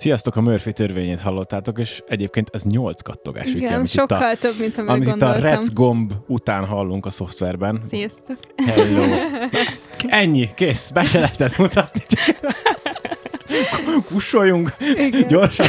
Sziasztok, 0.00 0.36
a 0.36 0.40
Murphy 0.40 0.72
törvényét 0.72 1.20
hallottátok, 1.20 1.78
és 1.78 2.02
egyébként 2.08 2.48
ez 2.52 2.62
nyolc 2.62 3.02
kattogás. 3.02 3.54
Igen, 3.54 3.74
amit 3.74 3.88
sokkal 3.88 4.32
itt 4.32 4.36
a, 4.36 4.40
több, 4.40 4.54
mint 4.58 4.78
amit 4.78 5.04
gondoltam. 5.04 5.28
itt 5.28 5.36
a 5.36 5.40
rec 5.40 5.72
gomb 5.72 6.12
után 6.26 6.64
hallunk 6.64 7.06
a 7.06 7.10
szoftverben. 7.10 7.80
Sziasztok! 7.88 8.36
Hello. 8.56 9.02
Ennyi, 10.22 10.50
kész, 10.54 10.90
be 10.90 11.04
se 11.04 11.20
lehetett 11.20 11.56
mutatni. 11.56 12.00
Kussoljunk, 14.02 14.72
Igen. 14.96 15.26
gyorsan. 15.26 15.66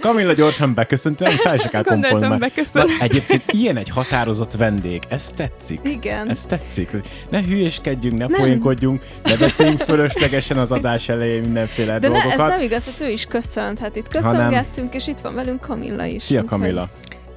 Kamilla 0.00 0.32
gyorsan 0.32 0.74
beköszönt, 0.74 1.18
nem 1.18 1.36
fel 1.36 1.56
se 1.56 1.68
kell 1.68 1.82
kompolni. 1.82 2.26
Na, 2.72 2.84
Egyébként 3.00 3.42
ilyen 3.46 3.76
egy 3.76 3.88
határozott 3.88 4.52
vendég, 4.52 5.02
ez 5.08 5.30
tetszik. 5.36 5.80
Igen. 5.82 6.30
Ez 6.30 6.46
tetszik. 6.46 6.90
Ne 7.28 7.42
hülyéskedjünk, 7.42 8.18
ne 8.18 8.26
Nem. 8.26 8.40
poénkodjunk, 8.40 9.02
ne 9.24 9.36
beszéljünk 9.36 9.80
fölöslegesen 9.80 10.58
az 10.58 10.72
adás 10.72 11.08
elején 11.08 11.40
mindenféle 11.40 11.98
De 11.98 12.08
ne, 12.08 12.16
ez 12.16 12.22
dolgokat. 12.22 12.48
nem 12.48 12.62
igaz, 12.62 12.84
hogy 12.84 13.06
ő 13.06 13.10
is 13.10 13.24
köszönt. 13.24 13.78
Hát 13.78 13.96
itt 13.96 14.08
köszöngettünk, 14.08 14.94
és 14.94 15.08
itt 15.08 15.18
van 15.20 15.34
velünk 15.34 15.60
Kamilla 15.60 16.04
is. 16.04 16.22
Szia 16.22 16.44
Kamilla. 16.44 16.88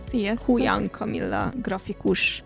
Sziasztok! 0.10 0.46
Huyan 0.46 0.90
Kamilla, 0.92 1.54
grafikus, 1.62 2.44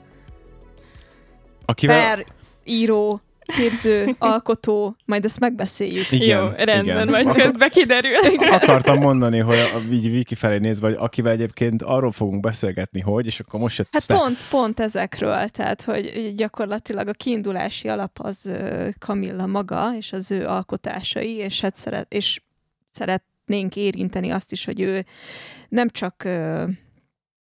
Akivel... 1.66 2.02
per, 2.16 2.26
író, 2.64 3.22
képző, 3.46 4.16
alkotó, 4.20 4.96
majd 5.06 5.26
ezt 5.26 5.40
megbeszéljük. 5.40 6.12
Igen, 6.12 6.44
Jó, 6.44 6.50
rendben, 6.58 6.84
igen. 6.84 7.10
majd 7.10 7.26
Akar- 7.26 7.42
közbe 7.44 7.70
kiderül. 7.70 8.16
Akartam 8.62 8.98
mondani, 8.98 9.40
hogy 9.40 9.58
a, 9.58 9.94
így 9.94 10.12
Viki 10.12 10.36
felé 10.36 10.58
nézve, 10.58 10.88
hogy 10.88 10.98
akivel 11.00 11.32
egyébként 11.32 11.82
arról 11.82 12.12
fogunk 12.12 12.40
beszélgetni, 12.40 13.00
hogy, 13.00 13.26
és 13.26 13.40
akkor 13.40 13.60
most 13.60 13.78
jött 13.78 13.88
Hát 13.92 14.08
te- 14.08 14.16
pont, 14.16 14.38
pont 14.50 14.80
ezekről, 14.80 15.48
tehát, 15.48 15.82
hogy 15.82 16.34
gyakorlatilag 16.36 17.08
a 17.08 17.14
kiindulási 17.14 17.88
alap 17.88 18.20
az 18.22 18.52
Kamilla 19.00 19.46
maga, 19.46 19.92
és 19.98 20.14
az 20.14 20.32
ő 20.32 20.46
alkotásai, 20.48 21.36
és 21.36 21.62
hát 21.62 21.76
szeret, 21.76 22.14
és 22.14 22.42
szeretnénk 22.90 23.76
érinteni 23.76 24.30
azt 24.30 24.52
is, 24.52 24.66
hogy 24.66 24.80
ő 24.80 25.06
nem 25.70 25.90
csak 25.90 26.28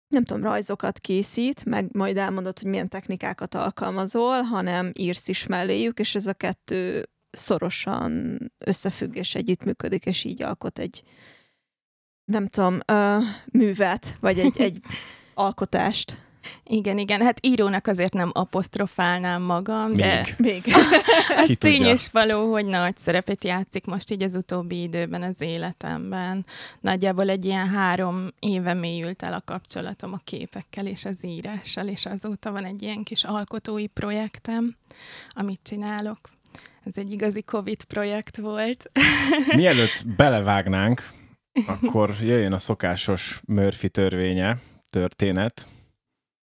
nem 0.10 0.24
tudom, 0.24 0.44
rajzokat 0.44 1.00
készít, 1.00 1.66
meg 1.66 1.96
majd 1.96 2.18
elmondod, 2.18 2.60
hogy 2.60 2.70
milyen 2.70 2.90
technikákat 2.90 3.56
alkalmazol, 3.56 4.42
hanem 4.42 4.92
írsz 4.94 5.28
is 5.28 5.46
melléjük, 5.46 6.00
és 6.00 6.16
ez 6.16 6.28
a 6.28 6.34
kettő 6.34 7.10
szorosan 7.32 8.38
összefügg 8.66 9.16
és 9.16 9.36
együttműködik, 9.36 10.06
és 10.06 10.24
így 10.24 10.42
alkot 10.42 10.80
egy 10.80 11.04
nem 12.26 12.48
tudom, 12.48 12.80
ö, 12.86 13.18
művet, 13.52 14.18
vagy 14.20 14.40
egy, 14.40 14.62
egy 14.62 14.80
alkotást. 15.34 16.29
Igen, 16.64 16.98
igen, 16.98 17.22
hát 17.22 17.46
írónak 17.46 17.88
azért 17.88 18.14
nem 18.14 18.32
apostrofálnám 18.34 19.42
magam, 19.42 19.94
de 19.94 20.16
Még. 20.38 20.52
Még. 20.52 20.74
az 21.44 21.56
tény 21.58 21.84
és 21.84 22.08
való, 22.12 22.52
hogy 22.52 22.66
nagy 22.66 22.98
szerepet 22.98 23.44
játszik 23.44 23.86
most 23.86 24.12
így 24.12 24.24
az 24.24 24.36
utóbbi 24.36 24.82
időben 24.82 25.22
az 25.22 25.42
életemben. 25.42 26.46
Nagyjából 26.80 27.30
egy 27.30 27.46
ilyen 27.46 27.68
három 27.68 28.28
éve 28.40 28.74
mélyült 28.74 29.24
el 29.24 29.34
a 29.34 29.42
kapcsolatom 29.46 30.14
a 30.14 30.20
képekkel 30.24 30.86
és 30.86 31.06
az 31.06 31.26
írással, 31.26 31.88
és 31.88 32.06
azóta 32.06 32.52
van 32.52 32.66
egy 32.66 32.82
ilyen 32.82 33.04
kis 33.04 33.24
alkotói 33.24 33.88
projektem, 33.88 34.76
amit 35.30 35.60
csinálok. 35.64 36.20
Ez 36.84 36.98
egy 36.98 37.12
igazi 37.12 37.42
Covid 37.42 37.84
projekt 37.84 38.38
volt. 38.38 38.92
Mielőtt 39.56 40.06
belevágnánk, 40.18 41.10
akkor 41.68 42.16
jöjjön 42.22 42.54
a 42.54 42.60
szokásos 42.60 43.42
Murphy 43.46 43.90
törvénye, 43.90 44.58
történet. 44.90 45.68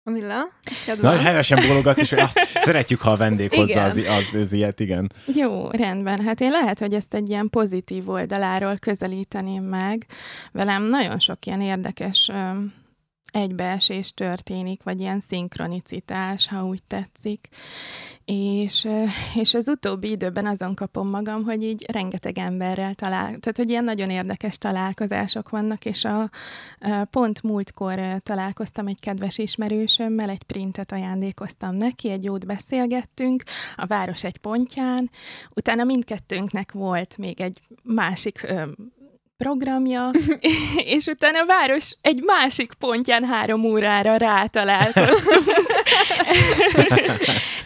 Kamilla, 0.07 0.37
Na, 0.37 0.47
kedvem. 0.85 1.17
hevesen 1.17 1.67
bólogatsz, 1.67 2.01
és 2.01 2.11
azt 2.11 2.39
szeretjük, 2.59 3.01
ha 3.01 3.11
a 3.11 3.15
vendég 3.15 3.53
hozza 3.53 3.83
az, 3.83 3.97
az, 3.97 4.41
az 4.41 4.53
ilyet, 4.53 4.79
igen. 4.79 5.11
Jó, 5.25 5.69
rendben. 5.71 6.19
Hát 6.23 6.41
én 6.41 6.51
lehet, 6.51 6.79
hogy 6.79 6.93
ezt 6.93 7.13
egy 7.13 7.29
ilyen 7.29 7.49
pozitív 7.49 8.09
oldaláról 8.09 8.77
közelíteném 8.77 9.63
meg. 9.63 10.05
Velem 10.51 10.83
nagyon 10.83 11.19
sok 11.19 11.45
ilyen 11.45 11.61
érdekes 11.61 12.31
egybeesés 13.37 14.13
történik, 14.13 14.83
vagy 14.83 14.99
ilyen 14.99 15.19
szinkronicitás, 15.19 16.47
ha 16.47 16.65
úgy 16.65 16.83
tetszik. 16.83 17.47
És, 18.25 18.87
és 19.35 19.53
az 19.53 19.67
utóbbi 19.67 20.09
időben 20.11 20.45
azon 20.45 20.75
kapom 20.75 21.09
magam, 21.09 21.43
hogy 21.43 21.63
így 21.63 21.85
rengeteg 21.91 22.37
emberrel 22.37 22.93
talál, 22.93 23.25
tehát 23.25 23.57
hogy 23.57 23.69
ilyen 23.69 23.83
nagyon 23.83 24.09
érdekes 24.09 24.57
találkozások 24.57 25.49
vannak, 25.49 25.85
és 25.85 26.05
a, 26.05 26.29
ö, 26.79 27.01
pont 27.09 27.43
múltkor 27.43 27.99
találkoztam 28.23 28.87
egy 28.87 28.99
kedves 28.99 29.37
ismerősömmel, 29.37 30.29
egy 30.29 30.43
printet 30.43 30.91
ajándékoztam 30.91 31.75
neki, 31.75 32.09
egy 32.09 32.23
jót 32.23 32.45
beszélgettünk 32.45 33.43
a 33.75 33.85
város 33.85 34.23
egy 34.23 34.37
pontján, 34.37 35.09
utána 35.55 35.83
mindkettőnknek 35.83 36.71
volt 36.71 37.17
még 37.17 37.41
egy 37.41 37.61
másik 37.83 38.47
programja, 39.37 40.11
és 40.95 41.05
utána 41.05 41.39
a 41.39 41.45
város 41.45 41.97
egy 42.01 42.23
másik 42.23 42.73
pontján 42.73 43.25
három 43.25 43.63
órára 43.63 44.15
rátalálkoztunk. 44.15 45.45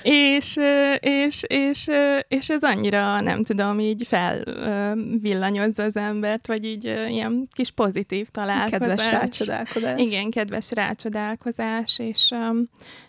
és, 0.04 0.60
és, 1.00 1.44
és, 1.48 1.90
és 2.28 2.50
ez 2.50 2.64
annyira, 2.64 3.22
nem 3.22 3.44
tudom, 3.44 3.80
így 3.80 4.08
felvillanyozza 4.08 5.84
az 5.84 5.98
embert, 5.98 6.48
vagy 6.48 6.64
így 6.64 6.84
ilyen 6.84 7.48
kis 7.52 7.72
pozitív 7.72 8.28
találkozás. 8.28 8.80
Kedves 8.80 9.10
rácsodálkodás. 9.10 10.02
Igen, 10.02 10.30
kedves 10.30 10.72
rácsodálkozás, 10.72 12.00
és 12.00 12.31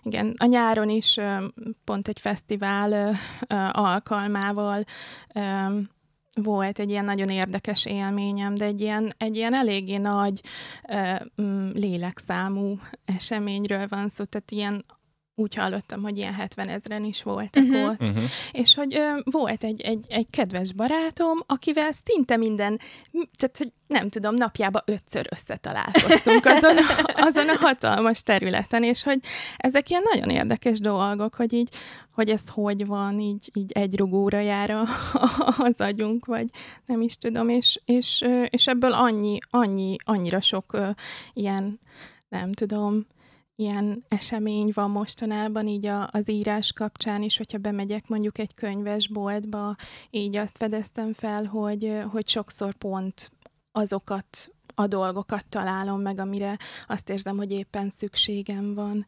igen, 0.03 0.35
a 0.37 0.47
nyáron 0.47 0.89
is 0.89 1.17
pont 1.85 2.09
egy 2.09 2.21
fesztivál 2.21 3.17
alkalmával 3.73 4.85
volt 6.41 6.79
egy 6.79 6.91
ilyen 6.91 7.05
nagyon 7.05 7.29
érdekes 7.29 7.87
élményem, 7.87 8.55
de 8.55 8.65
egy 8.65 8.81
ilyen, 8.81 9.13
egy 9.19 9.37
ilyen 9.37 9.55
eléggé 9.55 9.97
nagy 9.97 10.41
uh, 10.89 11.21
mm, 11.43 11.71
lélekszámú 11.73 12.79
eseményről 13.05 13.87
van 13.89 14.09
szó, 14.09 14.25
tehát 14.25 14.51
ilyen 14.51 14.85
úgy 15.35 15.55
hallottam, 15.55 16.03
hogy 16.03 16.17
ilyen 16.19 16.35
70 16.35 16.69
ezeren 16.69 17.05
is 17.05 17.23
voltak 17.23 17.63
uh-huh. 17.63 17.89
ott. 17.91 18.01
Uh-huh. 18.01 18.23
És 18.53 18.75
hogy 18.75 18.97
ö, 18.97 19.19
volt 19.25 19.65
egy, 19.65 19.81
egy, 19.81 20.05
egy 20.09 20.27
kedves 20.31 20.73
barátom, 20.73 21.39
akivel 21.47 21.93
szinte 22.05 22.37
minden, 22.37 22.81
tehát 23.13 23.57
hogy 23.59 23.73
nem 23.87 24.09
tudom, 24.09 24.35
napjába 24.35 24.83
ötször 24.87 25.27
összetalálkoztunk 25.31 26.45
azon, 26.45 26.77
a- 26.77 27.13
azon 27.27 27.49
a 27.49 27.57
hatalmas 27.57 28.23
területen, 28.23 28.83
és 28.83 29.03
hogy 29.03 29.19
ezek 29.57 29.91
ilyen 29.91 30.03
nagyon 30.13 30.31
érdekes 30.31 30.79
dolgok, 30.79 31.35
hogy 31.35 31.53
így, 31.53 31.69
hogy 32.11 32.31
ez 32.31 32.43
hogy 32.49 32.87
van, 32.87 33.21
így, 33.21 33.51
így 33.55 33.73
egy 33.73 33.97
rugóra 33.97 34.41
jár 34.41 34.71
a, 34.71 34.83
az 35.59 35.75
agyunk, 35.77 36.25
vagy 36.25 36.47
nem 36.87 37.01
is 37.01 37.17
tudom, 37.17 37.49
és, 37.49 37.81
és, 37.85 38.25
és 38.49 38.67
ebből 38.67 38.93
annyi, 38.93 39.39
annyi, 39.51 39.97
annyira 40.05 40.41
sok 40.41 40.73
ö, 40.73 40.91
ilyen, 41.33 41.81
nem 42.29 42.53
tudom, 42.53 43.07
ilyen 43.63 44.05
esemény 44.09 44.71
van 44.75 44.91
mostanában 44.91 45.67
így 45.67 45.87
a, 45.87 46.09
az 46.13 46.29
írás 46.29 46.73
kapcsán 46.73 47.23
is, 47.23 47.37
hogyha 47.37 47.59
bemegyek 47.59 48.09
mondjuk 48.09 48.39
egy 48.39 48.55
könyvesboltba, 48.55 49.77
így 50.11 50.37
azt 50.37 50.57
fedeztem 50.57 51.13
fel, 51.13 51.45
hogy, 51.45 52.03
hogy 52.11 52.29
sokszor 52.29 52.75
pont 52.75 53.33
azokat 53.73 54.51
a 54.75 54.87
dolgokat 54.87 55.47
találom 55.49 56.01
meg, 56.01 56.19
amire 56.19 56.59
azt 56.87 57.09
érzem, 57.09 57.37
hogy 57.37 57.51
éppen 57.51 57.89
szükségem 57.89 58.75
van. 58.75 59.07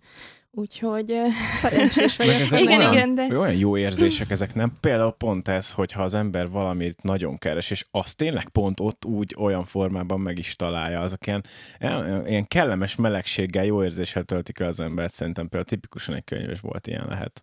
Úgyhogy 0.56 1.14
Szerencsés 1.60 2.16
vagyok. 2.18 2.34
ezek 2.34 2.60
Igen, 2.60 2.78
olyan, 2.80 2.92
igen, 2.92 3.14
de- 3.14 3.38
olyan 3.38 3.54
jó 3.54 3.76
érzések 3.76 4.30
ezek, 4.30 4.54
nem? 4.54 4.72
Például 4.80 5.12
pont 5.12 5.48
ez, 5.48 5.70
hogyha 5.70 6.02
az 6.02 6.14
ember 6.14 6.50
valamit 6.50 7.02
nagyon 7.02 7.38
keres, 7.38 7.70
és 7.70 7.84
azt 7.90 8.16
tényleg 8.16 8.48
pont 8.48 8.80
ott 8.80 9.04
úgy 9.04 9.34
olyan 9.38 9.64
formában 9.64 10.20
meg 10.20 10.38
is 10.38 10.56
találja, 10.56 11.00
azok 11.00 11.26
ilyen, 11.26 11.44
ilyen 12.26 12.46
kellemes 12.46 12.96
melegséggel, 12.96 13.64
jó 13.64 13.82
érzéssel 13.84 14.22
töltik 14.22 14.58
el 14.60 14.68
az 14.68 14.80
embert, 14.80 15.12
szerintem 15.12 15.48
például 15.48 15.70
tipikusan 15.70 16.14
egy 16.14 16.24
könyves 16.24 16.60
volt 16.60 16.86
ilyen 16.86 17.06
lehet. 17.08 17.40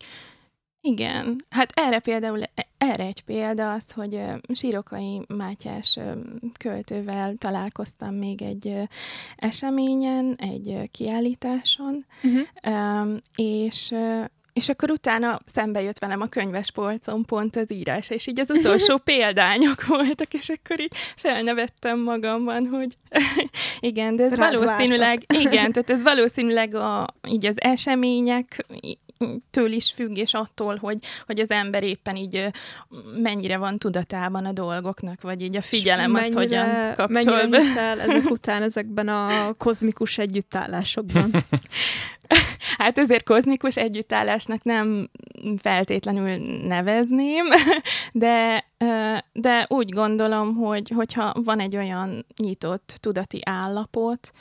Igen, 0.83 1.35
hát 1.49 1.71
erre 1.75 1.99
például, 1.99 2.41
erre 2.77 3.03
egy 3.03 3.21
példa 3.21 3.71
az, 3.71 3.91
hogy 3.91 4.21
Sírokai 4.53 5.21
Mátyás 5.27 5.99
költővel 6.59 7.35
találkoztam 7.37 8.15
még 8.15 8.41
egy 8.41 8.73
eseményen, 9.37 10.35
egy 10.37 10.89
kiállításon, 10.91 12.05
Uh-huh. 12.23 13.17
És, 13.35 13.93
és 14.53 14.69
akkor 14.69 14.91
utána 14.91 15.37
szembe 15.45 15.81
jött 15.81 15.99
velem 15.99 16.21
a 16.21 16.27
könyves 16.27 16.71
polcon 16.71 17.25
pont 17.25 17.55
az 17.55 17.71
írás, 17.71 18.09
és 18.09 18.27
így 18.27 18.39
az 18.39 18.49
utolsó 18.49 18.97
példányok 19.11 19.85
voltak, 19.85 20.33
és 20.33 20.49
akkor 20.49 20.79
így 20.79 20.95
felnevettem 21.15 21.99
magamban, 21.99 22.67
hogy 22.67 22.97
igen, 23.79 24.15
de 24.15 24.23
ez 24.23 24.35
Rád 24.35 24.53
valószínűleg, 24.53 25.23
igen, 25.27 25.71
tehát 25.71 25.89
ez 25.89 26.03
valószínűleg 26.03 26.75
a, 26.75 27.07
így 27.27 27.45
az 27.45 27.61
események, 27.61 28.65
től 29.51 29.71
is 29.71 29.91
függ, 29.91 30.17
és 30.17 30.33
attól, 30.33 30.77
hogy, 30.77 30.97
hogy 31.25 31.39
az 31.39 31.51
ember 31.51 31.83
éppen 31.83 32.15
így 32.15 32.47
mennyire 33.21 33.57
van 33.57 33.77
tudatában 33.77 34.45
a 34.45 34.51
dolgoknak, 34.51 35.21
vagy 35.21 35.41
így 35.41 35.55
a 35.55 35.61
figyelem 35.61 36.13
az 36.13 36.33
hogyan 36.33 36.93
kapcsol 36.95 37.07
mennyire 37.07 37.47
be. 37.47 37.57
hiszel 37.57 37.99
ezek 38.09 38.29
után 38.29 38.61
ezekben 38.61 39.07
a 39.07 39.53
kozmikus 39.57 40.17
együttállásokban? 40.17 41.31
Hát 42.77 42.97
ezért 42.97 43.23
kozmikus 43.23 43.77
együttállásnak 43.77 44.63
nem 44.63 45.09
feltétlenül 45.57 46.37
nevezném, 46.67 47.45
de, 48.11 48.65
de 49.33 49.65
úgy 49.69 49.89
gondolom, 49.89 50.55
hogy 50.55 50.91
hogyha 50.95 51.33
van 51.43 51.59
egy 51.59 51.75
olyan 51.75 52.25
nyitott 52.43 52.93
tudati 52.99 53.41
állapot, 53.45 54.31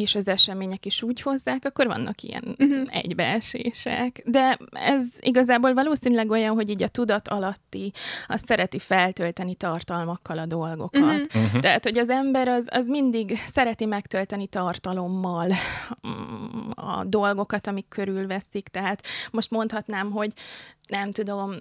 és 0.00 0.14
az 0.14 0.28
események 0.28 0.86
is 0.86 1.02
úgy 1.02 1.20
hozzák, 1.20 1.64
akkor 1.64 1.86
vannak 1.86 2.22
ilyen 2.22 2.56
uh-huh. 2.58 2.96
egybeesések. 2.96 4.22
De 4.24 4.58
ez 4.70 5.08
igazából 5.20 5.74
valószínűleg 5.74 6.30
olyan, 6.30 6.54
hogy 6.54 6.70
így 6.70 6.82
a 6.82 6.88
tudat 6.88 7.28
alatti 7.28 7.92
azt 8.26 8.46
szereti 8.46 8.78
feltölteni 8.78 9.54
tartalmakkal 9.54 10.38
a 10.38 10.46
dolgokat. 10.46 11.02
Uh-huh. 11.02 11.44
Uh-huh. 11.44 11.60
Tehát, 11.60 11.84
hogy 11.84 11.98
az 11.98 12.10
ember 12.10 12.48
az, 12.48 12.68
az 12.70 12.86
mindig 12.86 13.36
szereti 13.46 13.84
megtölteni 13.84 14.46
tartalommal 14.46 15.46
mm, 16.08 16.68
a 16.74 17.04
dolgokat, 17.04 17.66
amik 17.66 17.88
körülveszik. 17.88 18.68
Tehát 18.68 19.06
most 19.30 19.50
mondhatnám, 19.50 20.10
hogy 20.10 20.32
nem 20.86 21.10
tudom, 21.10 21.54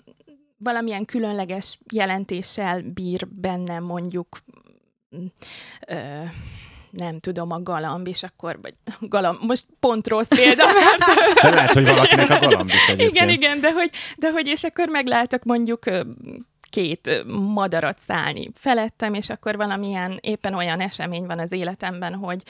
valamilyen 0.57 1.05
különleges 1.05 1.79
jelentéssel 1.93 2.81
bír 2.81 3.27
benne 3.27 3.79
mondjuk 3.79 4.38
mm, 5.15 5.25
ö, 5.88 6.23
nem 6.95 7.19
tudom, 7.19 7.51
a 7.51 7.62
galamb, 7.62 8.07
és 8.07 8.24
akkor, 8.24 8.59
vagy 8.62 8.74
galamb, 9.15 9.38
most 9.42 9.65
pont 9.80 10.07
rossz 10.07 10.27
példa, 10.27 10.63
mert... 10.74 11.42
De 11.42 11.50
lehet, 11.50 11.74
hogy 11.74 11.86
valakinek 11.86 12.30
a 12.30 12.39
galamb 12.39 12.69
is 12.69 12.88
egyébként. 12.88 13.09
Igen, 13.09 13.30
igen, 13.30 13.59
de 13.59 13.71
hogy, 13.71 13.89
de 14.18 14.31
hogy 14.31 14.47
és 14.47 14.63
akkor 14.63 14.88
meglátok 14.88 15.44
mondjuk 15.44 15.83
két 16.75 17.24
madarat 17.54 18.00
szállni 18.00 18.50
felettem, 18.54 19.13
és 19.13 19.30
akkor 19.30 19.56
valamilyen 19.56 20.18
éppen 20.22 20.54
olyan 20.54 20.81
esemény 20.81 21.25
van 21.25 21.39
az 21.39 21.51
életemben, 21.51 22.13
hogy, 22.13 22.44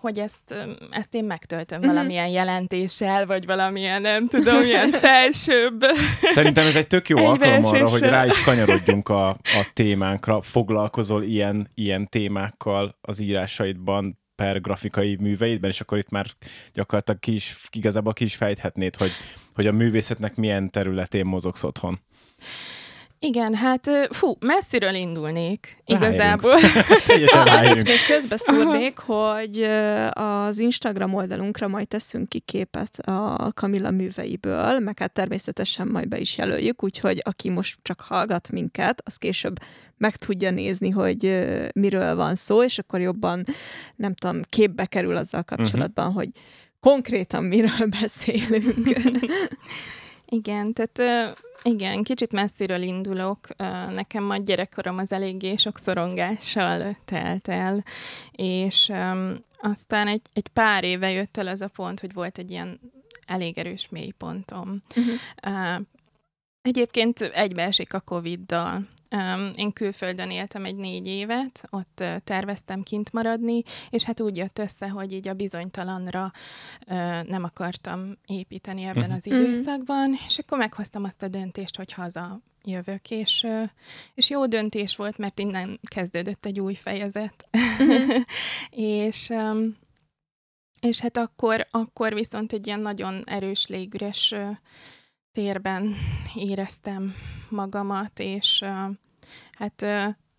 hogy 0.00 0.18
ezt, 0.18 0.54
ezt 0.90 1.14
én 1.14 1.24
megtöltöm 1.24 1.78
mm-hmm. 1.78 1.88
valamilyen 1.88 2.28
jelentéssel, 2.28 3.26
vagy 3.26 3.46
valamilyen, 3.46 4.02
nem 4.02 4.24
tudom, 4.24 4.62
ilyen 4.62 4.90
felsőbb. 5.06 5.84
Szerintem 6.30 6.66
ez 6.66 6.76
egy 6.76 6.86
tök 6.86 7.08
jó 7.08 7.26
alkalom 7.26 7.64
arra, 7.64 7.88
hogy 7.88 8.00
rá 8.00 8.26
is 8.26 8.42
kanyarodjunk 8.44 9.08
a, 9.08 9.28
a 9.28 9.70
témánkra. 9.72 10.40
Foglalkozol 10.40 11.22
ilyen, 11.22 11.68
ilyen 11.74 12.08
témákkal 12.08 12.98
az 13.00 13.20
írásaidban, 13.20 14.20
per 14.34 14.60
grafikai 14.60 15.16
műveidben, 15.20 15.70
és 15.70 15.80
akkor 15.80 15.98
itt 15.98 16.10
már 16.10 16.26
gyakorlatilag 16.72 17.20
ki 17.20 17.32
is, 17.32 17.56
igazából 17.70 18.12
ki 18.12 18.24
is 18.24 18.34
fejthetnéd, 18.34 18.96
hogy, 18.96 19.10
hogy 19.54 19.66
a 19.66 19.72
művészetnek 19.72 20.34
milyen 20.34 20.70
területén 20.70 21.26
mozogsz 21.26 21.62
otthon. 21.62 22.00
Igen, 23.24 23.54
hát 23.54 23.90
fú, 24.10 24.36
messziről 24.40 24.94
indulnék 24.94 25.82
igazából. 25.84 26.52
Annyit 27.46 27.84
még 27.84 28.06
közbeszúrnék, 28.06 28.98
hogy 28.98 29.62
az 30.10 30.58
Instagram 30.58 31.14
oldalunkra 31.14 31.68
majd 31.68 31.88
teszünk 31.88 32.28
ki 32.28 32.38
képet 32.38 32.98
a 32.98 33.52
Kamilla 33.54 33.90
műveiből, 33.90 34.78
meg 34.78 34.98
hát 34.98 35.12
természetesen 35.12 35.86
majd 35.86 36.08
be 36.08 36.18
is 36.18 36.36
jelöljük, 36.36 36.82
úgyhogy 36.82 37.20
aki 37.24 37.48
most 37.48 37.78
csak 37.82 38.00
hallgat 38.00 38.50
minket, 38.50 39.02
az 39.04 39.16
később 39.16 39.56
meg 39.96 40.16
tudja 40.16 40.50
nézni, 40.50 40.90
hogy 40.90 41.46
miről 41.74 42.14
van 42.14 42.34
szó, 42.34 42.64
és 42.64 42.78
akkor 42.78 43.00
jobban, 43.00 43.44
nem 43.96 44.14
tudom, 44.14 44.40
képbe 44.48 44.86
kerül 44.86 45.16
azzal 45.16 45.42
kapcsolatban, 45.42 46.06
uh-huh. 46.06 46.22
hogy 46.22 46.30
konkrétan 46.80 47.44
miről 47.44 47.86
beszélünk. 48.00 48.88
Igen, 50.32 50.72
tehát 50.72 51.36
igen, 51.62 52.02
kicsit 52.02 52.32
messziről 52.32 52.82
indulok. 52.82 53.46
Nekem 53.88 54.30
a 54.30 54.36
gyerekkorom 54.36 54.98
az 54.98 55.12
eléggé 55.12 55.56
sok 55.56 55.78
szorongással 55.78 56.96
telt 57.04 57.48
el, 57.48 57.84
és 58.30 58.92
aztán 59.60 60.08
egy, 60.08 60.20
egy 60.32 60.48
pár 60.48 60.84
éve 60.84 61.10
jött 61.10 61.36
el 61.36 61.46
az 61.46 61.62
a 61.62 61.68
pont, 61.68 62.00
hogy 62.00 62.12
volt 62.12 62.38
egy 62.38 62.50
ilyen 62.50 62.80
elég 63.26 63.58
erős 63.58 63.88
mélypontom. 63.88 64.82
Uh-huh. 64.96 65.14
Uh, 65.46 65.84
egyébként 66.62 67.20
egybeesik 67.20 67.94
a 67.94 68.00
Covid-dal. 68.00 68.86
Én 69.54 69.72
külföldön 69.72 70.30
éltem 70.30 70.64
egy 70.64 70.76
négy 70.76 71.06
évet, 71.06 71.64
ott 71.70 72.04
terveztem 72.24 72.82
kint 72.82 73.12
maradni, 73.12 73.62
és 73.90 74.04
hát 74.04 74.20
úgy 74.20 74.36
jött 74.36 74.58
össze, 74.58 74.88
hogy 74.88 75.12
így 75.12 75.28
a 75.28 75.34
bizonytalanra 75.34 76.32
nem 77.22 77.44
akartam 77.44 78.18
építeni 78.26 78.82
ebben 78.82 79.02
uh-huh. 79.02 79.16
az 79.16 79.26
időszakban, 79.26 80.14
és 80.26 80.38
akkor 80.38 80.58
meghoztam 80.58 81.04
azt 81.04 81.22
a 81.22 81.28
döntést, 81.28 81.76
hogy 81.76 81.92
haza 81.92 82.40
jövök, 82.64 83.10
és, 83.10 83.46
és 84.14 84.30
jó 84.30 84.46
döntés 84.46 84.96
volt, 84.96 85.18
mert 85.18 85.38
innen 85.38 85.80
kezdődött 85.88 86.46
egy 86.46 86.60
új 86.60 86.74
fejezet. 86.74 87.48
Uh-huh. 87.52 88.16
és, 89.04 89.32
és 90.80 91.00
hát 91.00 91.16
akkor, 91.16 91.66
akkor 91.70 92.14
viszont 92.14 92.52
egy 92.52 92.66
ilyen 92.66 92.80
nagyon 92.80 93.20
erős 93.24 93.66
légüres 93.66 94.34
térben 95.32 95.96
éreztem 96.34 97.14
magamat, 97.48 98.18
és 98.18 98.64
hát 99.52 99.86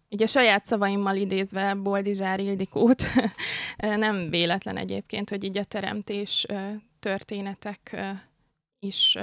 így 0.10 0.24
a 0.24 0.28
saját 0.28 0.66
szavaimmal 0.66 1.16
idézve 1.16 1.74
Boldizsár 1.74 2.40
Ildikót, 2.40 3.04
nem 3.78 4.30
véletlen 4.30 4.78
egyébként, 4.78 5.30
hogy 5.30 5.44
így 5.44 5.58
a 5.58 5.64
teremtés 5.64 6.46
történetek 7.00 7.98
is 8.80 9.18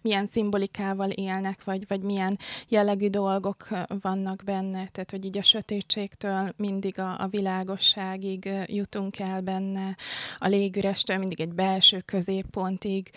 milyen 0.00 0.26
szimbolikával 0.26 1.10
élnek, 1.10 1.64
vagy, 1.64 1.84
vagy 1.88 2.00
milyen 2.00 2.38
jellegű 2.68 3.08
dolgok 3.08 3.68
vannak 4.00 4.42
benne, 4.44 4.88
tehát 4.88 5.10
hogy 5.10 5.24
így 5.24 5.38
a 5.38 5.42
sötétségtől 5.42 6.52
mindig 6.56 6.98
a, 6.98 7.20
a 7.20 7.26
világosságig 7.26 8.50
jutunk 8.66 9.18
el 9.18 9.40
benne, 9.40 9.96
a 10.38 10.48
légürestől 10.48 11.18
mindig 11.18 11.40
egy 11.40 11.52
belső 11.52 12.00
középpontig, 12.00 13.10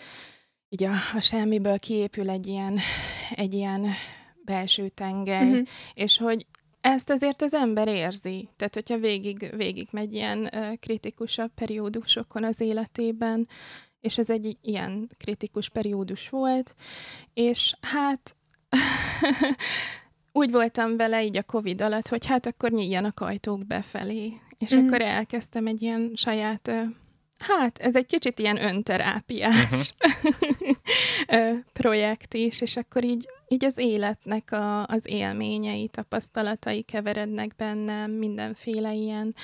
így 0.68 0.84
a, 0.84 0.92
a 1.14 1.20
semmiből 1.20 1.78
kiépül 1.78 2.30
egy 2.30 2.46
ilyen, 2.46 2.78
egy 3.30 3.54
ilyen 3.54 3.86
belső 4.44 4.88
tengely, 4.88 5.48
uh-huh. 5.48 5.66
és 5.94 6.18
hogy 6.18 6.46
ezt 6.80 7.10
azért 7.10 7.42
az 7.42 7.54
ember 7.54 7.88
érzi. 7.88 8.48
Tehát, 8.56 8.74
hogyha 8.74 8.98
végig, 8.98 9.50
végig 9.56 9.88
megy 9.90 10.14
ilyen 10.14 10.50
kritikusabb 10.80 11.50
periódusokon 11.54 12.44
az 12.44 12.60
életében, 12.60 13.48
és 14.00 14.18
ez 14.18 14.30
egy 14.30 14.56
ilyen 14.62 15.08
kritikus 15.18 15.68
periódus 15.68 16.28
volt, 16.28 16.74
és 17.34 17.74
hát 17.80 18.36
úgy 20.32 20.50
voltam 20.50 20.96
vele 20.96 21.24
így 21.24 21.36
a 21.36 21.42
Covid 21.42 21.80
alatt, 21.80 22.08
hogy 22.08 22.26
hát 22.26 22.46
akkor 22.46 22.70
nyíljanak 22.70 23.20
ajtók 23.20 23.66
befelé, 23.66 24.32
és 24.58 24.70
uh-huh. 24.70 24.86
akkor 24.86 25.00
elkezdtem 25.00 25.66
egy 25.66 25.82
ilyen 25.82 26.12
saját 26.14 26.68
uh, 26.68 26.82
Hát, 27.38 27.78
ez 27.78 27.96
egy 27.96 28.06
kicsit 28.06 28.38
ilyen 28.38 28.62
önterápiás 28.62 29.94
uh-huh. 31.28 31.58
projekt 31.72 32.34
is, 32.34 32.60
és 32.60 32.76
akkor 32.76 33.04
így, 33.04 33.28
így 33.48 33.64
az 33.64 33.78
életnek 33.78 34.52
a, 34.52 34.86
az 34.86 35.06
élményei, 35.06 35.88
tapasztalatai 35.88 36.82
keverednek 36.82 37.54
benne, 37.56 38.06
mindenféle 38.06 38.92
ilyen 38.92 39.34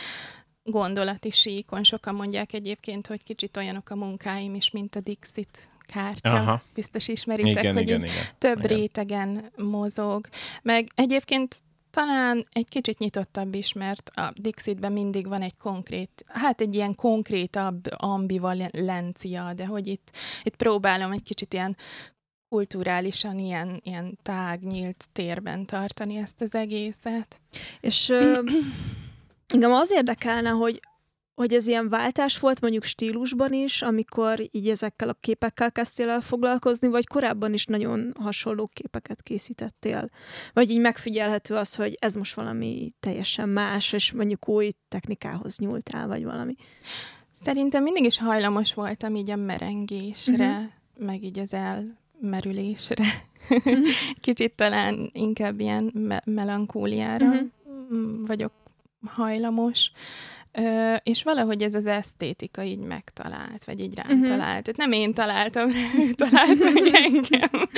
gondolati 0.65 1.31
síkon. 1.31 1.85
Sokan 1.85 2.15
mondják 2.15 2.53
egyébként, 2.53 3.07
hogy 3.07 3.23
kicsit 3.23 3.57
olyanok 3.57 3.91
a 3.91 3.95
munkáim 3.95 4.55
is, 4.55 4.71
mint 4.71 4.97
a 4.97 5.01
Dixit 5.01 5.69
kártya, 5.87 6.35
Aha. 6.35 6.57
ezt 6.57 6.75
biztos 6.75 7.09
ismeritek, 7.09 7.63
igen, 7.63 7.75
hogy 7.75 7.89
igen, 7.89 8.03
igen. 8.03 8.25
több 8.39 8.65
igen. 8.65 8.77
rétegen 8.77 9.51
mozog. 9.57 10.29
Meg 10.63 10.89
egyébként 10.95 11.57
talán 11.95 12.45
egy 12.53 12.69
kicsit 12.69 12.99
nyitottabb 12.99 13.55
is, 13.55 13.73
mert 13.73 14.09
a 14.15 14.33
Dixitben 14.37 14.93
mindig 14.93 15.29
van 15.29 15.43
egy 15.43 15.57
konkrét, 15.57 16.25
hát 16.27 16.61
egy 16.61 16.75
ilyen 16.75 16.95
konkrétabb 16.95 17.85
ambivalencia, 17.97 19.53
de 19.53 19.67
hogy 19.67 19.87
itt, 19.87 20.11
itt 20.43 20.57
próbálom 20.57 21.13
egy 21.13 21.23
kicsit 21.23 21.55
ilyen 21.55 21.77
kulturálisan 22.49 23.39
ilyen, 23.39 23.81
ilyen 23.83 24.19
tág, 24.23 24.63
nyílt 24.63 25.05
térben 25.13 25.67
tartani 25.67 26.17
ezt 26.17 26.41
az 26.41 26.55
egészet. 26.55 27.41
És 27.81 28.09
uh, 28.09 28.39
engem 29.55 29.73
az 29.73 29.91
érdekelne, 29.91 30.51
hogy 30.51 30.81
hogy 31.35 31.55
ez 31.55 31.67
ilyen 31.67 31.89
váltás 31.89 32.39
volt 32.39 32.61
mondjuk 32.61 32.85
stílusban 32.85 33.53
is, 33.53 33.83
amikor 33.83 34.41
így 34.51 34.69
ezekkel 34.69 35.09
a 35.09 35.17
képekkel 35.21 35.73
kezdtél 35.73 36.09
el 36.09 36.21
foglalkozni, 36.21 36.89
vagy 36.89 37.07
korábban 37.07 37.55
is 37.55 37.65
nagyon 37.65 38.15
hasonló 38.19 38.71
képeket 38.73 39.23
készítettél? 39.23 40.11
Vagy 40.53 40.71
így 40.71 40.81
megfigyelhető 40.81 41.55
az, 41.55 41.75
hogy 41.75 41.97
ez 41.99 42.15
most 42.15 42.35
valami 42.35 42.93
teljesen 43.01 43.49
más, 43.49 43.93
és 43.93 44.13
mondjuk 44.13 44.49
új 44.49 44.71
technikához 44.89 45.59
nyúltál, 45.59 46.07
vagy 46.07 46.25
valami? 46.25 46.55
Szerintem 47.33 47.83
mindig 47.83 48.05
is 48.05 48.19
hajlamos 48.19 48.75
voltam 48.75 49.15
így 49.15 49.31
a 49.31 49.37
merengésre, 49.37 50.51
uh-huh. 50.51 51.07
meg 51.07 51.23
így 51.23 51.39
az 51.39 51.55
elmerülésre. 51.55 53.05
Uh-huh. 53.51 53.79
Kicsit 54.21 54.53
talán 54.53 55.11
inkább 55.13 55.61
ilyen 55.61 55.91
me- 55.95 56.27
melankóliára 56.27 57.27
uh-huh. 57.27 58.27
vagyok 58.27 58.53
hajlamos. 59.07 59.93
Ö, 60.59 60.95
és 61.03 61.23
valahogy 61.23 61.63
ez 61.63 61.75
az 61.75 61.87
esztétika 61.87 62.63
így 62.63 62.79
megtalált, 62.79 63.65
vagy 63.65 63.81
így 63.81 63.95
rám 63.95 64.11
uh-huh. 64.11 64.29
talált. 64.29 64.63
Tehát 64.65 64.77
nem 64.77 64.93
én 64.93 65.15
találtam 65.15 65.73
rá, 65.73 65.81
ő 65.99 66.13
talált 66.13 66.59
meg 66.59 66.95
engem. 67.05 67.69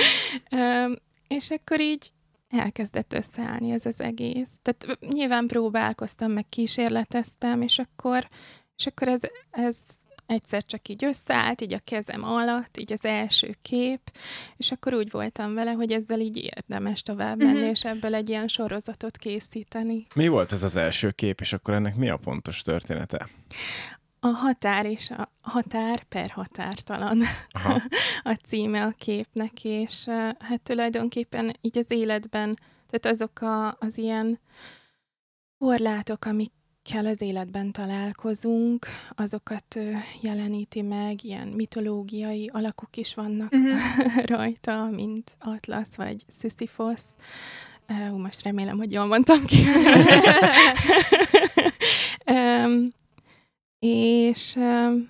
Ö, 0.51 0.93
és 1.27 1.49
akkor 1.49 1.81
így 1.81 2.11
elkezdett 2.49 3.13
összeállni 3.13 3.71
ez 3.71 3.85
az 3.85 4.01
egész. 4.01 4.51
Tehát 4.61 4.99
nyilván 4.99 5.47
próbálkoztam, 5.47 6.31
meg 6.31 6.45
kísérleteztem, 6.49 7.61
és 7.61 7.79
akkor, 7.79 8.27
és 8.77 8.85
akkor 8.85 9.07
ez, 9.07 9.21
ez 9.51 9.79
egyszer 10.27 10.65
csak 10.65 10.87
így 10.87 11.03
összeállt, 11.05 11.61
így 11.61 11.73
a 11.73 11.79
kezem 11.83 12.23
alatt, 12.23 12.77
így 12.77 12.93
az 12.93 13.05
első 13.05 13.55
kép, 13.61 13.99
és 14.57 14.71
akkor 14.71 14.93
úgy 14.93 15.11
voltam 15.11 15.53
vele, 15.53 15.71
hogy 15.71 15.91
ezzel 15.91 16.19
így 16.19 16.37
érdemes 16.37 17.01
tovább 17.01 17.37
menni, 17.37 17.59
Mhm. 17.59 17.67
és 17.69 17.85
ebből 17.85 18.15
egy 18.15 18.29
ilyen 18.29 18.47
sorozatot 18.47 19.17
készíteni. 19.17 20.05
Mi 20.15 20.27
volt 20.27 20.51
ez 20.51 20.63
az 20.63 20.75
első 20.75 21.11
kép, 21.11 21.39
és 21.41 21.53
akkor 21.53 21.73
ennek 21.73 21.95
mi 21.95 22.09
a 22.09 22.17
pontos 22.17 22.61
története? 22.61 23.27
A 24.19 24.27
határ 24.27 24.85
és 24.85 25.09
a 25.09 25.31
határ 25.41 26.03
per 26.03 26.29
határtalan 26.29 27.21
Aha. 27.51 27.81
a 28.23 28.33
címe 28.45 28.83
a 28.83 28.93
képnek, 28.97 29.63
és 29.63 30.05
hát 30.39 30.61
tulajdonképpen 30.63 31.55
így 31.61 31.77
az 31.77 31.91
életben, 31.91 32.57
tehát 32.87 33.15
azok 33.15 33.41
a, 33.41 33.67
az 33.79 33.97
ilyen 33.97 34.39
korlátok, 35.57 36.25
amikkel 36.89 37.11
az 37.11 37.21
életben 37.21 37.71
találkozunk, 37.71 38.85
azokat 39.15 39.79
jeleníti 40.21 40.81
meg, 40.81 41.23
ilyen 41.23 41.47
mitológiai 41.47 42.49
alakok 42.53 42.97
is 42.97 43.13
vannak 43.15 43.51
Mhm. 43.51 43.77
rajta, 44.35 44.89
mint 44.91 45.37
Atlasz 45.39 45.95
vagy 45.95 46.25
Sisyphos. 46.39 47.01
Uh, 47.89 48.17
most 48.17 48.43
remélem, 48.43 48.77
hogy 48.77 48.91
jól 48.91 49.05
mondtam 49.05 49.45
ki. 49.45 49.57
um, 52.31 52.89
és 53.79 54.55
um, 54.55 55.09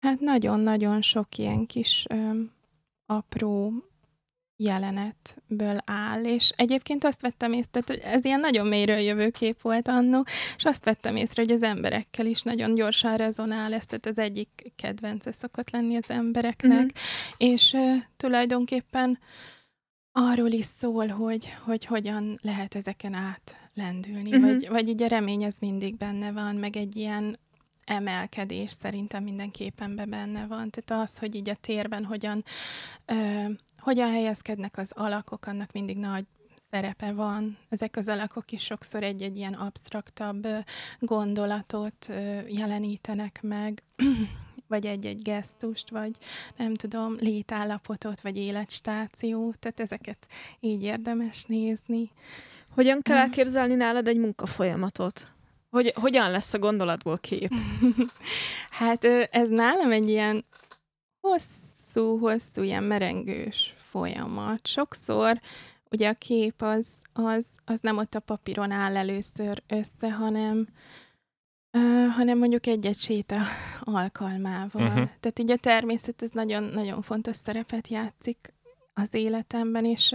hát 0.00 0.20
nagyon-nagyon 0.20 1.02
sok 1.02 1.38
ilyen 1.38 1.66
kis 1.66 2.06
um, 2.14 2.50
apró 3.06 3.72
jelenetből 4.56 5.78
áll, 5.84 6.24
és 6.24 6.50
egyébként 6.56 7.04
azt 7.04 7.20
vettem 7.20 7.52
észre, 7.52 7.80
tehát 7.80 8.02
ez 8.04 8.24
ilyen 8.24 8.40
nagyon 8.40 8.66
mélyről 8.66 8.96
jövő 8.98 9.30
kép 9.30 9.60
volt 9.60 9.88
annó, 9.88 10.24
és 10.56 10.64
azt 10.64 10.84
vettem 10.84 11.16
észre, 11.16 11.42
hogy 11.42 11.52
az 11.52 11.62
emberekkel 11.62 12.26
is 12.26 12.42
nagyon 12.42 12.74
gyorsan 12.74 13.16
rezonál 13.16 13.72
ez, 13.72 13.86
tehát 13.86 14.06
az 14.06 14.18
egyik 14.18 14.72
kedvence 14.76 15.32
szokott 15.32 15.70
lenni 15.70 15.96
az 15.96 16.10
embereknek, 16.10 16.80
Mhm. 16.80 16.88
és 17.36 17.72
uh, 17.72 17.96
tulajdonképpen 18.16 19.18
arról 20.12 20.50
is 20.50 20.64
szól, 20.64 21.06
hogy, 21.06 21.48
hogy 21.64 21.84
hogyan 21.84 22.38
lehet 22.42 22.74
ezeken 22.74 23.14
átlendülni, 23.14 24.30
Mhm. 24.30 24.40
vagy, 24.46 24.68
vagy 24.68 24.88
így 24.88 25.02
a 25.02 25.06
remény 25.06 25.44
az 25.44 25.56
mindig 25.58 25.96
benne 25.96 26.32
van, 26.32 26.56
meg 26.56 26.76
egy 26.76 26.96
ilyen 26.96 27.38
emelkedés 27.84 28.70
szerintem 28.70 29.22
mindenképpen 29.22 29.94
be 29.96 30.04
benne 30.04 30.46
van. 30.46 30.70
Tehát 30.70 31.02
az, 31.04 31.18
hogy 31.18 31.34
így 31.34 31.48
a 31.48 31.54
térben 31.54 32.04
hogyan, 32.04 32.44
ö, 33.06 33.44
hogyan 33.82 34.10
helyezkednek 34.10 34.76
az 34.78 34.92
alakok, 34.94 35.46
annak 35.46 35.72
mindig 35.72 35.96
nagy 35.96 36.24
szerepe 36.70 37.12
van. 37.12 37.58
Ezek 37.68 37.96
az 37.96 38.08
alakok 38.08 38.52
is 38.52 38.62
sokszor 38.62 39.02
egy-egy 39.02 39.36
ilyen 39.36 39.52
absztraktabb 39.52 40.46
gondolatot 40.98 42.12
jelenítenek 42.48 43.38
meg, 43.42 43.82
vagy 44.68 44.86
egy-egy 44.86 45.22
gesztust, 45.22 45.90
vagy 45.90 46.10
nem 46.56 46.74
tudom, 46.74 47.16
létállapotot, 47.20 48.20
vagy 48.20 48.36
életstációt, 48.36 49.58
tehát 49.58 49.80
ezeket 49.80 50.26
így 50.60 50.82
érdemes 50.82 51.44
nézni. 51.44 52.10
Hogyan 52.74 53.00
kell 53.02 53.16
Mhm. 53.16 53.24
elképzelni 53.24 53.74
nálad 53.74 54.08
egy 54.08 54.18
munkafolyamatot? 54.18 55.26
Hogy, 55.70 55.92
hogyan 56.00 56.30
lesz 56.30 56.54
a 56.54 56.58
gondolatból 56.58 57.18
kép? 57.18 57.52
Hát 58.70 59.04
ez 59.30 59.48
nálam 59.48 59.92
egy 59.92 60.08
ilyen 60.08 60.44
hosszú-hosszú, 61.92 62.62
ilyen 62.62 62.82
merengős 62.82 63.74
folyamat. 63.76 64.66
Sokszor 64.66 65.40
ugye 65.90 66.08
a 66.08 66.14
kép 66.14 66.62
az, 66.62 67.02
az, 67.12 67.46
az 67.64 67.80
nem 67.80 67.98
ott 67.98 68.14
a 68.14 68.20
papíron 68.20 68.70
áll 68.70 68.96
először 68.96 69.62
össze, 69.66 70.12
hanem, 70.12 70.68
ö, 71.70 72.06
hanem 72.10 72.38
mondjuk 72.38 72.66
egy-egy 72.66 72.98
séta 72.98 73.40
alkalmával. 73.80 74.88
Mhm. 74.88 75.02
Tehát 75.20 75.38
így 75.38 75.50
a 75.50 75.56
természet 75.56 76.22
ez 76.22 76.30
nagyon, 76.30 76.62
nagyon 76.62 77.02
fontos 77.02 77.36
szerepet 77.36 77.88
játszik 77.88 78.54
az 78.94 79.14
életemben, 79.14 79.84
és, 79.84 80.14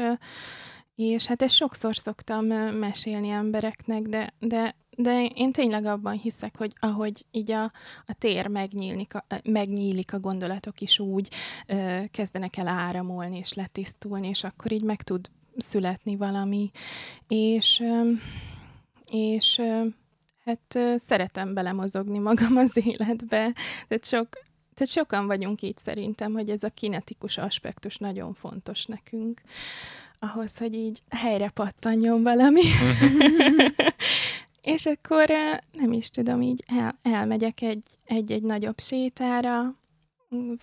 és 0.95 1.25
hát 1.25 1.41
ezt 1.41 1.55
sokszor 1.55 1.95
szoktam 1.95 2.45
mesélni 2.73 3.29
embereknek, 3.29 4.01
de, 4.01 4.33
de, 4.39 4.75
de 4.99 5.25
én 5.25 5.51
tényleg 5.51 5.85
abban 5.85 6.13
hiszek, 6.13 6.57
hogy 6.57 6.73
ahogy 6.79 7.25
így 7.31 7.51
a, 7.51 7.63
a 8.05 8.13
tér 8.17 8.47
megnyílik, 8.47 9.15
a, 9.15 9.25
megnyílik, 9.43 10.13
a 10.13 10.19
gondolatok 10.19 10.81
is 10.81 10.99
úgy 10.99 11.29
ö, 11.67 12.01
kezdenek 12.11 12.57
el 12.57 12.67
áramolni 12.67 13.37
és 13.37 13.53
letisztulni, 13.53 14.27
és 14.27 14.43
akkor 14.43 14.71
így 14.71 14.83
meg 14.83 15.01
tud 15.01 15.29
születni 15.57 16.15
valami. 16.15 16.71
És, 17.27 17.79
ö, 17.79 18.11
és 19.11 19.57
ö, 19.57 19.85
hát 20.45 20.75
ö, 20.75 20.93
szeretem 20.97 21.53
belemozogni 21.53 22.19
magam 22.19 22.57
az 22.57 22.77
életbe. 22.77 23.53
Tehát 23.87 24.05
sok, 24.05 24.29
tehát 24.73 24.93
sokan 24.93 25.27
vagyunk 25.27 25.61
így 25.61 25.77
szerintem, 25.77 26.33
hogy 26.33 26.49
ez 26.49 26.63
a 26.63 26.69
kinetikus 26.69 27.37
aspektus 27.37 27.97
nagyon 27.97 28.33
fontos 28.33 28.85
nekünk 28.85 29.41
ahhoz, 30.19 30.57
hogy 30.57 30.73
így 30.73 31.01
helyre 31.09 31.49
pattanjon 31.49 32.23
valami. 32.23 32.61
És 34.67 34.85
akkor 34.85 35.25
nem 35.71 35.91
is 35.91 36.09
tudom, 36.09 36.41
így 36.41 36.63
el, 36.67 36.99
elmegyek 37.01 37.61
egy, 37.61 37.83
egy-egy 38.05 38.43
nagyobb 38.43 38.79
sétára, 38.79 39.75
van, 40.29 40.57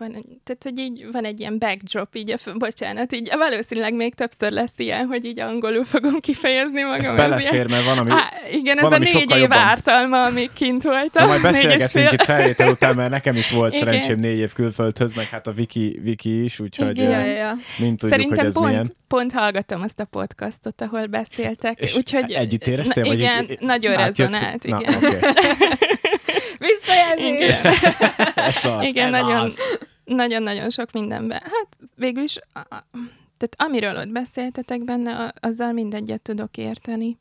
tehát, 0.44 0.62
hogy 0.62 0.78
így 0.78 1.06
van 1.12 1.25
egy 1.25 1.40
ilyen 1.40 1.59
backdrop, 1.59 2.14
így, 2.14 2.30
a, 2.30 2.37
bocsánat, 2.54 3.12
így 3.12 3.30
valószínűleg 3.37 3.94
még 3.94 4.14
többször 4.14 4.52
lesz 4.52 4.73
ilyen, 4.76 5.06
hogy 5.06 5.25
így 5.25 5.40
angolul 5.40 5.85
fogom 5.85 6.21
kifejezni 6.21 6.83
magam. 6.83 7.00
Ez 7.00 7.11
belefér, 7.11 7.71
mert 7.71 7.85
van, 7.85 7.99
ami... 7.99 8.11
Á, 8.11 8.33
igen, 8.52 8.78
ez 8.78 8.92
a 8.92 8.99
négy 8.99 9.14
év 9.30 9.38
jobban. 9.38 9.59
ártalma, 9.59 10.25
amíg 10.25 10.50
kint 10.52 10.83
voltam. 10.83 11.23
Na, 11.23 11.28
majd 11.28 11.42
beszélgetünk 11.42 12.12
itt 12.12 12.23
felvétel 12.23 12.68
után, 12.68 12.94
mert 12.97 13.11
nekem 13.11 13.35
is 13.35 13.50
volt 13.50 13.73
Igen. 13.75 13.87
szerencsém 13.87 14.18
négy 14.18 14.38
év 14.38 14.52
külföldhöz, 14.52 15.12
meg 15.12 15.26
hát 15.26 15.47
a 15.47 15.52
Viki, 15.52 15.99
Viki 16.02 16.44
is, 16.44 16.61
úgyhogy 16.61 16.99
Igen. 16.99 17.11
Ja, 17.26 17.35
ja, 17.35 17.54
mind 17.78 17.99
tudjuk, 17.99 18.11
Szerintem 18.11 18.37
hogy 18.38 18.47
ez 18.47 18.54
pont, 18.54 18.68
milyen. 18.68 18.87
pont 19.09 19.33
hallgattam 19.33 19.83
azt 19.83 20.00
a 20.00 20.04
podcastot, 20.04 20.80
ahol 20.80 21.06
beszéltek. 21.06 21.80
És 21.80 21.97
úgyhogy, 21.97 22.33
együtt 22.33 22.66
éreztél? 22.66 23.02
Na, 23.02 23.09
vagy 23.09 23.18
igen, 23.18 23.44
így- 23.50 23.61
nagyon 23.61 23.97
rezonált, 23.97 24.66
Na, 24.66 24.80
igen. 24.80 25.00
Visszajelzés! 26.66 27.44
Igen. 27.44 27.64
Ez 28.35 28.64
az, 28.64 28.83
Igen, 28.87 29.14
ez 29.14 29.21
nagyon, 29.21 29.44
az. 29.44 29.59
nagyon-nagyon 30.04 30.71
sok 30.71 30.92
mindenben. 30.92 31.40
Hát 31.40 31.68
végül 31.97 32.23
is, 32.23 32.38
tehát 33.37 33.54
amiről 33.56 33.97
ott 33.97 34.09
beszéltetek 34.09 34.85
benne, 34.85 35.33
azzal 35.40 35.73
mindegyet 35.73 36.21
tudok 36.21 36.56
érteni. 36.56 37.18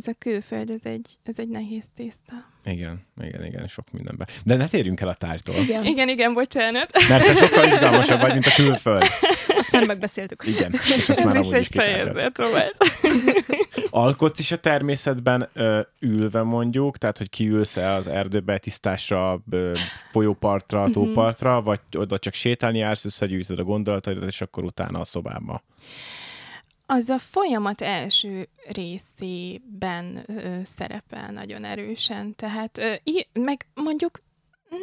Ez 0.00 0.06
a 0.06 0.14
külföld, 0.18 0.70
ez 0.70 0.84
egy, 0.84 1.18
ez 1.22 1.38
egy 1.38 1.48
nehéz 1.48 1.84
tészta. 1.96 2.32
Igen, 2.64 3.00
igen, 3.22 3.44
igen, 3.44 3.66
sok 3.66 3.90
mindenben. 3.92 4.26
De 4.44 4.56
ne 4.56 4.68
térjünk 4.68 5.00
el 5.00 5.08
a 5.08 5.14
tárgytól, 5.14 5.54
Igen, 5.54 5.84
Igen, 5.84 6.08
igen, 6.08 6.32
bocsánat. 6.32 6.90
mert 7.08 7.26
te 7.26 7.34
sokkal 7.34 7.64
izgalmasabb 7.66 8.20
vagy, 8.20 8.32
mint 8.32 8.46
a 8.46 8.52
külföld. 8.56 9.02
azt 9.48 9.72
már 9.72 9.86
megbeszéltük. 9.86 10.42
Igen, 10.46 10.72
és 10.72 11.08
ezt 11.08 11.20
Ez 11.20 11.24
már 11.24 11.36
is 11.36 11.50
egy 11.50 11.66
fejezet 11.66 12.36
volt. 12.36 12.76
Alkotsz 13.90 14.38
is 14.38 14.52
a 14.52 14.56
természetben 14.56 15.48
ö, 15.52 15.80
ülve 16.00 16.42
mondjuk, 16.42 16.98
tehát 16.98 17.18
hogy 17.18 17.28
kiülsz-e 17.28 17.90
az 17.92 18.06
erdőbe 18.06 18.58
tisztásra, 18.58 19.42
ö, 19.50 19.72
folyópartra, 20.12 20.82
Mhm. 20.82 20.92
tópartra, 20.92 21.62
vagy 21.62 21.80
oda 21.96 22.18
csak 22.18 22.34
sétálni 22.34 22.78
jársz, 22.78 23.04
összegyűjtöd 23.04 23.58
a 23.58 23.64
gondolataidat, 23.64 24.28
és 24.28 24.40
akkor 24.40 24.64
utána 24.64 25.00
a 25.00 25.04
szobába. 25.04 25.62
Az 26.92 27.08
a 27.10 27.18
folyamat 27.18 27.80
első 27.80 28.48
részében 28.68 30.24
ö, 30.26 30.60
szerepel 30.64 31.30
nagyon 31.32 31.64
erősen. 31.64 32.34
Tehát, 32.34 32.78
ö, 32.78 32.94
í- 33.04 33.28
meg 33.32 33.66
mondjuk 33.74 34.22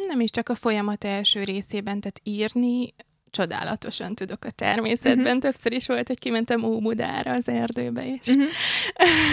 nem 0.06 0.20
is 0.20 0.30
csak 0.30 0.48
a 0.48 0.54
folyamat 0.54 1.04
első 1.04 1.44
részében, 1.44 2.00
tehát 2.00 2.20
írni 2.22 2.94
csodálatosan 3.30 4.14
tudok 4.14 4.44
a 4.44 4.50
természetben. 4.50 5.32
Mhm. 5.32 5.38
Többször 5.38 5.72
is 5.72 5.86
volt, 5.86 6.06
hogy 6.06 6.18
kimentem 6.18 6.64
Óbudára 6.64 7.32
az 7.32 7.48
erdőbe 7.48 8.06
is. 8.06 8.26
Mhm. 8.26 8.42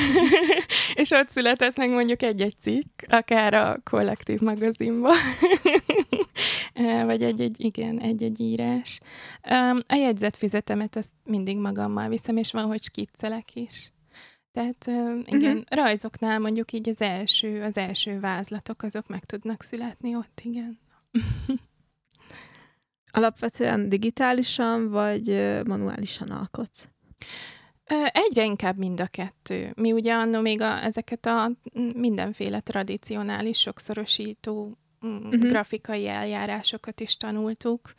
és 1.02 1.12
ott 1.12 1.30
született 1.30 1.78
meg 1.78 1.90
mondjuk 1.90 2.22
egy-egy 2.22 2.56
cikk, 2.60 3.02
akár 3.08 3.54
a 3.54 3.80
kollektív 3.84 4.40
magazinba, 4.40 5.10
vagy 7.06 7.24
egy-egy, 7.24 7.56
igen, 7.64 8.00
egy-egy 8.00 8.40
írás. 8.40 9.00
A 9.88 9.96
jegyzetfüzetemet 9.96 10.96
azt 10.96 11.12
mindig 11.26 11.58
magammal 11.58 12.10
viszem, 12.10 12.38
és 12.38 12.52
van, 12.52 12.66
hogy 12.66 12.84
skiccelek 12.84 13.56
is. 13.56 13.94
Tehát 14.52 14.88
igen, 15.26 15.58
uh-huh. 15.58 15.64
rajzoknál 15.70 16.40
mondjuk 16.40 16.72
így 16.72 16.90
az 16.90 17.02
első, 17.02 17.62
az 17.62 17.78
első 17.78 18.20
vázlatok, 18.20 18.84
azok 18.84 19.08
meg 19.08 19.26
tudnak 19.26 19.62
születni 19.62 20.16
ott, 20.16 20.42
igen. 20.44 20.80
Alapvetően 23.16 23.90
digitálisan, 23.90 24.90
vagy 24.90 25.28
manuálisan 25.66 26.32
alkotsz? 26.32 26.88
Egyre 28.12 28.44
inkább 28.44 28.78
mind 28.78 29.00
a 29.00 29.08
kettő. 29.08 29.74
Mi 29.76 29.92
ugye 29.92 30.14
annó 30.14 30.40
még 30.40 30.62
a, 30.62 30.84
ezeket 30.84 31.26
a 31.26 31.52
mindenféle 31.94 32.60
tradicionális 32.60 33.60
sokszorosító 33.60 34.78
uh-huh. 35.06 35.48
grafikai 35.48 36.08
eljárásokat 36.08 37.00
is 37.00 37.18
tanultuk, 37.18 37.94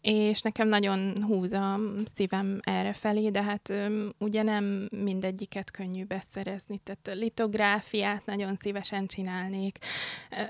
és 0.00 0.40
nekem 0.40 0.68
nagyon 0.68 1.22
húz 1.22 1.52
a 1.52 1.80
szívem 2.14 2.58
erre 2.62 2.92
felé, 2.92 3.30
de 3.30 3.42
hát 3.42 3.72
ugye 4.18 4.42
nem 4.42 4.88
mindegyiket 4.90 5.70
könnyű 5.70 6.04
beszerezni, 6.04 6.80
tehát 6.84 7.18
litográfiát 7.20 8.26
nagyon 8.26 8.56
szívesen 8.56 9.06
csinálnék, 9.06 9.78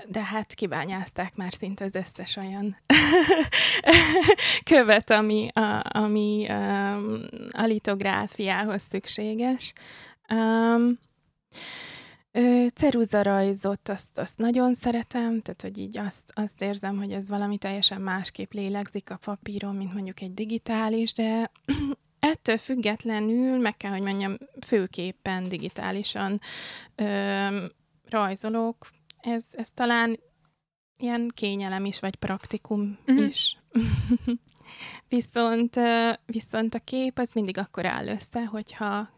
de 0.07 0.23
hát 0.23 0.53
kibányázták 0.53 1.35
már 1.35 1.53
szinte 1.53 1.85
az 1.85 1.95
összes 1.95 2.35
olyan 2.35 2.77
követ, 4.69 5.09
ami 5.09 5.47
a, 5.53 5.83
ami 5.83 6.47
a 7.49 7.65
litográfiához 7.65 8.81
szükséges. 8.81 9.73
Um, 10.29 10.99
Ceruzarajzot 12.73 13.89
azt, 13.89 14.17
azt 14.17 14.37
nagyon 14.37 14.73
szeretem, 14.73 15.41
tehát 15.41 15.61
hogy 15.61 15.77
így 15.77 15.97
azt, 15.97 16.31
azt 16.35 16.61
érzem, 16.61 16.97
hogy 16.97 17.11
ez 17.11 17.29
valami 17.29 17.57
teljesen 17.57 18.01
másképp 18.01 18.51
lélegzik 18.51 19.09
a 19.09 19.17
papíron, 19.17 19.75
mint 19.75 19.93
mondjuk 19.93 20.21
egy 20.21 20.33
digitális, 20.33 21.13
de 21.13 21.51
ettől 22.19 22.57
függetlenül, 22.57 23.57
meg 23.57 23.77
kell, 23.77 23.91
hogy 23.91 24.01
mondjam, 24.01 24.37
főképpen 24.65 25.49
digitálisan 25.49 26.39
ö, 26.95 27.65
rajzolok. 28.09 28.87
Ez, 29.21 29.47
ez 29.51 29.69
talán 29.69 30.19
ilyen 30.97 31.27
kényelem 31.33 31.85
is, 31.85 31.99
vagy 31.99 32.15
praktikum 32.15 32.97
uh-huh. 33.07 33.25
is. 33.25 33.57
viszont, 35.09 35.79
viszont 36.25 36.73
a 36.73 36.79
kép 36.79 37.19
az 37.19 37.31
mindig 37.31 37.57
akkor 37.57 37.85
áll 37.85 38.07
össze, 38.07 38.45
hogyha 38.45 39.09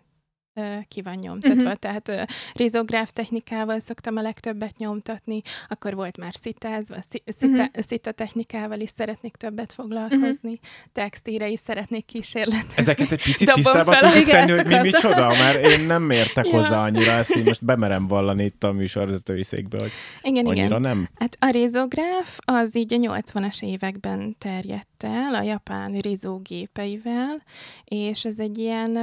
ki 0.87 1.01
van 1.01 1.17
nyomtatva. 1.21 1.63
Uh-huh. 1.63 1.79
Tehát 1.79 2.31
rizográf 2.53 3.11
technikával 3.11 3.79
szoktam 3.79 4.17
a 4.17 4.21
legtöbbet 4.21 4.77
nyomtatni, 4.77 5.41
akkor 5.67 5.95
volt 5.95 6.17
már 6.17 6.33
szitázva, 6.41 6.95
szita, 7.25 7.47
uh-huh. 7.47 7.67
szita 7.73 8.11
technikával 8.11 8.79
is 8.79 8.89
szeretnék 8.89 9.35
többet 9.35 9.73
foglalkozni, 9.73 10.51
uh-huh. 10.51 10.91
textíre 10.93 11.47
is 11.47 11.59
szeretnék 11.59 12.05
kísérletezni. 12.05 12.73
Ezeket 12.75 13.11
egy 13.11 13.23
picit 13.23 13.51
tisztában 13.53 13.97
tudjuk 13.97 14.29
tenni, 14.29 14.51
hogy 14.51 14.65
mi 14.65 14.79
micsoda, 14.79 15.27
mert 15.27 15.65
én 15.65 15.85
nem 15.85 16.09
értek 16.09 16.45
ja. 16.45 16.51
hozzá 16.51 16.83
annyira, 16.83 17.11
ezt 17.11 17.35
én 17.35 17.43
most 17.43 17.65
bemerem 17.65 18.07
vallani 18.07 18.43
itt 18.43 18.63
a 18.63 18.71
műsorvezetői 18.71 19.43
székbe, 19.43 19.79
hogy 19.79 19.91
igen, 20.21 20.45
annyira 20.45 20.65
igen. 20.65 20.81
nem. 20.81 21.09
Hát 21.15 21.37
a 21.39 21.49
rizográf 21.49 22.39
az 22.45 22.75
így 22.75 22.93
a 22.93 22.97
80-as 22.97 23.63
években 23.63 24.35
terjedt 24.37 25.03
el 25.03 25.35
a 25.35 25.41
japán 25.41 25.99
rizógépeivel, 25.99 27.43
és 27.83 28.25
ez 28.25 28.39
egy 28.39 28.57
ilyen 28.57 28.97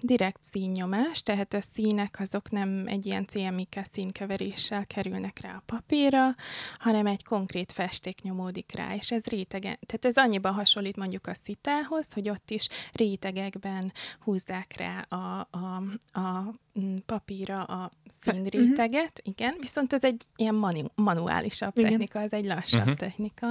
direkt 0.00 0.42
színnyomás, 0.42 1.22
tehát 1.22 1.54
a 1.54 1.60
színek 1.60 2.16
azok 2.20 2.50
nem 2.50 2.84
egy 2.86 3.06
ilyen 3.06 3.26
CMYK 3.26 3.80
színkeveréssel 3.90 4.86
kerülnek 4.86 5.40
rá 5.40 5.54
a 5.56 5.62
papírra, 5.66 6.34
hanem 6.78 7.06
egy 7.06 7.24
konkrét 7.24 7.72
festék 7.72 8.20
nyomódik 8.20 8.72
rá, 8.74 8.94
és 8.94 9.10
ez 9.10 9.26
rétegen, 9.26 9.78
tehát 9.86 10.04
ez 10.04 10.16
annyiban 10.16 10.52
hasonlít 10.52 10.96
mondjuk 10.96 11.26
a 11.26 11.34
szitához, 11.34 12.12
hogy 12.12 12.28
ott 12.28 12.50
is 12.50 12.68
rétegekben 12.92 13.92
húzzák 14.20 14.76
rá 14.76 15.06
a, 15.08 15.48
a, 15.50 15.82
a 16.20 16.54
mm, 16.80 16.96
papírra 17.06 17.62
a 17.62 17.90
színréteget, 18.20 19.18
uh-huh. 19.18 19.34
igen, 19.36 19.54
viszont 19.60 19.92
ez 19.92 20.04
egy 20.04 20.22
ilyen 20.36 20.54
manu, 20.54 20.84
manuálisabb 20.94 21.78
igen. 21.78 21.90
technika, 21.90 22.20
ez 22.20 22.32
egy 22.32 22.44
lassabb 22.44 22.80
uh-huh. 22.80 22.96
technika. 22.96 23.46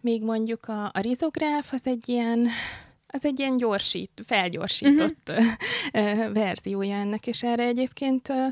Még 0.00 0.22
mondjuk 0.22 0.68
a, 0.68 0.84
a 0.84 1.00
rizográf 1.00 1.72
az 1.72 1.86
egy 1.86 2.08
ilyen 2.08 2.48
az 3.12 3.24
egy 3.24 3.38
ilyen 3.38 3.56
gyorsít, 3.56 4.10
felgyorsított 4.24 5.30
uh-huh. 5.30 6.32
verziója 6.32 6.96
ennek, 6.96 7.26
és 7.26 7.42
erre 7.42 7.64
egyébként 7.64 8.28
uh, 8.28 8.46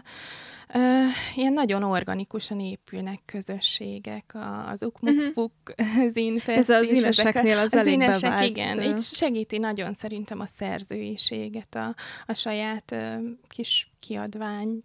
ilyen 1.34 1.52
nagyon 1.52 1.82
organikusan 1.82 2.60
épülnek 2.60 3.20
közösségek, 3.24 4.36
az 4.70 4.82
ukmukfuk, 4.82 5.52
uh-huh. 5.76 6.08
zinfest. 6.08 6.58
Ez 6.58 6.68
az 6.68 6.92
íneseknél 6.98 7.58
az, 7.58 7.64
az 7.64 7.74
elég 7.74 7.92
ínesek, 7.92 8.30
bevált. 8.30 8.50
igen, 8.50 8.82
így 8.82 8.98
segíti 8.98 9.58
nagyon 9.58 9.94
szerintem 9.94 10.40
a 10.40 10.46
szerzőiséget, 10.46 11.74
a, 11.74 11.94
a 12.26 12.34
saját 12.34 12.90
uh, 12.92 13.24
kis 13.48 13.90
kiadvány 13.98 14.82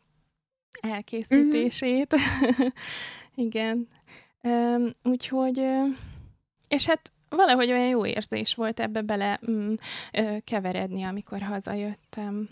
elkészítését. 0.82 2.14
Uh-huh. 2.14 2.68
igen. 3.46 3.88
Um, 4.42 4.92
úgyhogy, 5.04 5.60
uh, 5.60 5.88
és 6.68 6.86
hát 6.86 7.13
valahogy 7.36 7.72
olyan 7.72 7.88
jó 7.88 8.06
érzés 8.06 8.56
volt 8.56 8.80
ebbe 8.80 9.02
bele 9.02 9.40
mm, 9.52 9.74
ö, 10.12 10.38
keveredni, 10.44 11.04
amikor 11.04 11.42
hazajöttem 11.42 12.50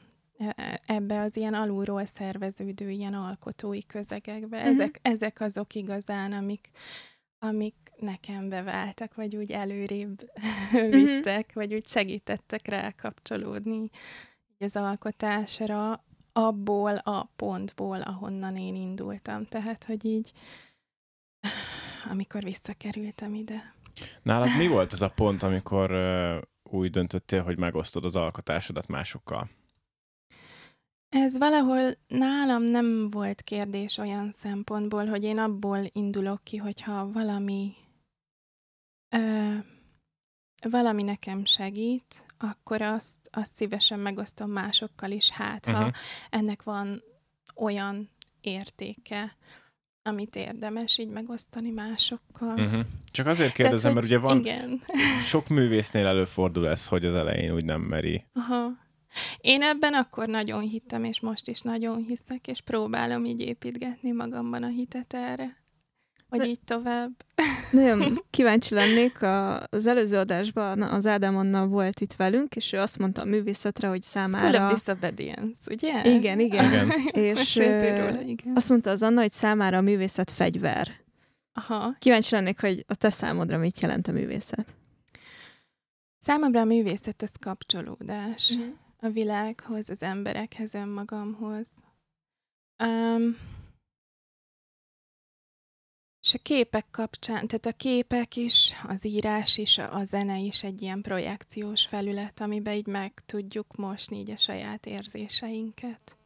ebbe 0.86 1.22
az 1.22 1.38
ilyen 1.38 1.54
alulról 1.54 2.06
szerveződő, 2.06 2.90
ilyen 2.90 3.14
alkotói 3.14 3.86
közegekbe. 3.86 4.58
Uh-huh. 4.58 4.72
Ezek, 4.72 5.00
ezek 5.02 5.40
azok 5.40 5.74
igazán, 5.74 6.32
amik, 6.32 6.70
amik 7.40 7.76
nekem 7.98 8.50
beváltak, 8.50 9.16
vagy 9.16 9.36
úgy 9.36 9.52
előrébb 9.52 10.32
uh-huh. 10.36 10.92
vittek, 10.96 11.54
vagy 11.54 11.74
úgy 11.74 11.88
segítettek 11.88 12.68
rá 12.68 12.92
kapcsolódni 12.92 13.90
az 14.60 14.76
alkotásra, 14.76 16.04
abból 16.34 16.96
a 16.96 17.32
pontból, 17.36 18.02
ahonnan 18.02 18.58
én 18.58 18.76
indultam. 18.76 19.46
Tehát, 19.46 19.84
hogy 19.84 20.06
így, 20.06 20.32
amikor 22.12 22.44
visszakerültem 22.44 23.34
ide. 23.34 23.74
Nálad 24.22 24.58
mi 24.58 24.68
volt 24.68 24.92
az 24.92 25.02
a 25.02 25.10
pont, 25.10 25.44
amikor 25.44 25.92
úgy 26.64 26.90
döntöttél, 26.90 27.44
hogy 27.44 27.58
megosztod 27.58 28.06
az 28.06 28.16
alkotásodat 28.16 28.88
másokkal? 28.88 29.50
Ez 31.10 31.38
valahol 31.38 31.94
nálam 32.08 32.64
nem 32.64 33.10
volt 33.10 33.42
kérdés 33.42 33.98
olyan 33.98 34.32
szempontból, 34.32 35.06
hogy 35.06 35.24
én 35.24 35.38
abból 35.38 35.90
indulok 35.92 36.44
ki, 36.44 36.58
hogyha 36.58 37.12
valami 37.12 37.74
ö, 39.10 39.56
valami 40.70 41.04
nekem 41.04 41.46
segít, 41.46 42.26
akkor 42.38 42.82
azt, 42.82 43.30
azt 43.32 43.54
szívesen 43.54 44.00
megosztom 44.00 44.52
másokkal 44.52 45.12
is, 45.12 45.30
hát 45.30 45.66
ha 45.66 45.72
uh-huh. 45.72 45.94
ennek 46.30 46.64
van 46.64 47.04
olyan 47.56 48.10
értéke, 48.42 49.36
amit 50.04 50.36
érdemes 50.36 50.98
így 50.98 51.10
megosztani 51.10 51.70
másokkal. 51.70 52.60
Uh-huh. 52.60 52.82
Csak 53.12 53.28
azért 53.28 53.54
kérdezem, 53.54 53.80
Tehát, 53.80 53.96
mert 53.96 54.06
ugye 54.06 54.18
van 54.18 54.40
igen. 54.40 54.82
sok 55.32 55.48
művésznél 55.48 56.08
előfordul 56.08 56.68
ez, 56.68 56.88
hogy 56.88 57.06
az 57.06 57.16
elején 57.16 57.54
úgy 57.54 57.66
nem 57.66 57.82
meri. 57.82 58.26
Aha. 58.34 58.70
Én 59.38 59.62
ebben 59.62 59.94
akkor 59.94 60.28
nagyon 60.28 60.62
hittem, 60.62 61.04
és 61.04 61.20
most 61.20 61.48
is 61.48 61.62
nagyon 61.62 62.06
hiszek, 62.08 62.48
és 62.48 62.62
próbálom 62.62 63.26
így 63.26 63.42
építgetni 63.42 64.12
magamban 64.12 64.64
a 64.64 64.68
hitet 64.68 65.14
erre. 65.14 65.61
Vagy 66.32 66.40
De... 66.40 66.48
így 66.48 66.60
tovább. 66.60 67.12
Nagyon 67.72 68.24
kíváncsi 68.30 68.74
lennék. 68.74 69.22
A, 69.22 69.64
az 69.70 69.88
előző 69.88 70.18
adásban 70.18 70.82
az 70.82 71.08
Ádám 71.08 71.38
Anna 71.38 71.68
volt 71.68 72.00
itt 72.00 72.14
velünk, 72.14 72.56
és 72.56 72.74
ő 72.74 72.80
azt 72.80 72.98
mondta 72.98 73.22
a 73.22 73.26
művészetre, 73.26 73.88
hogy 73.88 74.04
számára... 74.04 74.48
School 74.48 74.66
of 74.66 74.74
Disobedience, 74.74 75.60
ugye? 75.72 76.14
Igen, 76.14 76.40
igen. 76.40 76.66
igen. 76.66 76.90
és 77.12 77.56
róla, 77.56 78.22
igen. 78.22 78.54
azt 78.56 78.70
mondta 78.70 78.90
az 78.90 79.04
Anna, 79.04 79.22
hogy 79.22 79.32
számára 79.32 79.78
a 79.78 79.82
művészet 79.82 80.32
fegyver. 80.32 80.88
Aha. 81.54 81.96
Kíváncsi 82.00 82.36
lennék, 82.36 82.60
hogy 82.60 82.86
a 82.88 82.96
te 82.96 83.10
számodra 83.10 83.58
mit 83.58 83.80
jelent 83.80 84.08
a 84.08 84.12
művészet? 84.12 84.66
Számomra 86.18 86.60
a 86.60 86.66
művészet 86.66 87.22
az 87.22 87.34
kapcsolódás 87.40 88.58
mm. 88.58 88.70
a 89.00 89.10
világhoz, 89.10 89.90
az 89.90 90.04
emberekhez, 90.04 90.74
önmagamhoz. 90.74 91.68
Um, 92.84 93.38
és 96.32 96.38
a 96.38 96.44
képek 96.44 96.86
kapcsán, 96.92 97.48
tehát 97.48 97.66
a 97.66 97.72
képek 97.72 98.36
is, 98.36 98.74
az 98.88 99.06
írás 99.06 99.58
is, 99.58 99.78
a 99.78 100.04
zene 100.04 100.40
is 100.40 100.64
egy 100.64 100.82
ilyen 100.82 101.02
projekciós 101.02 101.86
felület, 101.86 102.42
amiben 102.42 102.74
így 102.74 102.88
meg 102.88 103.14
tudjuk 103.26 103.76
mosni 103.76 104.18
így 104.18 104.32
a 104.32 104.38
saját 104.38 104.86
érzéseinket. 104.86 106.18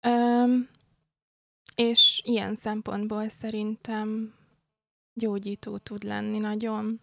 Öm, 0.00 0.68
és 1.74 2.20
ilyen 2.24 2.54
szempontból 2.54 3.28
szerintem 3.28 4.34
gyógyító 5.14 5.76
tud 5.76 6.02
lenni 6.02 6.38
nagyon. 6.38 7.00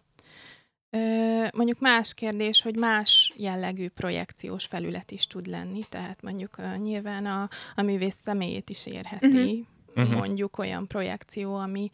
Mondjuk 1.52 1.78
más 1.78 2.14
kérdés, 2.14 2.62
hogy 2.62 2.76
más 2.76 3.32
jellegű 3.36 3.88
projekciós 3.88 4.64
felület 4.64 5.10
is 5.10 5.26
tud 5.26 5.46
lenni, 5.46 5.84
tehát 5.88 6.22
mondjuk 6.22 6.58
ö, 6.58 6.76
nyilván 6.76 7.26
a, 7.26 7.48
a 7.74 7.82
művész 7.82 8.20
személyét 8.22 8.70
is 8.70 8.86
érheti, 8.86 9.26
uh-huh 9.26 9.72
uh-huh. 9.94 10.14
mondjuk 10.16 10.58
olyan 10.58 10.86
projekció, 10.86 11.56
ami 11.56 11.90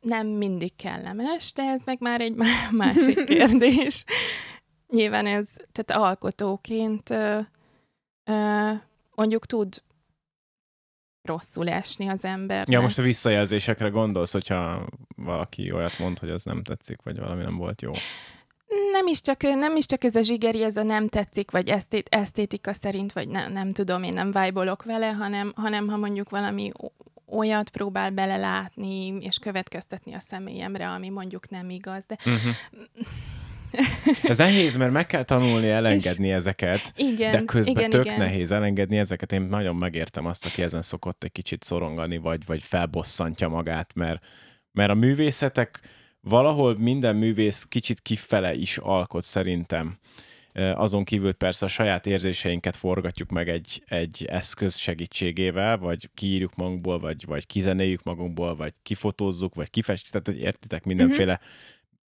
nem 0.00 0.26
mindig 0.26 0.76
kellemes, 0.76 1.52
de 1.52 1.62
ez 1.62 1.82
meg 1.84 1.96
már 2.00 2.20
egy 2.20 2.34
másik 2.70 3.24
kérdés. 3.34 4.04
Nyilván 4.88 5.26
ez, 5.26 5.48
tehát 5.72 6.04
alkotóként 6.04 7.10
ö, 7.10 7.40
ö, 8.24 8.70
mondjuk 9.14 9.46
tud 9.46 9.82
rosszul 11.22 11.68
esni 11.68 12.08
az 12.08 12.24
ember. 12.24 12.68
Ja, 12.68 12.80
most 12.80 12.98
a 12.98 13.02
visszajelzésekre 13.02 13.88
gondolsz, 13.88 14.32
hogyha 14.32 14.86
valaki 15.16 15.72
olyat 15.72 15.98
mond, 15.98 16.18
hogy 16.18 16.30
az 16.30 16.44
nem 16.44 16.62
tetszik, 16.62 17.02
vagy 17.02 17.18
valami 17.18 17.42
nem 17.42 17.56
volt 17.56 17.82
jó. 17.82 17.90
nem 18.92 19.06
is, 19.06 19.22
csak, 19.22 19.42
nem 19.42 19.76
is 19.76 19.86
csak 19.86 20.04
ez 20.04 20.16
a 20.16 20.22
zsigeri, 20.22 20.62
ez 20.62 20.76
a 20.76 20.82
nem 20.82 21.08
tetszik, 21.08 21.50
vagy 21.50 21.68
esztét, 21.68 22.08
esztétika 22.10 22.72
szerint, 22.72 23.12
vagy 23.12 23.28
nem, 23.28 23.52
nem 23.52 23.72
tudom, 23.72 24.02
én 24.02 24.12
nem 24.12 24.30
vájbolok 24.30 24.82
vele, 24.84 25.10
hanem, 25.10 25.52
hanem 25.56 25.88
ha 25.88 25.96
mondjuk 25.96 26.30
valami 26.30 26.72
olyat 27.30 27.70
próbál 27.70 28.10
belelátni, 28.10 29.06
és 29.20 29.38
következtetni 29.38 30.14
a 30.14 30.20
személyemre, 30.20 30.88
ami 30.88 31.08
mondjuk 31.08 31.50
nem 31.50 31.70
igaz. 31.70 32.06
De 32.06 32.16
uh-huh. 32.18 32.54
Ez 34.22 34.38
nehéz, 34.38 34.76
mert 34.76 34.92
meg 34.92 35.06
kell 35.06 35.22
tanulni 35.22 35.68
elengedni 35.68 36.28
és 36.28 36.34
ezeket, 36.34 36.92
igen, 36.96 37.30
de 37.30 37.44
közben 37.44 37.76
igen, 37.76 37.90
tök 37.90 38.04
igen. 38.04 38.18
nehéz 38.18 38.52
elengedni 38.52 38.98
ezeket. 38.98 39.32
Én 39.32 39.42
nagyon 39.42 39.76
megértem 39.76 40.26
azt, 40.26 40.46
aki 40.46 40.62
ezen 40.62 40.82
szokott 40.82 41.24
egy 41.24 41.32
kicsit 41.32 41.64
szorongani, 41.64 42.16
vagy, 42.16 42.46
vagy 42.46 42.62
felbosszantja 42.62 43.48
magát, 43.48 43.90
mert, 43.94 44.24
mert 44.72 44.90
a 44.90 44.94
művészetek 44.94 45.80
valahol 46.20 46.78
minden 46.78 47.16
művész 47.16 47.64
kicsit 47.64 48.00
kifele 48.00 48.54
is 48.54 48.78
alkot 48.78 49.22
szerintem. 49.22 49.98
Azon 50.52 51.04
kívül 51.04 51.32
persze 51.32 51.64
a 51.64 51.68
saját 51.68 52.06
érzéseinket 52.06 52.76
forgatjuk 52.76 53.30
meg 53.30 53.48
egy, 53.48 53.82
egy 53.86 54.24
eszköz 54.28 54.76
segítségével, 54.76 55.78
vagy 55.78 56.10
kiírjuk 56.14 56.54
magunkból, 56.54 56.98
vagy, 56.98 57.26
vagy 57.26 57.46
kizenéljük 57.46 58.02
magunkból, 58.02 58.56
vagy 58.56 58.74
kifotózzuk, 58.82 59.54
vagy 59.54 59.70
kifestjük, 59.70 60.22
tehát 60.22 60.40
értitek 60.40 60.84
mindenféle 60.84 61.32
uh-huh 61.32 61.48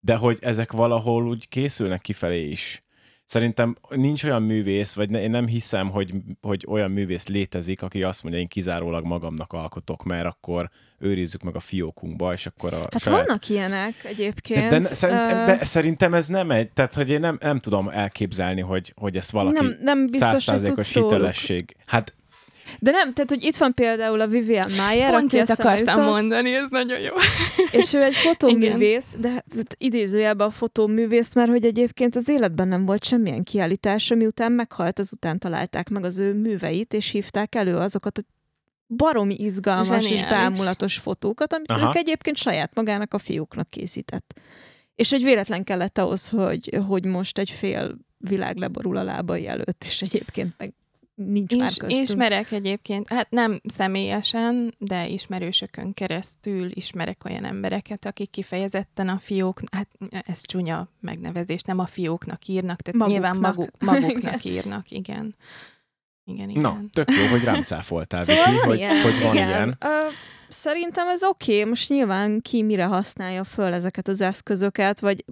de 0.04 0.16
hogy 0.16 0.38
ezek 0.40 0.72
valahol 0.72 1.26
úgy 1.26 1.48
készülnek 1.48 2.00
kifelé 2.00 2.48
is. 2.48 2.82
Szerintem 3.24 3.76
nincs 3.88 4.24
olyan 4.24 4.42
művész, 4.42 4.94
vagy 4.94 5.10
ne, 5.10 5.22
én 5.22 5.30
nem 5.30 5.46
hiszem, 5.46 5.90
hogy, 5.90 6.14
hogy 6.40 6.64
olyan 6.68 6.90
művész 6.90 7.26
létezik, 7.26 7.82
aki 7.82 8.02
azt 8.02 8.22
mondja, 8.22 8.40
én 8.40 8.48
kizárólag 8.48 9.04
magamnak 9.04 9.52
alkotok, 9.52 10.04
mert 10.04 10.24
akkor 10.24 10.70
őrizzük 10.98 11.42
meg 11.42 11.56
a 11.56 11.60
fiókunkba, 11.60 12.32
és 12.32 12.46
akkor 12.46 12.72
a 12.72 12.76
Hát 12.76 13.02
saját... 13.02 13.26
vannak 13.26 13.48
ilyenek 13.48 14.04
egyébként. 14.04 14.70
De, 14.70 14.78
de, 14.78 14.86
szerintem, 14.86 15.46
de 15.46 15.64
szerintem 15.64 16.14
ez 16.14 16.26
nem 16.26 16.50
egy, 16.50 16.72
tehát 16.72 16.94
hogy 16.94 17.10
én 17.10 17.20
nem, 17.20 17.38
nem 17.40 17.58
tudom 17.58 17.88
elképzelni, 17.88 18.60
hogy, 18.60 18.92
hogy 18.96 19.16
ez 19.16 19.32
valaki 19.32 19.60
nem, 19.60 19.78
nem 19.80 20.06
biztos, 20.06 20.48
hogy 20.48 20.62
tudsz 20.62 20.92
hitelesség. 20.92 21.76
Hát 21.86 22.14
de 22.82 22.90
nem, 22.90 23.12
tehát, 23.12 23.30
hogy 23.30 23.42
itt 23.42 23.56
van 23.56 23.74
például 23.74 24.20
a 24.20 24.26
Vivian 24.26 24.70
Mayer, 24.76 25.10
Pont 25.10 25.32
aki 25.32 25.52
akartam 25.52 25.96
jutott, 25.96 26.12
mondani, 26.12 26.54
ez 26.54 26.64
nagyon 26.70 27.00
jó. 27.00 27.14
És 27.80 27.92
ő 27.92 28.02
egy 28.02 28.14
fotóművész, 28.14 29.16
de 29.18 29.28
hát 29.28 29.74
idézőjelben 29.78 30.46
a 30.46 30.50
fotóművész, 30.50 31.34
mert 31.34 31.50
hogy 31.50 31.64
egyébként 31.64 32.16
az 32.16 32.28
életben 32.28 32.68
nem 32.68 32.84
volt 32.84 33.04
semmilyen 33.04 33.42
kiállítás, 33.42 34.08
miután 34.08 34.52
meghalt, 34.52 34.98
azután 34.98 35.38
találták 35.38 35.88
meg 35.88 36.04
az 36.04 36.18
ő 36.18 36.34
műveit, 36.34 36.94
és 36.94 37.10
hívták 37.10 37.54
elő 37.54 37.76
azokat 37.76 38.18
a 38.18 38.22
baromi 38.96 39.34
izgalmas 39.38 39.86
Zseniális. 39.86 40.20
és 40.20 40.28
bámulatos 40.28 40.98
fotókat, 40.98 41.52
amit 41.52 41.70
Aha. 41.70 41.88
ők 41.88 41.96
egyébként 41.96 42.36
saját 42.36 42.74
magának 42.74 43.14
a 43.14 43.18
fiúknak 43.18 43.70
készített. 43.70 44.34
És 44.94 45.12
egy 45.12 45.22
véletlen 45.24 45.64
kellett 45.64 45.98
ahhoz, 45.98 46.28
hogy, 46.28 46.78
hogy 46.86 47.04
most 47.04 47.38
egy 47.38 47.50
fél 47.50 47.98
világ 48.18 48.56
leborul 48.56 48.96
a 48.96 49.02
lábai 49.02 49.46
előtt, 49.46 49.84
és 49.84 50.02
egyébként 50.02 50.54
meg 50.58 50.74
nincs 51.26 51.52
is, 51.52 51.58
már 51.58 51.68
köztünk. 51.68 52.02
Ismerek 52.02 52.50
egyébként, 52.50 53.08
hát 53.08 53.30
nem 53.30 53.60
személyesen, 53.64 54.74
de 54.78 55.08
ismerősökön 55.08 55.94
keresztül 55.94 56.70
ismerek 56.74 57.24
olyan 57.24 57.44
embereket, 57.44 58.06
akik 58.06 58.30
kifejezetten 58.30 59.08
a 59.08 59.18
fiók, 59.18 59.60
hát 59.70 59.88
ez 60.10 60.46
csúnya 60.46 60.88
megnevezés, 61.00 61.62
nem 61.62 61.78
a 61.78 61.86
fióknak 61.86 62.46
írnak, 62.46 62.80
tehát 62.80 63.00
maguknak. 63.00 63.08
nyilván 63.08 63.36
maguk, 63.36 63.70
maguknak 63.78 64.44
írnak, 64.54 64.90
igen. 64.90 65.34
Igen, 66.24 66.48
igen. 66.48 66.62
Na, 66.62 66.80
tök 66.92 67.10
jó, 67.10 67.26
hogy 67.26 67.44
rám 67.44 67.62
cáfoltál, 67.62 68.20
szóval 68.20 68.52
Viki, 68.52 68.66
hogy, 68.66 68.78
ilyen, 68.78 69.02
hogy 69.02 69.22
van 69.22 69.34
igen. 69.34 69.48
ilyen. 69.48 69.78
Uh, 69.84 70.12
szerintem 70.48 71.08
ez 71.08 71.22
oké, 71.22 71.52
okay. 71.58 71.68
most 71.68 71.88
nyilván 71.88 72.40
ki 72.40 72.62
mire 72.62 72.84
használja 72.84 73.44
föl 73.44 73.72
ezeket 73.72 74.08
az 74.08 74.20
eszközöket, 74.20 75.00
vagy 75.00 75.24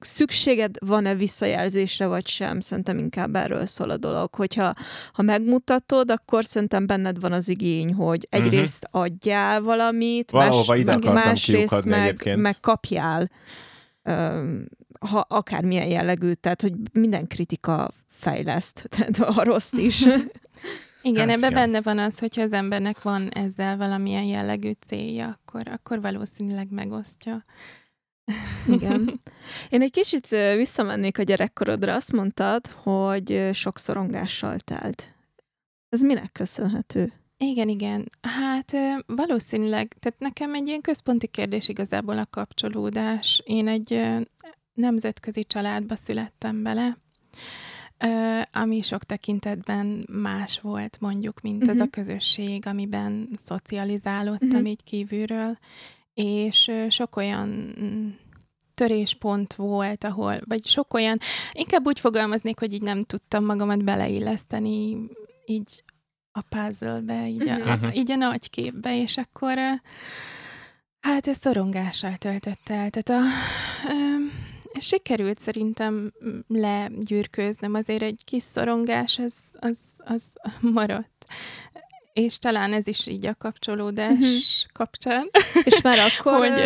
szükséged 0.00 0.74
van-e 0.86 1.14
visszajelzésre, 1.14 2.06
vagy 2.06 2.26
sem. 2.26 2.60
Szerintem 2.60 2.98
inkább 2.98 3.36
erről 3.36 3.66
szól 3.66 3.90
a 3.90 3.96
dolog, 3.96 4.34
hogyha 4.34 4.74
ha 5.12 5.22
megmutatod, 5.22 6.10
akkor 6.10 6.44
szerintem 6.44 6.86
benned 6.86 7.20
van 7.20 7.32
az 7.32 7.48
igény, 7.48 7.94
hogy 7.94 8.26
mhm. 8.30 8.42
egyrészt 8.42 8.84
uh-huh. 8.84 9.02
adjál 9.02 9.62
valamit, 9.62 10.30
Valahova 10.30 10.74
más, 10.74 10.84
meg, 10.84 11.12
másrészt 11.12 11.84
meg, 11.84 12.36
meg 12.36 12.60
kapjál 12.60 13.30
um, 14.04 14.64
ha 15.00 15.26
akármilyen 15.28 15.86
jellegű, 15.86 16.32
tehát 16.32 16.62
hogy 16.62 16.72
minden 16.92 17.26
kritika 17.26 17.90
fejleszt, 18.08 18.86
tehát 18.96 19.18
a 19.18 19.44
rossz 19.44 19.72
is. 19.72 20.06
Igen, 21.02 21.28
hát, 21.28 21.36
ebben 21.36 21.52
benne 21.52 21.80
van 21.80 21.98
az, 21.98 22.18
hogyha 22.18 22.42
az 22.42 22.52
embernek 22.52 23.02
van 23.02 23.28
ezzel 23.28 23.76
valamilyen 23.76 24.24
jellegű 24.24 24.72
célja, 24.86 25.38
akkor, 25.40 25.68
akkor 25.68 26.00
valószínűleg 26.00 26.70
megosztja. 26.70 27.44
Igen. 28.68 29.20
Én 29.68 29.82
egy 29.82 29.90
kicsit 29.90 30.28
visszamennék 30.56 31.18
a 31.18 31.22
gyerekkorodra. 31.22 31.94
Azt 31.94 32.12
mondtad, 32.12 32.66
hogy 32.66 33.50
sok 33.52 33.78
szorongással 33.78 34.58
telt. 34.58 35.14
Ez 35.88 36.00
minek 36.00 36.32
köszönhető? 36.32 37.12
Igen, 37.36 37.68
igen. 37.68 38.08
Hát 38.20 38.72
valószínűleg, 39.06 39.96
tehát 39.98 40.18
nekem 40.18 40.54
egy 40.54 40.66
ilyen 40.68 40.80
központi 40.80 41.26
kérdés 41.26 41.68
igazából 41.68 42.18
a 42.18 42.26
kapcsolódás. 42.30 43.42
Én 43.44 43.68
egy 43.68 44.00
nemzetközi 44.74 45.44
családba 45.44 45.96
születtem 45.96 46.62
bele, 46.62 46.98
ami 48.52 48.82
sok 48.82 49.04
tekintetben 49.04 50.06
más 50.10 50.60
volt 50.60 50.96
mondjuk, 51.00 51.40
mint 51.40 51.56
uh-huh. 51.56 51.70
az 51.74 51.80
a 51.80 51.84
mhm. 51.84 51.92
közösség, 51.92 52.66
amiben 52.66 53.28
szocializálódtam 53.44 54.48
uh-huh. 54.48 54.68
így 54.68 54.84
kívülről 54.84 55.58
és 56.14 56.70
sok 56.88 57.16
olyan 57.16 57.74
mm, 57.80 58.08
töréspont 58.80 59.54
volt, 59.54 60.04
ahol, 60.04 60.40
vagy 60.44 60.66
sok 60.66 60.94
olyan, 60.94 61.18
inkább 61.52 61.86
úgy 61.86 62.00
fogalmaznék, 62.00 62.58
hogy 62.58 62.72
így 62.72 62.82
nem 62.82 63.04
tudtam 63.04 63.44
magamat 63.44 63.84
beleilleszteni 63.84 64.96
így 65.46 65.82
a 66.32 66.40
puzzle-be, 66.40 67.28
így 67.28 67.48
a, 67.48 67.56
uh-huh. 67.56 67.96
így 67.96 68.10
a 68.10 68.16
nagy 68.16 68.50
képbe, 68.50 69.00
és 69.00 69.16
akkor 69.16 69.58
hát 71.00 71.26
ez 71.26 71.36
szorongással 71.36 72.16
töltött 72.16 72.68
el. 72.68 72.90
Tehát 72.90 73.08
a, 73.08 73.18
a, 74.74 74.80
sikerült 74.80 75.38
szerintem 75.38 76.12
legyűrkőznem, 76.46 77.74
azért 77.74 78.02
egy 78.02 78.22
kis 78.24 78.42
szorongás 78.42 79.18
az, 79.18 79.34
az, 79.58 79.78
az 80.04 80.28
maradt 80.60 81.26
és 82.20 82.38
talán 82.38 82.72
ez 82.72 82.86
is 82.86 83.06
így 83.06 83.26
a 83.26 83.34
kapcsolódás 83.34 84.10
uh-huh. 84.12 84.72
kapcsán. 84.72 85.30
És 85.64 85.80
már 85.80 85.98
akkor, 85.98 86.38
hogy, 86.48 86.58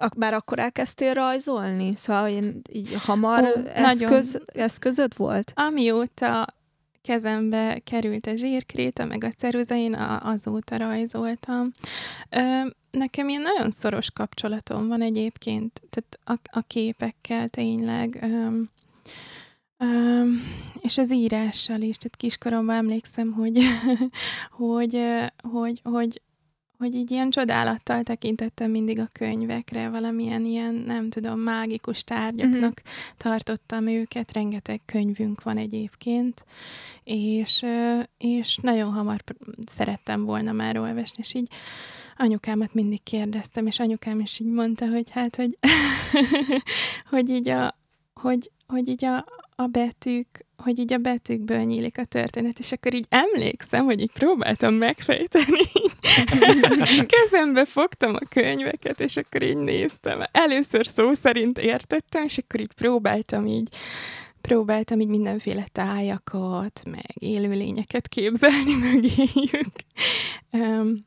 uh, 0.00 0.08
már 0.16 0.34
akkor 0.34 0.58
elkezdtél 0.58 1.14
rajzolni? 1.14 1.96
Szóval 1.96 2.28
én 2.28 2.60
így 2.72 2.94
hamar 2.94 3.42
Ó, 3.42 3.68
eszköz, 3.74 4.32
nagyon. 4.32 4.64
eszközöd 4.66 5.16
volt? 5.16 5.52
Amióta 5.54 6.46
kezembe 7.02 7.80
került 7.84 8.26
a 8.26 8.36
zsírkréta, 8.36 9.04
meg 9.04 9.24
a 9.24 9.30
ceruza, 9.30 9.74
én 9.74 9.94
azóta 10.22 10.76
rajzoltam. 10.76 11.72
Ö, 12.30 12.40
nekem 12.90 13.28
ilyen 13.28 13.42
nagyon 13.42 13.70
szoros 13.70 14.10
kapcsolatom 14.10 14.88
van 14.88 15.02
egyébként, 15.02 15.82
tehát 15.90 16.40
a, 16.42 16.58
a 16.58 16.62
képekkel 16.66 17.48
tényleg. 17.48 18.18
Ö, 18.22 18.60
Um, 19.84 20.42
és 20.80 20.98
az 20.98 21.12
írással 21.12 21.80
is, 21.80 21.96
tehát 21.96 22.16
kiskoromban 22.16 22.76
emlékszem, 22.76 23.32
hogy, 23.32 23.58
hogy, 24.64 25.00
hogy, 25.42 25.80
hogy, 25.82 26.22
hogy 26.78 26.94
így 26.94 27.10
ilyen 27.10 27.30
csodálattal 27.30 28.02
tekintettem 28.02 28.70
mindig 28.70 28.98
a 28.98 29.08
könyvekre, 29.12 29.88
valamilyen 29.88 30.44
ilyen, 30.44 30.74
nem 30.74 31.08
tudom, 31.08 31.40
mágikus 31.40 32.04
tárgyaknak 32.04 32.54
uh-huh. 32.84 33.16
tartottam 33.16 33.86
őket, 33.86 34.32
rengeteg 34.32 34.80
könyvünk 34.84 35.42
van 35.42 35.56
egyébként, 35.56 36.44
és, 37.04 37.64
és 38.18 38.56
nagyon 38.56 38.92
hamar 38.92 39.24
szerettem 39.66 40.24
volna 40.24 40.52
már 40.52 40.78
olvasni, 40.78 41.16
és 41.18 41.34
így 41.34 41.48
anyukámat 42.16 42.74
mindig 42.74 43.02
kérdeztem, 43.02 43.66
és 43.66 43.78
anyukám 43.78 44.20
is 44.20 44.38
így 44.38 44.52
mondta, 44.52 44.88
hogy 44.88 45.10
hát, 45.10 45.36
hogy, 45.36 45.58
hogy 47.10 47.28
így 47.28 47.48
a, 47.48 47.78
hogy, 48.14 48.50
hogy 48.66 48.88
így 48.88 49.04
a, 49.04 49.24
a 49.56 49.66
betűk, 49.66 50.28
hogy 50.56 50.78
így 50.78 50.92
a 50.92 50.98
betűkből 50.98 51.62
nyílik 51.62 51.98
a 51.98 52.04
történet, 52.04 52.58
és 52.58 52.72
akkor 52.72 52.94
így 52.94 53.06
emlékszem, 53.08 53.84
hogy 53.84 54.00
így 54.00 54.12
próbáltam 54.12 54.74
megfejteni. 54.74 55.62
Kezembe 57.06 57.64
fogtam 57.64 58.14
a 58.14 58.26
könyveket, 58.28 59.00
és 59.00 59.16
akkor 59.16 59.42
így 59.42 59.56
néztem. 59.56 60.22
Először 60.32 60.86
szó 60.86 61.12
szerint 61.12 61.58
értettem, 61.58 62.24
és 62.24 62.38
akkor 62.38 62.60
így 62.60 62.72
próbáltam 62.72 63.46
így 63.46 63.68
próbáltam 64.40 65.00
így 65.00 65.08
mindenféle 65.08 65.66
tájakat, 65.72 66.82
meg 66.90 67.14
élőlényeket 67.14 68.08
képzelni 68.08 68.74
mögéjük. 68.92 69.72
Um, 70.50 71.06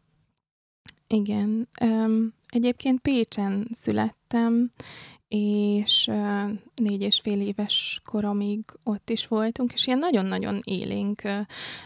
igen. 1.07 1.67
Um, 1.81 2.33
egyébként 2.49 2.99
Pécsen 2.99 3.67
születtem, 3.71 4.71
és 5.27 6.11
négy 6.75 7.01
és 7.01 7.19
fél 7.19 7.41
éves 7.41 8.01
koromig 8.05 8.59
ott 8.83 9.09
is 9.09 9.27
voltunk, 9.27 9.73
és 9.73 9.87
ilyen 9.87 9.99
nagyon-nagyon 9.99 10.61
élénk 10.63 11.21
uh, 11.23 11.31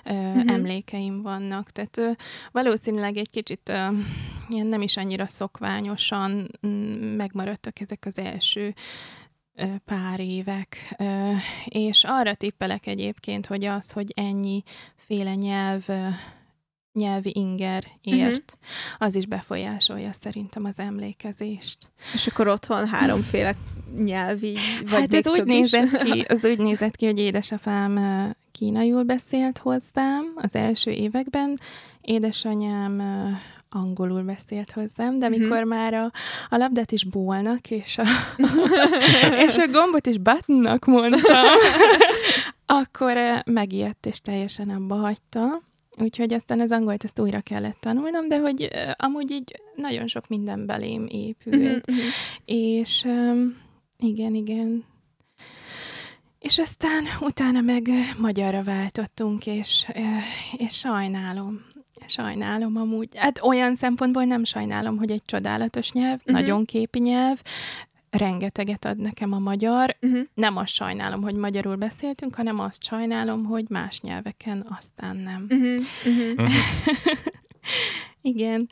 uh-huh. 0.06 0.52
emlékeim 0.52 1.22
vannak. 1.22 1.70
Tehát 1.72 2.18
valószínűleg 2.52 3.18
egy 3.18 3.30
kicsit 3.30 3.70
ilyen 4.50 4.68
nem 4.68 4.82
is 4.82 4.98
annyira 4.98 5.28
szokványosan 5.28 6.48
um, 6.62 6.70
megmaradtak 7.18 7.80
ezek 7.80 8.06
az 8.06 8.18
első 8.18 8.74
pár 9.86 10.20
évek, 10.20 10.96
és 11.66 12.04
arra 12.04 12.34
tippelek 12.34 12.88
egyébként, 12.88 13.46
hogy 13.46 13.66
az, 13.66 13.92
hogy 13.92 14.12
ennyi 14.16 14.64
féle 14.96 15.36
nyelv 15.36 15.86
nyelvi 16.94 17.32
inger 17.34 17.84
ért, 18.02 18.28
uh-huh. 18.28 19.08
az 19.08 19.16
is 19.16 19.26
befolyásolja 19.26 20.14
szerintem 20.14 20.66
az 20.66 20.80
emlékezést. 20.80 21.78
És 22.14 22.28
akkor 22.28 22.48
ott 22.48 22.66
van 22.66 22.88
háromféle 22.88 23.56
nyelvi, 23.98 24.58
vagy 24.82 25.00
Hát 25.00 25.14
ez 25.14 25.28
úgy, 25.28 25.44
nézett 25.44 25.98
ki, 25.98 26.26
az 26.28 26.46
úgy 26.46 26.58
nézett 26.58 26.96
ki, 26.96 27.06
hogy 27.06 27.20
édesapám 27.20 28.00
kínaiul 28.52 29.04
beszélt 29.04 29.58
hozzám 29.58 30.32
az 30.36 30.56
első 30.56 30.92
években, 30.92 31.60
édesanyám 32.02 33.02
angolul 33.70 34.24
beszélt 34.24 34.72
hozzám, 34.72 35.20
de 35.20 35.26
amikor 35.26 35.48
uh-huh. 35.48 35.70
már 35.70 35.94
a, 35.94 36.12
a 36.50 36.58
labdát 36.58 36.92
is 36.92 37.06
bólnak, 37.06 37.70
és 37.70 37.98
a, 37.98 38.04
és 39.48 39.58
a 39.58 39.68
gombot 39.68 40.08
is 40.08 40.18
buttonnak 40.18 40.86
mondtam, 40.86 41.46
akkor 42.82 43.18
megijedt, 43.46 44.06
és 44.06 44.22
teljesen 44.22 44.70
abba 44.70 44.96
hagyta. 44.96 45.62
Úgyhogy 46.02 46.34
aztán 46.34 46.60
az 46.60 46.72
angolt 46.72 47.04
ezt 47.04 47.20
újra 47.20 47.42
kellett 47.42 47.78
tanulnom, 47.80 48.28
de 48.28 48.40
hogy 48.40 48.70
amúgy 48.98 49.32
így 49.32 49.62
nagyon 49.76 50.08
sok 50.08 50.28
minden 50.28 50.66
belém 50.66 51.06
épült. 51.10 51.90
Uh-huh. 51.90 52.06
És 52.46 53.04
um, 53.06 53.58
igen, 53.98 54.36
igen. 54.36 54.84
És 56.40 56.58
aztán 56.58 57.04
utána 57.20 57.62
meg 57.62 57.90
magyarra 58.18 58.64
váltottunk, 58.64 59.46
és, 59.46 59.88
és 60.58 60.78
sajnálom. 60.78 61.62
Sajnálom 62.06 62.76
amúgy. 62.76 63.08
Hát 63.16 63.42
olyan 63.44 63.76
szempontból 63.76 64.24
nem 64.24 64.44
sajnálom, 64.44 64.98
hogy 64.98 65.12
egy 65.12 65.26
csodálatos 65.26 65.92
nyelv, 65.92 66.20
uh-huh. 66.20 66.34
nagyon 66.34 66.66
képi 66.66 67.00
nyelv, 67.00 67.42
rengeteget 68.12 68.86
ad 68.86 68.98
nekem 68.98 69.32
a 69.32 69.40
magyar. 69.40 69.98
Uh-huh. 70.02 70.28
Nem 70.34 70.58
azt 70.58 70.74
sajnálom, 70.74 71.22
hogy 71.22 71.36
magyarul 71.36 71.76
beszéltünk, 71.76 72.36
hanem 72.36 72.60
azt 72.60 72.84
sajnálom, 72.84 73.46
hogy 73.46 73.66
más 73.70 74.02
nyelveken 74.02 74.66
aztán 74.80 75.18
nem. 75.18 75.46
Uh-huh. 75.50 75.80
Uh-huh. 76.38 76.52
Igen. 78.22 78.68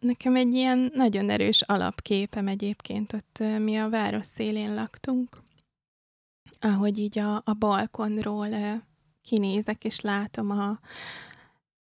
Nekem 0.00 0.36
egy 0.36 0.54
ilyen 0.54 0.90
nagyon 0.94 1.30
erős 1.30 1.62
alapképem 1.62 2.48
egyébként, 2.48 3.12
ott 3.12 3.42
mi 3.58 3.76
a 3.76 3.88
város 3.88 4.26
szélén 4.26 4.74
laktunk, 4.74 5.28
ahogy 6.60 6.98
így 6.98 7.18
a, 7.18 7.34
a 7.34 7.54
balkonról 7.58 8.48
kinézek, 9.22 9.84
és 9.84 10.00
látom 10.00 10.50
a, 10.50 10.78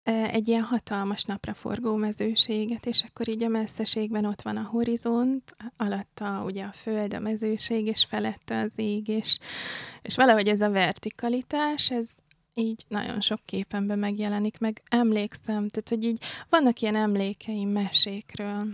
egy 0.04 0.48
ilyen 0.48 0.64
hatalmas 0.64 1.24
napraforgó 1.24 1.96
mezőséget, 1.96 2.86
és 2.86 3.04
akkor 3.04 3.28
így 3.28 3.44
a 3.44 3.48
messzeségben 3.48 4.26
ott 4.26 4.42
van 4.42 4.58
a 4.58 4.70
horizont, 4.72 5.56
alatta 5.78 6.44
ugye 6.46 6.64
a 6.64 6.72
föld, 6.74 7.14
a 7.14 7.20
mezőség, 7.20 7.86
és 7.86 8.06
felette 8.10 8.60
az 8.60 8.74
ég, 8.76 9.08
és, 9.08 9.40
és 10.02 10.16
valahogy 10.16 10.48
ez 10.48 10.62
a 10.62 10.70
vertikalitás, 10.70 11.92
ez 11.92 12.10
így 12.54 12.86
nagyon 12.88 13.22
sok 13.22 13.40
képenben 13.46 14.00
megjelenik, 14.00 14.60
meg 14.60 14.82
emlékszem, 14.90 15.68
tehát 15.68 15.90
hogy 15.90 16.04
így 16.04 16.24
vannak 16.50 16.82
ilyen 16.82 16.96
emlékeim 16.96 17.70
mesékről, 17.70 18.68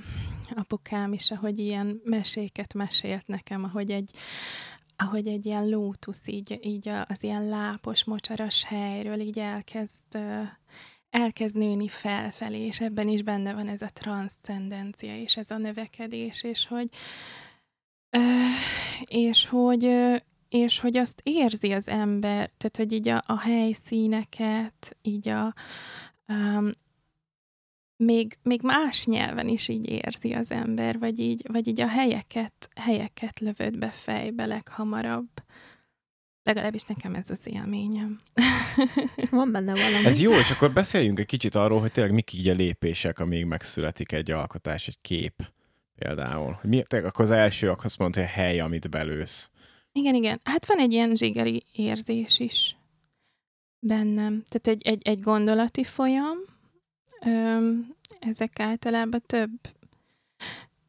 apukám 0.56 1.14
is, 1.14 1.32
ahogy 1.32 1.60
ilyen 1.60 2.02
meséket 2.04 2.74
mesélt 2.74 3.28
nekem, 3.28 3.64
ahogy 3.64 3.92
egy, 3.92 4.12
ahogy 4.96 5.28
egy 5.28 5.46
ilyen 5.46 5.70
lótusz 5.70 6.28
így, 6.28 6.60
így 6.62 6.90
az 7.08 7.24
ilyen 7.24 7.50
lápos, 7.50 8.04
mocsaras 8.04 8.64
helyről 8.64 9.20
így 9.20 9.40
elkezd 9.40 10.18
elkezd 11.16 11.58
nőni 11.58 11.88
felfelé, 11.88 12.66
és 12.66 12.80
ebben 12.80 13.08
is 13.08 13.22
benne 13.22 13.54
van 13.54 13.68
ez 13.68 13.82
a 13.82 13.90
transzcendencia, 13.94 15.18
és 15.18 15.38
ez 15.38 15.52
a 15.52 15.58
növekedés, 15.58 16.44
és 16.44 16.68
hogy 16.68 16.90
és 19.06 19.48
hogy 19.48 19.92
és 20.50 20.80
hogy 20.80 20.98
azt 20.98 21.22
érzi 21.24 21.72
az 21.72 21.88
ember, 21.88 22.50
tehát 22.58 22.78
hogy 22.78 22.92
így 22.92 23.08
a, 23.08 23.24
a 23.28 23.40
helyszíneket, 23.40 24.98
így 25.02 25.30
a 25.30 25.54
um, 26.28 26.70
még, 27.98 28.38
még 28.44 28.62
más 28.62 29.06
nyelven 29.06 29.48
is 29.48 29.68
így 29.68 29.90
érzi 29.90 30.34
az 30.34 30.52
ember, 30.52 31.00
vagy 31.00 31.20
így, 31.20 31.46
vagy 31.52 31.68
így 31.68 31.82
a 31.82 31.88
helyeket, 31.88 32.70
helyeket 32.76 33.40
lövöd 33.40 33.78
be 33.78 33.90
fejbe 33.90 34.46
leghamarabb. 34.46 35.30
Legalábbis 36.46 36.84
nekem 36.84 37.16
ez 37.16 37.30
az 37.30 37.48
élményem. 37.48 38.22
Van 39.30 39.52
benne 39.52 39.74
valami. 39.74 40.06
Ez 40.06 40.22
jó, 40.22 40.32
és 40.32 40.52
akkor 40.52 40.74
beszéljünk 40.74 41.20
egy 41.20 41.26
kicsit 41.26 41.56
arról, 41.56 41.80
hogy 41.80 41.92
tényleg 41.92 42.14
mik 42.14 42.34
így 42.34 42.48
a 42.48 42.54
lépések, 42.54 43.20
amíg 43.20 43.46
megszületik 43.46 44.12
egy 44.12 44.32
alkotás, 44.32 44.88
egy 44.88 45.02
kép 45.02 45.52
például. 45.96 46.60
Mi, 46.64 46.84
akkor 46.90 47.26
az 47.26 47.32
első, 47.32 47.70
akkor 47.70 47.86
azt 47.86 47.98
mondta, 47.98 48.20
hogy 48.20 48.30
a 48.30 48.32
hely, 48.32 48.60
amit 48.60 48.90
belősz. 48.90 49.50
Igen, 49.92 50.16
igen. 50.16 50.40
Hát 50.44 50.66
van 50.66 50.80
egy 50.80 50.92
ilyen 50.94 51.16
zsigeri 51.16 51.64
érzés 51.72 52.40
is 52.40 52.76
bennem. 53.80 54.44
Tehát 54.48 54.68
egy, 54.68 54.88
egy, 54.88 55.08
egy 55.08 55.20
gondolati 55.20 55.84
folyam. 55.84 56.38
Öm, 57.26 57.96
ezek 58.20 58.60
általában 58.60 59.22
több 59.26 59.52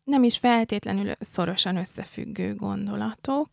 nem 0.07 0.23
is 0.23 0.39
feltétlenül 0.39 1.13
szorosan 1.19 1.77
összefüggő 1.77 2.55
gondolatok, 2.55 3.49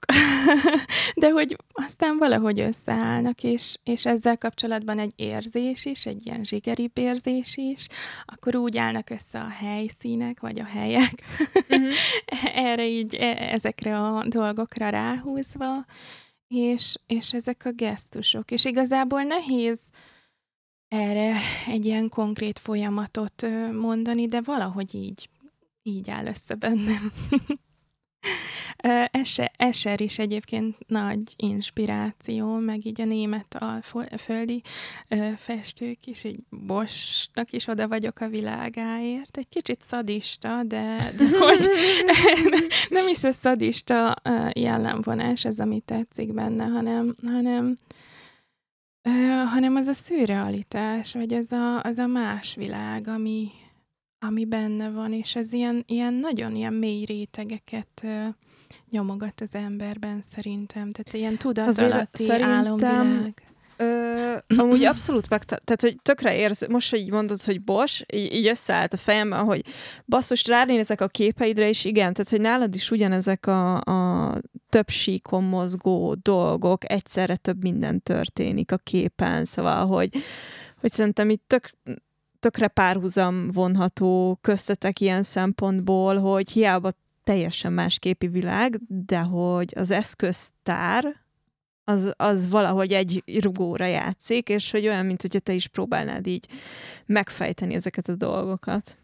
de 1.21 1.29
hogy 1.29 1.57
aztán 1.71 2.17
valahogy 2.17 2.59
összeállnak, 2.59 3.43
és, 3.43 3.77
és 3.83 4.05
ezzel 4.05 4.37
kapcsolatban 4.37 4.99
egy 4.99 5.13
érzés 5.15 5.85
is, 5.85 6.05
egy 6.05 6.25
ilyen 6.25 6.43
zsigeribb 6.43 6.97
érzés 6.97 7.57
is, 7.57 7.87
akkor 8.25 8.55
úgy 8.55 8.77
állnak 8.77 9.09
össze 9.09 9.39
a 9.39 9.47
helyszínek, 9.47 10.39
vagy 10.39 10.59
a 10.59 10.65
helyek, 10.65 11.13
uh-huh. 11.69 11.93
erre 12.69 12.87
így, 12.87 13.15
e, 13.15 13.51
ezekre 13.51 13.99
a 13.99 14.25
dolgokra 14.27 14.89
ráhúzva, 14.89 15.85
és, 16.47 16.95
és 17.07 17.33
ezek 17.33 17.61
a 17.65 17.71
gesztusok. 17.71 18.51
És 18.51 18.65
igazából 18.65 19.23
nehéz 19.23 19.79
erre 20.87 21.35
egy 21.67 21.85
ilyen 21.85 22.09
konkrét 22.09 22.59
folyamatot 22.59 23.45
mondani, 23.71 24.27
de 24.27 24.41
valahogy 24.41 24.95
így 24.95 25.29
így 25.83 26.09
áll 26.09 26.25
össze 26.25 26.55
bennem. 26.55 27.11
Eser 29.57 30.01
is 30.01 30.19
egyébként 30.19 30.75
nagy 30.87 31.33
inspiráció, 31.35 32.57
meg 32.57 32.85
így 32.85 33.01
a 33.01 33.05
német 33.05 33.55
alföldi 33.59 34.61
festők 35.37 36.05
is, 36.05 36.23
így 36.23 36.39
Bosnak 36.49 37.51
is 37.51 37.67
oda 37.67 37.87
vagyok 37.87 38.19
a 38.19 38.27
világáért. 38.27 39.37
Egy 39.37 39.49
kicsit 39.49 39.81
szadista, 39.81 40.63
de, 40.63 41.11
de 41.17 41.37
hogy 41.47 41.67
nem 42.89 43.07
is 43.07 43.23
a 43.23 43.31
szadista 43.31 44.15
jellemvonás 44.53 45.45
ez, 45.45 45.59
ami 45.59 45.79
tetszik 45.79 46.33
benne, 46.33 46.65
hanem, 46.65 47.15
hanem 47.25 47.77
hanem 49.51 49.75
az 49.75 49.87
a 49.87 49.93
szürrealitás, 49.93 51.13
vagy 51.13 51.33
az 51.33 51.51
a, 51.51 51.81
az 51.81 51.97
a 51.97 52.07
más 52.07 52.55
világ, 52.55 53.07
ami, 53.07 53.51
ami 54.27 54.45
benne 54.45 54.89
van, 54.89 55.13
és 55.13 55.35
ez 55.35 55.53
ilyen, 55.53 55.83
ilyen 55.87 56.13
nagyon 56.13 56.55
ilyen 56.55 56.73
mély 56.73 57.05
rétegeket 57.05 58.01
uh, 58.03 58.25
nyomogat 58.89 59.41
az 59.41 59.55
emberben 59.55 60.21
szerintem. 60.21 60.89
Tehát 60.89 61.13
ilyen 61.13 61.37
tudatalatti 61.37 62.31
álomvilág. 62.31 63.33
Ö, 63.77 64.35
amúgy 64.61 64.83
abszolút 64.83 65.29
meg, 65.29 65.43
tehát 65.43 65.81
hogy 65.81 65.97
tökre 66.01 66.35
érz, 66.35 66.67
most, 66.69 66.89
hogy 66.89 66.99
így 66.99 67.11
mondod, 67.11 67.41
hogy 67.41 67.61
bos, 67.61 68.03
így, 68.13 68.33
így 68.33 68.47
összeállt 68.47 68.93
a 68.93 68.97
fejemben, 68.97 69.43
hogy 69.43 69.61
basszus, 70.05 70.47
ránézek 70.47 71.01
a 71.01 71.07
képeidre, 71.07 71.67
és 71.67 71.85
igen, 71.85 72.13
tehát 72.13 72.29
hogy 72.29 72.41
nálad 72.41 72.75
is 72.75 72.91
ugyanezek 72.91 73.45
a, 73.45 73.75
a 73.75 74.33
több 74.69 74.89
síkon 74.89 75.43
mozgó 75.43 76.13
dolgok, 76.13 76.91
egyszerre 76.91 77.35
több 77.35 77.61
minden 77.61 78.01
történik 78.01 78.71
a 78.71 78.77
képen, 78.77 79.45
szóval, 79.45 79.85
hogy, 79.85 80.09
hogy 80.79 80.91
szerintem 80.91 81.29
itt 81.29 81.43
tök 81.47 81.69
tökre 82.43 82.67
párhuzam 82.67 83.51
vonható 83.51 84.37
köztetek 84.41 84.99
ilyen 84.99 85.23
szempontból, 85.23 86.17
hogy 86.19 86.49
hiába 86.49 86.91
teljesen 87.23 87.73
más 87.73 87.99
képi 87.99 88.27
világ, 88.27 88.79
de 88.87 89.19
hogy 89.19 89.73
az 89.75 89.91
eszköztár 89.91 91.21
az, 91.83 92.13
az 92.17 92.49
valahogy 92.49 92.93
egy 92.93 93.23
rugóra 93.41 93.85
játszik, 93.85 94.49
és 94.49 94.71
hogy 94.71 94.87
olyan, 94.87 95.05
mint 95.05 95.21
hogyha 95.21 95.39
te 95.39 95.53
is 95.53 95.67
próbálnád 95.67 96.27
így 96.27 96.47
megfejteni 97.05 97.73
ezeket 97.73 98.07
a 98.07 98.15
dolgokat. 98.15 98.97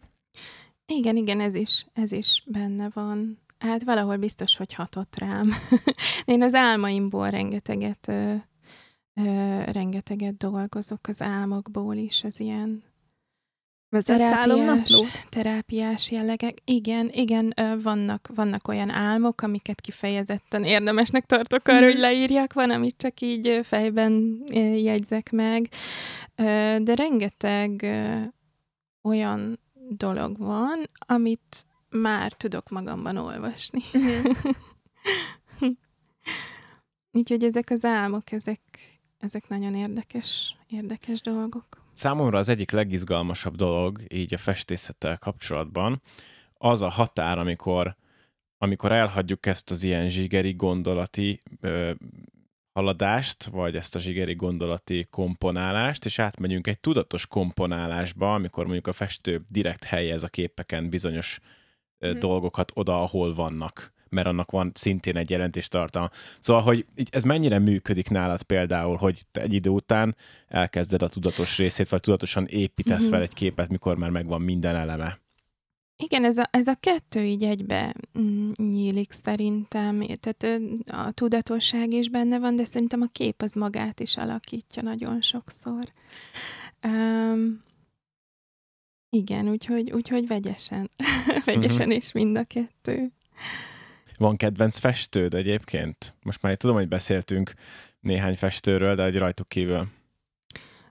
Igen, 0.86 1.16
igen, 1.16 1.40
ez 1.40 1.54
is, 1.54 1.86
ez 1.92 2.12
is 2.12 2.42
benne 2.46 2.88
van. 2.92 3.38
Hát 3.58 3.84
valahol 3.84 4.16
biztos, 4.16 4.56
hogy 4.56 4.74
hatott 4.74 5.18
rám. 5.18 5.52
Én 6.24 6.42
az 6.42 6.54
álmaimból 6.54 7.30
rengeteget, 7.30 8.08
ö, 8.08 8.34
ö, 9.14 9.62
rengeteget 9.64 10.36
dolgozok 10.36 11.00
az 11.08 11.22
álmokból 11.22 11.96
is, 11.96 12.24
az 12.24 12.40
ilyen 12.40 12.88
Álomnaplót? 13.90 15.06
Terápiás 15.28 16.10
jellegek. 16.10 16.58
Igen, 16.64 17.10
igen, 17.12 17.54
vannak, 17.82 18.28
vannak 18.34 18.68
olyan 18.68 18.90
álmok, 18.90 19.42
amiket 19.42 19.80
kifejezetten 19.80 20.64
érdemesnek 20.64 21.26
tartok 21.26 21.68
arra, 21.68 21.84
hogy 21.84 21.92
mhm. 21.92 22.00
leírjak, 22.00 22.52
van, 22.52 22.70
amit 22.70 22.96
csak 22.96 23.20
így 23.20 23.60
fejben 23.62 24.42
jegyzek 24.74 25.30
meg. 25.30 25.68
De 26.78 26.94
rengeteg 26.94 27.86
olyan 29.02 29.58
dolog 29.88 30.38
van, 30.38 30.90
amit 31.06 31.66
már 31.88 32.32
tudok 32.32 32.68
magamban 32.68 33.16
olvasni. 33.16 33.82
Uh-huh. 33.92 34.36
Úgyhogy 37.12 37.44
ezek 37.44 37.70
az 37.70 37.84
álmok, 37.84 38.32
ezek, 38.32 38.60
ezek 39.18 39.48
nagyon 39.48 39.74
érdekes, 39.74 40.56
érdekes 40.68 41.20
dolgok. 41.20 41.79
Számomra 41.92 42.38
az 42.38 42.48
egyik 42.48 42.70
legizgalmasabb 42.70 43.54
dolog 43.56 44.02
így 44.08 44.34
a 44.34 44.38
festészettel 44.38 45.18
kapcsolatban 45.18 46.02
az 46.54 46.82
a 46.82 46.88
határ, 46.88 47.38
amikor, 47.38 47.96
amikor 48.58 48.92
elhagyjuk 48.92 49.46
ezt 49.46 49.70
az 49.70 49.82
ilyen 49.82 50.08
zsigeri 50.08 50.52
gondolati 50.52 51.40
ö, 51.60 51.92
haladást, 52.72 53.44
vagy 53.44 53.76
ezt 53.76 53.94
a 53.94 53.98
zsigeri 53.98 54.34
gondolati 54.34 55.06
komponálást, 55.10 56.04
és 56.04 56.18
átmegyünk 56.18 56.66
egy 56.66 56.80
tudatos 56.80 57.26
komponálásba, 57.26 58.34
amikor 58.34 58.64
mondjuk 58.64 58.86
a 58.86 58.92
festő 58.92 59.44
direkt 59.48 59.84
helyez 59.84 60.22
a 60.22 60.28
képeken 60.28 60.90
bizonyos 60.90 61.40
mm. 62.06 62.18
dolgokat 62.18 62.72
oda, 62.74 63.02
ahol 63.02 63.34
vannak 63.34 63.92
mert 64.10 64.26
annak 64.26 64.50
van 64.50 64.72
szintén 64.74 65.16
egy 65.16 65.30
jelentéstartalma. 65.30 66.10
Szóval, 66.40 66.62
hogy 66.62 66.86
ez 67.10 67.22
mennyire 67.22 67.58
működik 67.58 68.10
nálad 68.10 68.42
például, 68.42 68.96
hogy 68.96 69.22
te 69.32 69.40
egy 69.40 69.54
idő 69.54 69.70
után 69.70 70.16
elkezded 70.48 71.02
a 71.02 71.08
tudatos 71.08 71.58
részét, 71.58 71.88
vagy 71.88 72.00
tudatosan 72.00 72.46
építesz 72.46 73.02
mm-hmm. 73.02 73.10
fel 73.10 73.22
egy 73.22 73.34
képet, 73.34 73.68
mikor 73.68 73.96
már 73.96 74.10
megvan 74.10 74.42
minden 74.42 74.76
eleme. 74.76 75.18
Igen, 76.02 76.24
ez 76.24 76.38
a, 76.38 76.48
ez 76.50 76.66
a 76.66 76.74
kettő 76.80 77.24
így 77.24 77.44
egybe 77.44 77.94
mm, 78.18 78.50
nyílik 78.56 79.10
szerintem. 79.10 80.06
Tehát 80.20 80.60
a 80.86 81.10
tudatosság 81.10 81.92
is 81.92 82.08
benne 82.08 82.38
van, 82.38 82.56
de 82.56 82.64
szerintem 82.64 83.00
a 83.00 83.08
kép 83.12 83.42
az 83.42 83.54
magát 83.54 84.00
is 84.00 84.16
alakítja 84.16 84.82
nagyon 84.82 85.20
sokszor. 85.20 85.84
Um, 86.82 87.62
igen, 89.10 89.48
úgyhogy, 89.48 89.92
úgyhogy 89.92 90.26
vegyesen. 90.26 90.90
vegyesen 91.44 91.86
uh-huh. 91.86 91.96
is 91.96 92.12
mind 92.12 92.36
a 92.36 92.44
kettő. 92.44 93.12
Van 94.20 94.36
kedvenc 94.36 94.78
festőd 94.78 95.34
egyébként? 95.34 96.14
Most 96.22 96.42
már 96.42 96.56
tudom, 96.56 96.76
hogy 96.76 96.88
beszéltünk 96.88 97.52
néhány 98.00 98.36
festőről, 98.36 98.94
de 98.94 99.04
egy 99.04 99.16
rajtuk 99.16 99.48
kívül. 99.48 99.88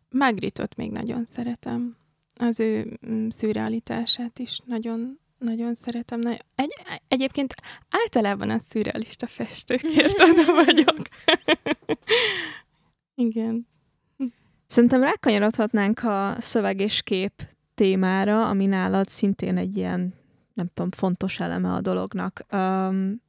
Magritot 0.10 0.76
még 0.76 0.92
nagyon 0.92 1.24
szeretem. 1.24 1.98
Az 2.36 2.60
ő 2.60 3.00
mm, 3.10 3.28
szürrealitását 3.28 4.40
is 4.40 4.60
nagyon, 4.66 5.20
nagyon 5.38 5.74
szeretem. 5.74 6.20
Egy, 6.56 6.74
egyébként 7.08 7.56
általában 7.90 8.50
a 8.50 8.60
szürrealista 8.60 9.28
festőkért 9.28 10.20
oda 10.30 10.54
vagyok. 10.54 11.00
Igen. 13.28 13.68
Szerintem 14.68 15.02
rákanyarodhatnánk 15.02 16.04
a 16.04 16.36
szöveg 16.40 16.80
és 16.80 17.02
kép 17.02 17.44
témára, 17.76 18.50
ami 18.50 18.66
nálad 18.66 19.08
szintén 19.08 19.58
egy 19.58 19.78
ilyen 19.78 20.19
nem 20.60 20.70
tudom, 20.74 20.92
fontos 20.92 21.40
eleme 21.40 21.74
a 21.74 21.82
dolognak. 21.82 22.46
Um, 22.52 23.22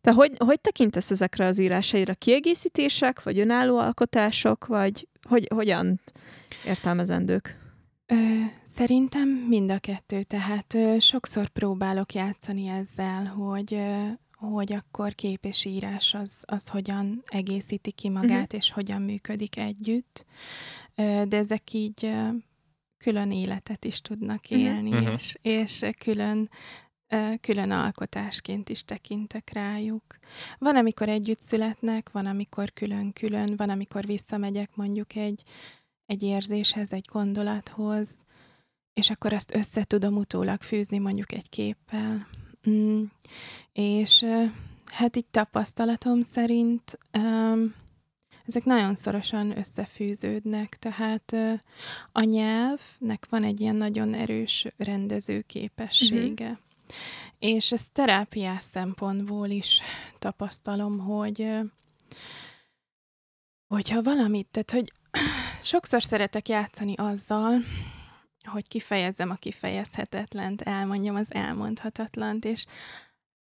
te 0.00 0.12
hogy, 0.12 0.32
hogy 0.38 0.60
tekintesz 0.60 1.10
ezekre 1.10 1.46
az 1.46 1.58
írásaira? 1.58 2.14
Kiegészítések, 2.14 3.22
vagy 3.22 3.38
önálló 3.38 3.78
alkotások, 3.78 4.66
vagy 4.66 5.08
hogy, 5.28 5.48
hogyan 5.54 6.00
értelmezendők? 6.66 7.58
Ö, 8.06 8.14
szerintem 8.64 9.28
mind 9.28 9.72
a 9.72 9.78
kettő. 9.78 10.22
Tehát 10.22 10.74
ö, 10.74 10.96
sokszor 10.98 11.48
próbálok 11.48 12.14
játszani 12.14 12.66
ezzel, 12.66 13.24
hogy 13.24 13.74
ö, 13.74 14.06
hogy 14.48 14.72
akkor 14.72 15.14
kép 15.14 15.44
és 15.44 15.64
írás 15.64 16.14
az, 16.14 16.42
az 16.46 16.68
hogyan 16.68 17.22
egészíti 17.26 17.90
ki 17.90 18.08
magát, 18.08 18.30
uh-huh. 18.30 18.58
és 18.58 18.70
hogyan 18.70 19.02
működik 19.02 19.56
együtt. 19.56 20.24
De 20.94 21.36
ezek 21.36 21.72
így 21.72 22.12
külön 23.00 23.30
életet 23.30 23.84
is 23.84 24.00
tudnak 24.00 24.42
mhm. 24.50 24.60
élni, 24.60 24.90
uh-huh. 24.90 25.12
és, 25.12 25.36
és 25.42 25.84
külön 25.98 26.48
külön 27.40 27.70
alkotásként 27.70 28.68
is 28.68 28.84
tekintek 28.84 29.50
rájuk. 29.52 30.04
Van, 30.58 30.76
amikor 30.76 31.08
együtt 31.08 31.40
születnek, 31.40 32.10
van, 32.10 32.26
amikor 32.26 32.72
külön-külön, 32.72 33.56
van, 33.56 33.70
amikor 33.70 34.04
visszamegyek 34.04 34.70
mondjuk 34.74 35.14
egy, 35.14 35.42
egy 36.06 36.22
érzéshez, 36.22 36.92
egy 36.92 37.08
gondolathoz, 37.12 38.22
és 38.92 39.10
akkor 39.10 39.32
azt 39.32 39.54
össze 39.54 39.84
tudom 39.84 40.16
utólag 40.16 40.62
fűzni 40.62 40.98
mondjuk 40.98 41.32
egy 41.32 41.48
képpel. 41.48 42.26
Mm. 42.70 43.02
És 43.72 44.24
hát 44.84 45.16
így 45.16 45.26
tapasztalatom 45.26 46.22
szerint 46.22 46.98
um, 47.18 47.74
ezek 48.50 48.64
nagyon 48.64 48.94
szorosan 48.94 49.58
összefűződnek, 49.58 50.76
tehát 50.76 51.36
a 52.12 52.22
nyelvnek 52.22 53.26
van 53.28 53.44
egy 53.44 53.60
ilyen 53.60 53.76
nagyon 53.76 54.14
erős 54.14 54.66
rendező 54.76 55.40
képessége. 55.40 56.44
Uh-huh. 56.44 56.58
És 57.38 57.72
ezt 57.72 57.92
terápiás 57.92 58.62
szempontból 58.62 59.48
is 59.48 59.80
tapasztalom, 60.18 60.98
hogy 60.98 61.48
hogyha 63.66 64.02
valamit, 64.02 64.48
tehát 64.50 64.70
hogy 64.70 64.92
sokszor 65.72 66.02
szeretek 66.02 66.48
játszani 66.48 66.94
azzal, 66.96 67.58
hogy 68.44 68.68
kifejezzem 68.68 69.30
a 69.30 69.34
kifejezhetetlent, 69.34 70.62
elmondjam 70.62 71.14
az 71.14 71.34
elmondhatatlant, 71.34 72.44
és 72.44 72.66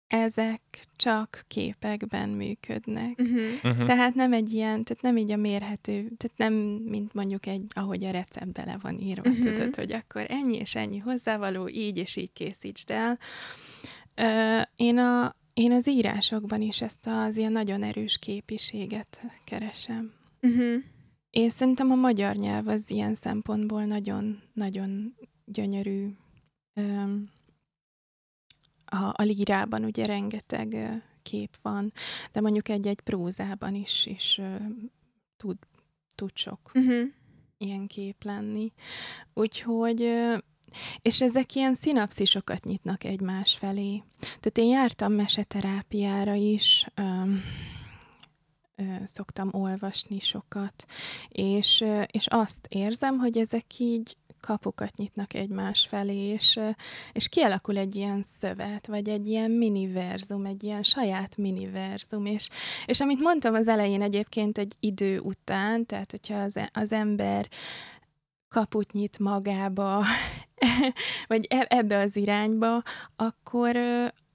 ezek 0.09 0.61
csak 0.97 1.45
képekben 1.49 2.29
működnek. 2.29 3.19
Uh-huh. 3.19 3.40
Uh-huh. 3.64 3.87
Tehát 3.87 4.14
nem 4.14 4.33
egy 4.33 4.53
ilyen, 4.53 4.85
tehát 4.85 5.03
nem 5.03 5.16
így 5.16 5.33
a 5.33 5.37
mérhető, 5.37 5.92
tehát 5.92 6.37
nem, 6.37 6.53
mint 6.85 7.14
mondjuk 7.14 7.47
egy, 7.47 7.64
ahogy 7.69 8.05
a 8.05 8.11
recept 8.11 8.53
bele 8.53 8.77
van 8.81 8.99
írva, 8.99 9.31
uh-huh. 9.31 9.53
tudod, 9.53 9.75
hogy 9.75 9.92
akkor 9.92 10.27
ennyi 10.29 10.57
és 10.57 10.75
ennyi 10.75 10.99
hozzávaló, 10.99 11.69
így 11.69 11.97
és 11.97 12.16
így 12.16 12.33
készítsd 12.33 12.90
el. 12.90 13.19
Uh, 14.21 14.62
én, 14.77 14.99
a, 14.99 15.37
én 15.55 15.73
az 15.73 15.88
írásokban 15.88 16.61
is 16.61 16.81
ezt 16.81 17.07
az 17.07 17.37
ilyen 17.37 17.53
nagyon 17.53 17.83
erős 17.83 18.19
képiséget 18.19 19.23
keresem. 19.45 20.12
Uh-huh. 20.42 20.83
És 21.31 21.53
szerintem 21.53 21.90
a 21.90 21.95
magyar 21.95 22.35
nyelv 22.35 22.69
az 22.69 22.90
ilyen 22.90 23.14
szempontból 23.14 23.85
nagyon-nagyon 23.85 25.14
gyönyörű 25.45 26.07
um, 26.75 27.35
a, 28.87 29.12
a 29.16 29.22
lírában 29.22 29.85
ugye 29.85 30.07
rengeteg 30.07 31.03
kép 31.22 31.57
van, 31.62 31.92
de 32.33 32.40
mondjuk 32.40 32.68
egy-egy 32.68 33.01
prózában 33.01 33.75
is, 33.75 34.07
is 34.07 34.40
tud, 35.37 35.57
tud 36.14 36.31
sok 36.35 36.70
uh-huh. 36.75 37.09
ilyen 37.57 37.87
kép 37.87 38.25
lenni. 38.25 38.72
Úgyhogy 39.35 40.12
és 41.03 41.20
ezek 41.20 41.55
ilyen 41.55 41.75
szinapszisokat 41.75 42.64
nyitnak 42.64 43.05
egymás 43.05 43.57
felé. 43.57 44.03
Tehát 44.20 44.59
én 44.59 44.68
jártam 44.68 45.12
meseterápiára 45.12 46.35
is, 46.35 46.87
öm, 46.94 47.40
ö, 48.75 48.83
szoktam 49.05 49.49
olvasni 49.53 50.18
sokat, 50.18 50.87
és, 51.29 51.85
és 52.07 52.27
azt 52.27 52.66
érzem, 52.68 53.18
hogy 53.18 53.38
ezek 53.38 53.79
így 53.79 54.16
kapukat 54.40 54.96
nyitnak 54.96 55.35
egymás 55.35 55.87
felé, 55.87 56.16
és, 56.16 56.61
és 57.12 57.29
kialakul 57.29 57.77
egy 57.77 57.94
ilyen 57.94 58.22
szövet, 58.22 58.87
vagy 58.87 59.09
egy 59.09 59.27
ilyen 59.27 59.51
miniverzum, 59.51 60.46
egy 60.46 60.64
ilyen 60.64 60.83
saját 60.83 61.37
miniverzum, 61.37 62.27
és, 62.27 62.49
és 62.87 63.01
amit 63.01 63.20
mondtam 63.20 63.55
az 63.55 63.68
elején 63.68 64.03
egyébként 64.03 64.59
egy 64.59 64.75
idő 64.81 65.18
után, 65.18 65.87
tehát 65.87 66.11
hogyha 66.11 66.38
az, 66.38 66.57
e, 66.57 66.70
az 66.72 66.92
ember 66.92 67.49
kaput 68.49 68.92
nyit 68.92 69.18
magába, 69.18 70.05
vagy 71.29 71.46
e, 71.49 71.66
ebbe 71.68 71.99
az 71.99 72.16
irányba, 72.16 72.83
akkor, 73.16 73.77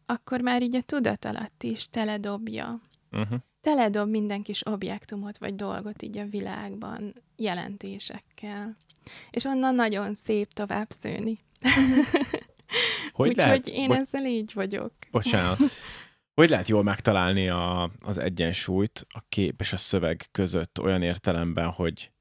akkor 0.05 0.41
már 0.41 0.61
így 0.61 0.75
a 0.75 0.81
tudat 0.81 1.25
alatt 1.25 1.63
is 1.63 1.89
teledobja. 1.89 2.79
Uh-huh. 3.11 3.39
Teledob 3.61 4.09
minden 4.09 4.41
kis 4.41 4.65
objektumot 4.65 5.37
vagy 5.37 5.55
dolgot 5.55 6.01
így 6.01 6.17
a 6.17 6.25
világban 6.25 7.13
jelentésekkel. 7.35 8.75
És 9.29 9.43
onnan 9.43 9.75
nagyon 9.75 10.13
szép 10.13 10.51
tovább 10.51 10.89
szőni. 10.89 11.39
Hogy 13.11 13.29
Úgyhogy 13.29 13.35
lehet? 13.35 13.67
én 13.67 13.87
Bo- 13.87 13.97
ezzel 13.97 14.25
így 14.25 14.51
vagyok. 14.53 14.93
Bocsánat. 15.11 15.57
Hogy 16.33 16.49
lehet 16.49 16.67
jól 16.67 16.83
megtalálni 16.83 17.49
a, 17.49 17.91
az 17.99 18.17
egyensúlyt 18.17 19.05
a 19.09 19.19
kép 19.29 19.59
és 19.59 19.73
a 19.73 19.77
szöveg 19.77 20.27
között 20.31 20.81
olyan 20.81 21.01
értelemben, 21.01 21.69
hogy 21.69 22.11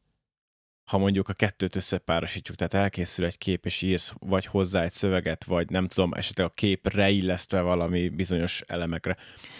ha 0.90 0.98
mondjuk 0.98 1.28
a 1.28 1.32
kettőt 1.32 1.76
összepárosítjuk, 1.76 2.56
tehát 2.56 2.74
elkészül 2.74 3.24
egy 3.24 3.38
kép, 3.38 3.66
és 3.66 3.82
írsz 3.82 4.12
vagy 4.18 4.46
hozzá 4.46 4.82
egy 4.82 4.92
szöveget, 4.92 5.44
vagy 5.44 5.70
nem 5.70 5.86
tudom, 5.86 6.12
esetleg 6.12 6.46
a 6.46 6.50
kép 6.54 6.92
reillesztve 6.92 7.60
valami 7.60 8.08
bizonyos 8.08 8.62
elemekre. 8.66 9.16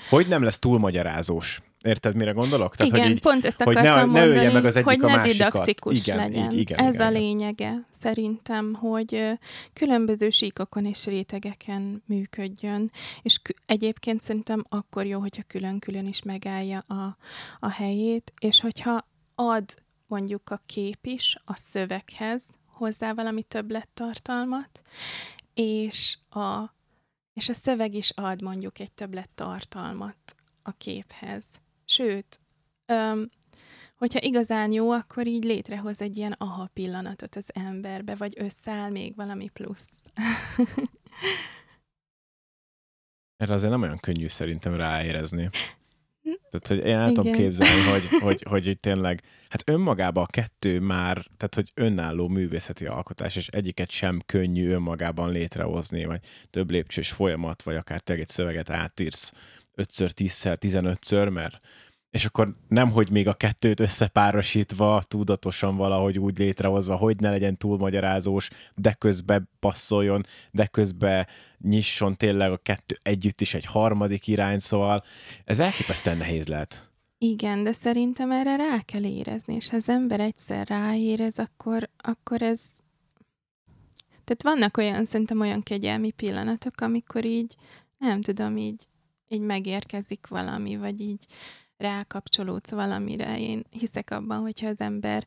Hogy 0.09 0.28
nem 0.28 0.42
lesz 0.42 0.59
túl 0.59 0.78
magyarázós? 0.78 1.61
Érted, 1.84 2.16
mire 2.16 2.30
gondolok? 2.30 2.76
Tehát, 2.76 2.92
igen, 2.92 3.06
hogy 3.06 3.14
így, 3.16 3.20
pont 3.20 3.44
ezt 3.44 3.60
akartam 3.60 3.84
hogy 3.84 4.10
ne, 4.10 4.20
mondani, 4.20 4.46
ne 4.46 4.52
meg 4.52 4.64
az 4.64 4.76
egyik 4.76 4.88
hogy 4.88 5.04
a 5.04 5.06
ne 5.06 5.16
másikat. 5.16 5.52
didaktikus 5.52 6.06
igen, 6.06 6.16
legyen. 6.16 6.50
Így, 6.50 6.58
igen, 6.58 6.78
Ez 6.78 6.94
igen, 6.94 7.06
a 7.06 7.10
lényege 7.10 7.74
szerintem, 7.90 8.74
hogy 8.74 9.38
különböző 9.72 10.30
síkokon 10.30 10.84
és 10.84 11.04
rétegeken 11.04 12.02
működjön, 12.06 12.90
és 13.22 13.40
egyébként 13.66 14.20
szerintem 14.20 14.64
akkor 14.68 15.07
jó, 15.07 15.20
hogyha 15.20 15.42
külön-külön 15.46 16.07
is 16.07 16.22
megállja 16.22 16.78
a, 16.78 17.16
a 17.59 17.70
helyét, 17.70 18.32
és 18.40 18.61
hogyha 18.61 19.07
ad 19.34 19.64
mondjuk 20.07 20.50
a 20.50 20.61
kép 20.66 21.07
is 21.07 21.36
a 21.44 21.57
szöveghez 21.57 22.44
hozzá 22.66 23.12
valami 23.12 23.42
többlettartalmat, 23.42 24.82
és 25.55 26.18
a, 26.30 26.74
és 27.32 27.48
a 27.48 27.55
szöveg 27.55 27.94
is 27.94 28.11
ad 28.14 28.42
mondjuk 28.42 28.78
egy 28.78 28.92
többlettartalmat 28.92 30.16
a 30.62 30.70
képhez. 30.70 31.44
Sőt, 31.91 32.38
öm, 32.86 33.30
hogyha 33.97 34.20
igazán 34.22 34.72
jó, 34.72 34.91
akkor 34.91 35.26
így 35.26 35.45
létrehoz 35.45 36.03
egy 36.03 36.16
ilyen 36.16 36.34
aha 36.38 36.70
pillanatot 36.72 37.34
az 37.34 37.51
emberbe, 37.55 38.14
vagy 38.14 38.34
összeáll 38.36 38.91
még 38.91 39.14
valami 39.16 39.49
plusz. 39.49 39.88
Erre 43.36 43.55
azért 43.55 43.70
nem 43.70 43.82
olyan 43.82 43.99
könnyű 43.99 44.28
szerintem 44.28 44.74
ráérezni. 44.74 45.51
Tehát, 46.22 46.66
hogy 46.66 46.78
én 46.78 46.99
el 46.99 47.12
tudom 47.12 47.32
képzelni, 47.32 47.91
hogy, 47.91 48.09
hogy, 48.22 48.43
hogy, 48.43 48.64
hogy 48.64 48.78
tényleg, 48.80 49.22
hát 49.49 49.68
önmagában 49.68 50.24
a 50.24 50.26
kettő 50.26 50.80
már, 50.80 51.26
tehát, 51.36 51.55
hogy 51.55 51.72
önálló 51.74 52.28
művészeti 52.28 52.86
alkotás, 52.86 53.36
és 53.36 53.49
egyiket 53.49 53.91
sem 53.91 54.20
könnyű 54.26 54.68
önmagában 54.68 55.30
létrehozni, 55.30 56.05
vagy 56.05 56.20
több 56.51 56.70
lépcsős 56.70 57.11
folyamat, 57.11 57.62
vagy 57.62 57.76
akár 57.76 58.01
te 58.01 58.14
egy 58.14 58.28
szöveget 58.28 58.70
átírsz 58.70 59.32
5-szer, 59.85 60.11
10-szer, 60.16 60.57
15-ször, 60.61 61.33
mert 61.33 61.61
és 62.11 62.24
akkor 62.24 62.55
nem, 62.68 62.91
hogy 62.91 63.11
még 63.11 63.28
a 63.28 63.35
kettőt 63.35 63.81
összepárosítva, 63.81 65.03
tudatosan 65.09 65.76
valahogy 65.76 66.18
úgy 66.18 66.39
létrehozva, 66.39 66.97
hogy 66.97 67.20
ne 67.20 67.31
legyen 67.31 67.57
túl 67.57 67.78
magyarázós, 67.78 68.51
de 68.74 68.93
közben 68.93 69.49
passzoljon, 69.61 70.26
de 70.51 70.66
közben 70.66 71.26
nyisson 71.59 72.16
tényleg 72.16 72.53
a 72.53 72.57
kettő 72.57 72.99
együtt 73.03 73.41
is 73.41 73.55
egy 73.55 73.64
harmadik 73.64 74.26
irány, 74.26 74.59
szóval 74.59 75.05
ez 75.45 75.61
elképesztően 75.61 76.16
nehéz 76.16 76.47
lehet. 76.49 76.91
Igen, 77.18 77.62
de 77.62 77.72
szerintem 77.72 78.31
erre 78.31 78.57
rá 78.57 78.81
kell 78.85 79.05
érezni, 79.05 79.55
és 79.55 79.68
ha 79.68 79.76
az 79.76 79.89
ember 79.89 80.20
egyszer 80.20 80.68
ráérez, 80.68 81.39
akkor, 81.39 81.89
akkor 81.97 82.43
ez... 82.43 82.61
Tehát 84.24 84.43
vannak 84.43 84.76
olyan, 84.76 85.05
szerintem 85.05 85.41
olyan 85.41 85.62
kegyelmi 85.62 86.11
pillanatok, 86.11 86.81
amikor 86.81 87.24
így, 87.24 87.57
nem 87.99 88.20
tudom, 88.20 88.57
így, 88.57 88.89
így 89.33 89.41
megérkezik 89.41 90.26
valami, 90.26 90.76
vagy 90.76 91.01
így 91.01 91.26
rákapcsolódsz 91.76 92.70
valamire. 92.70 93.39
Én 93.39 93.64
hiszek 93.70 94.11
abban, 94.11 94.41
hogyha 94.41 94.68
az 94.68 94.81
ember 94.81 95.24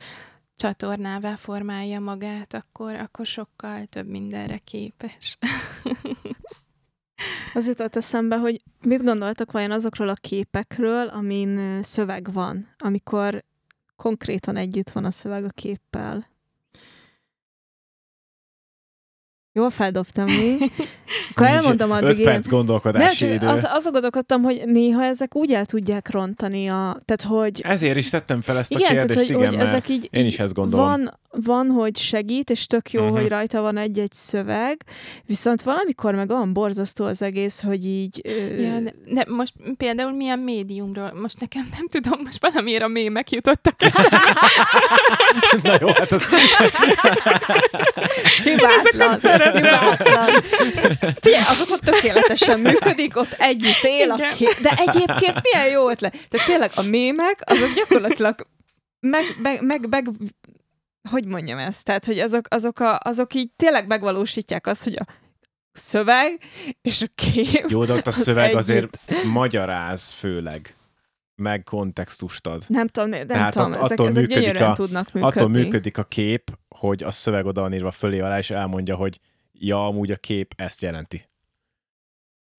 csatornává 0.55 1.35
formálja 1.35 1.99
magát, 1.99 2.53
akkor, 2.53 2.95
akkor 2.95 3.25
sokkal 3.25 3.85
több 3.85 4.07
mindenre 4.07 4.57
képes. 4.57 5.37
Az 7.53 7.67
jutott 7.67 7.95
eszembe, 7.95 8.37
hogy 8.37 8.61
mit 8.81 9.03
gondoltok 9.03 9.51
vajon 9.51 9.71
azokról 9.71 10.09
a 10.09 10.13
képekről, 10.13 11.07
amin 11.07 11.83
szöveg 11.83 12.33
van, 12.33 12.67
amikor 12.77 13.43
konkrétan 13.95 14.55
együtt 14.55 14.89
van 14.89 15.05
a 15.05 15.11
szöveg 15.11 15.43
a 15.43 15.49
képpel. 15.49 16.27
Jól 19.55 19.69
feldobtam 19.69 20.25
mi. 20.25 20.57
Akkor 21.31 21.47
elmondom 21.47 21.91
addig. 21.91 22.19
5 22.19 22.23
perc 22.23 22.47
gondolkodási 22.47 23.25
nem, 23.25 23.33
idő. 23.33 23.47
Az, 23.47 23.67
azon 23.69 23.91
gondolkodtam, 23.91 24.41
hogy 24.43 24.61
néha 24.65 25.03
ezek 25.03 25.35
úgy 25.35 25.53
el 25.53 25.65
tudják 25.65 26.11
rontani 26.11 26.67
a... 26.67 27.01
Tehát, 27.05 27.23
hogy... 27.27 27.61
Ezért 27.63 27.97
is 27.97 28.09
tettem 28.09 28.41
fel 28.41 28.57
ezt 28.57 28.71
igen, 28.71 28.85
a 28.85 28.89
kérdést, 28.89 29.13
tehát, 29.13 29.27
hogy, 29.27 29.37
igen, 29.37 29.47
hogy 29.47 29.57
mert 29.57 29.69
ezek 29.69 29.89
így, 29.89 30.07
én 30.11 30.25
is 30.25 30.39
ezt 30.39 30.53
gondolom. 30.53 30.85
Van, 30.85 31.19
van, 31.29 31.67
hogy 31.67 31.97
segít, 31.97 32.49
és 32.49 32.65
tök 32.65 32.91
jó, 32.91 33.01
uh-huh. 33.01 33.19
hogy 33.19 33.27
rajta 33.27 33.61
van 33.61 33.77
egy-egy 33.77 34.11
szöveg, 34.11 34.83
viszont 35.25 35.61
valamikor 35.61 36.15
meg 36.15 36.29
olyan 36.29 36.53
borzasztó 36.53 37.05
az 37.05 37.21
egész, 37.21 37.61
hogy 37.61 37.85
így... 37.85 38.21
Ö... 38.23 38.61
Ja, 38.61 38.79
de, 38.79 38.93
de 39.05 39.25
most 39.27 39.53
például 39.77 40.11
milyen 40.11 40.39
médiumról? 40.39 41.13
Most 41.21 41.39
nekem 41.39 41.67
nem 41.71 41.87
tudom, 41.87 42.19
most 42.23 42.41
valamiért 42.41 42.83
a 42.83 42.87
mémek 42.87 43.31
jutottak. 43.31 43.75
Na 45.63 45.77
jó, 45.81 45.87
hát 45.87 46.11
az... 46.11 46.23
Hibátlan. 48.43 49.19
Figyelj, 51.21 51.43
azok 51.49 51.69
ott 51.69 51.79
tökéletesen 51.81 52.59
működik, 52.69 53.17
ott 53.17 53.31
együtt 53.37 53.83
él 53.83 54.11
a 54.11 54.29
kép. 54.35 54.59
De 54.61 54.69
egyébként 54.77 55.41
milyen 55.41 55.69
jó 55.71 55.89
ötlet. 55.89 56.27
Tehát 56.29 56.45
tényleg 56.47 56.71
a 56.75 56.81
mémek, 56.81 57.41
azok 57.45 57.73
gyakorlatilag 57.75 58.47
meg, 58.99 59.23
meg, 59.41 59.63
meg, 59.65 59.87
meg 59.89 60.09
hogy 61.09 61.25
mondjam 61.25 61.57
ezt? 61.57 61.83
Tehát, 61.85 62.05
hogy 62.05 62.19
azok, 62.19 62.47
azok, 62.49 62.79
a, 62.79 62.99
azok 63.03 63.33
így 63.33 63.49
tényleg 63.55 63.87
megvalósítják 63.87 64.67
azt, 64.67 64.83
hogy 64.83 64.95
a 64.95 65.05
szöveg 65.71 66.39
és 66.81 67.01
a 67.01 67.05
kép. 67.15 67.65
Jó, 67.69 67.85
de 67.85 67.93
ott 67.93 68.07
a 68.07 68.09
Az 68.09 68.15
szöveg 68.15 68.43
együtt. 68.45 68.57
azért 68.57 68.97
magyaráz 69.23 70.09
főleg, 70.11 70.75
meg 71.35 71.63
kontextust 71.63 72.47
ad. 72.47 72.63
Nem 72.67 72.87
tudom, 72.87 73.09
nem 73.09 73.27
Tehát 73.27 73.53
tudom, 73.53 73.71
att- 73.71 73.77
ezek, 73.77 73.91
attól 73.91 74.07
ezek 74.07 74.21
működik 74.21 74.43
gyönyörűen 74.43 74.69
a- 74.69 74.73
tudnak 74.73 75.11
működni. 75.13 75.39
Attól 75.39 75.49
működik 75.49 75.97
a 75.97 76.03
kép, 76.03 76.51
hogy 76.75 77.03
a 77.03 77.11
szöveg 77.11 77.45
oda 77.45 77.61
van 77.61 77.73
írva 77.73 77.91
fölé 77.91 78.19
alá, 78.19 78.37
és 78.37 78.49
elmondja, 78.51 78.95
hogy 78.95 79.19
ja, 79.59 79.85
amúgy 79.87 80.11
a 80.11 80.15
kép 80.15 80.53
ezt 80.55 80.81
jelenti. 80.81 81.27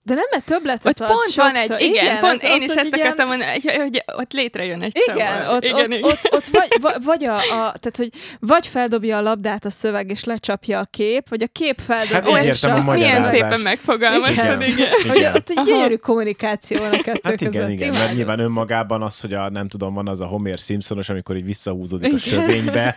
De 0.07 0.15
nem, 0.15 0.25
mert 0.31 0.45
többletet 0.45 1.01
Ott 1.01 1.07
pont 1.07 1.35
van 1.35 1.55
sokszor. 1.55 1.77
egy, 1.81 1.83
igen, 1.89 2.19
pont 2.19 2.33
az- 2.33 2.43
én 2.43 2.51
az, 2.53 2.61
is 2.63 2.69
hogy 2.69 2.77
ezt 2.79 2.87
egy 2.93 2.95
ilyen- 2.95 3.01
akartam 3.07 3.27
mondani, 3.29 3.51
hogy, 3.51 3.75
hogy 3.77 4.03
ott 4.17 4.33
létrejön 4.33 4.83
egy 4.83 4.97
Igen, 5.09 5.27
csavar. 5.27 5.55
ott, 5.57 5.65
igen, 5.65 5.77
ott, 5.77 5.87
igen. 5.89 6.03
ott, 6.03 6.21
ott 6.33 6.47
vagy, 6.47 6.69
vagy, 7.05 7.25
a, 7.25 7.35
a, 7.37 7.41
tehát, 7.51 7.97
hogy 7.97 8.09
vagy 8.41 8.67
feldobja 8.67 9.17
a 9.17 9.21
labdát 9.21 9.65
a 9.65 9.71
szöveg, 9.71 10.11
és 10.11 10.25
lecsapja 10.25 10.79
a 10.79 10.85
kép, 10.85 11.29
vagy 11.29 11.43
a 11.43 11.47
kép 11.47 11.81
feldobja. 11.81 12.33
Hát 12.33 12.43
így 12.43 12.49
ezt, 12.49 12.65
értem 12.65 12.77
a 12.89 12.93
ezt 12.93 13.01
milyen 13.01 13.31
szépen 13.33 13.61
megfogalmaztad, 13.61 14.45
Igen. 14.45 14.63
igen. 14.63 14.91
Hogy 15.07 15.17
Igen. 15.17 15.35
ott 15.35 15.49
egy 15.51 15.65
gyönyörű 15.65 15.97
kommunikáció 15.97 16.79
van 16.79 16.93
a 16.93 17.03
kettő 17.03 17.21
Hát 17.23 17.37
között. 17.37 17.53
igen, 17.55 17.71
igen, 17.71 17.91
mert 17.93 18.15
nyilván 18.15 18.39
önmagában 18.39 19.03
az, 19.03 19.21
hogy 19.21 19.33
a, 19.33 19.49
nem 19.51 19.69
tudom, 19.69 19.95
van 19.95 20.09
az 20.09 20.21
a 20.21 20.27
Homer 20.27 20.59
Simpsonos, 20.59 21.09
amikor 21.09 21.37
így 21.37 21.45
visszahúzódik 21.45 22.13
a 22.13 22.17
Igen. 22.17 22.19
sövénybe, 22.19 22.97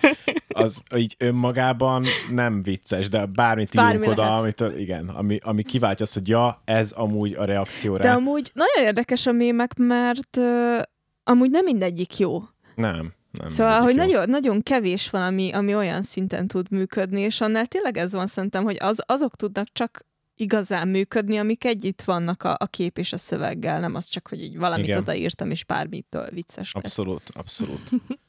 az 0.58 0.84
így 0.96 1.16
önmagában 1.18 2.06
nem 2.32 2.62
vicces, 2.62 3.10
de 3.10 3.26
bármit 3.26 3.76
Bármi 3.76 3.98
írunk 3.98 4.12
oda, 4.12 4.24
lehet. 4.24 4.40
amitől, 4.40 4.80
igen, 4.80 5.10
ami, 5.10 5.38
ami 5.42 5.64
kiváltja 5.64 6.06
azt, 6.06 6.14
hogy 6.14 6.28
ja, 6.28 6.62
ez 6.66 6.92
amúgy 6.92 7.34
a 7.34 7.46
reakció 7.46 7.96
rá. 7.96 8.04
De 8.04 8.12
amúgy 8.12 8.52
nagyon 8.54 8.86
érdekes 8.88 9.26
a 9.26 9.32
mémek, 9.32 9.74
mert 9.78 10.38
uh, 10.38 10.82
amúgy 11.24 11.50
nem 11.50 11.64
mindegyik 11.64 12.18
jó. 12.18 12.42
Nem, 12.76 13.14
nem. 13.32 13.50
Szóval, 13.50 13.82
hogy 13.82 13.96
jó. 13.96 14.02
nagyon, 14.04 14.30
nagyon 14.30 14.64
kevés 14.64 15.10
van, 15.10 15.22
ami, 15.22 15.52
ami 15.52 15.76
olyan 15.76 16.04
szinten 16.04 16.48
tud 16.48 16.72
működni, 16.72 17.22
és 17.22 17.42
annál 17.42 17.66
tényleg 17.66 17.98
ez 17.98 18.14
van 18.14 18.28
szerintem, 18.28 18.64
hogy 18.64 18.78
az, 18.80 19.04
azok 19.06 19.36
tudnak 19.36 19.68
csak 19.74 20.06
igazán 20.36 20.88
működni, 20.88 21.38
amik 21.38 21.66
együtt 21.66 22.02
vannak 22.02 22.44
a, 22.44 22.56
a 22.60 22.66
kép 22.66 22.98
és 22.98 23.14
a 23.14 23.18
szöveggel, 23.18 23.80
nem 23.80 23.96
az 23.96 24.08
csak, 24.08 24.28
hogy 24.28 24.44
így 24.44 24.58
valamit 24.58 24.88
Igen. 24.88 25.00
odaírtam, 25.00 25.52
és 25.52 25.66
bármitől 25.66 26.28
vicces 26.32 26.74
lesz. 26.74 26.84
Abszolút, 26.84 27.30
abszolút. 27.34 27.90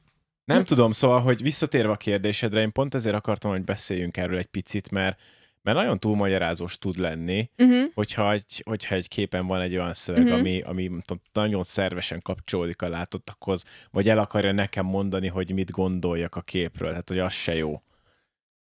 Nem 0.49 0.65
tudom, 0.65 0.93
szóval, 0.93 1.21
hogy 1.21 1.43
visszatérve 1.43 1.93
a 1.93 1.97
kérdésedre, 1.97 2.61
én 2.61 2.73
pont 2.73 2.95
ezért 2.95 3.15
akartam, 3.15 3.51
hogy 3.51 3.65
beszéljünk 3.65 4.17
erről 4.17 4.39
egy 4.39 4.47
picit, 4.47 4.91
mert, 4.91 5.21
mert 5.63 5.77
nagyon 5.77 5.99
túlmagyarázós 5.99 6.79
tud 6.79 6.99
lenni, 6.99 7.51
Uh-huh. 7.59 7.91
hogyha 7.95 8.33
egy, 8.33 8.63
hogyha 8.67 8.95
egy 8.95 9.09
képen 9.09 9.47
van 9.47 9.61
egy 9.61 9.73
olyan 9.77 9.95
szöveg, 9.95 10.25
Mhm. 10.25 10.33
ami, 10.33 10.61
ami 10.61 10.83
tudom, 10.83 11.23
nagyon 11.33 11.63
szervesen 11.63 12.21
kapcsolódik 12.23 12.83
a 12.83 12.89
látottakhoz, 12.89 13.65
vagy 13.91 14.09
el 14.09 14.19
akarja 14.19 14.53
nekem 14.53 14.85
mondani, 14.87 15.27
hogy 15.29 15.53
mit 15.53 15.71
gondoljak 15.71 16.35
a 16.37 16.41
képről, 16.41 16.93
hát 16.93 17.09
hogy 17.09 17.19
az 17.19 17.33
se 17.33 17.55
jó. 17.55 17.83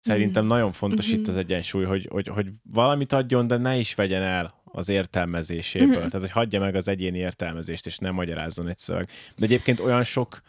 Szerintem 0.01 0.45
Mhm. 0.45 0.53
nagyon 0.53 0.73
fontos 0.73 1.11
Mhm. 1.11 1.19
itt 1.21 1.27
az 1.27 1.37
egyensúly, 1.37 1.85
hogy, 1.85 2.07
hogy, 2.11 2.27
hogy 2.27 2.49
valamit 2.73 3.13
adjon, 3.13 3.47
de 3.47 3.57
ne 3.57 3.77
is 3.77 3.95
vegyen 3.95 4.23
el 4.23 4.63
az 4.65 4.89
értelmezéséből. 4.89 5.89
Mhm. 5.89 5.97
Tehát, 5.97 6.21
hogy 6.21 6.31
hagyja 6.31 6.61
meg 6.61 6.75
az 6.75 6.89
egyéni 6.89 7.19
értelmezést, 7.19 7.87
és 7.87 7.99
nem 7.99 8.15
magyarázzon 8.15 8.69
egy 8.69 8.79
szöveg. 8.79 9.09
De 9.37 9.45
egyébként 9.45 9.81
olyan 9.81 10.05
sok 10.05 10.41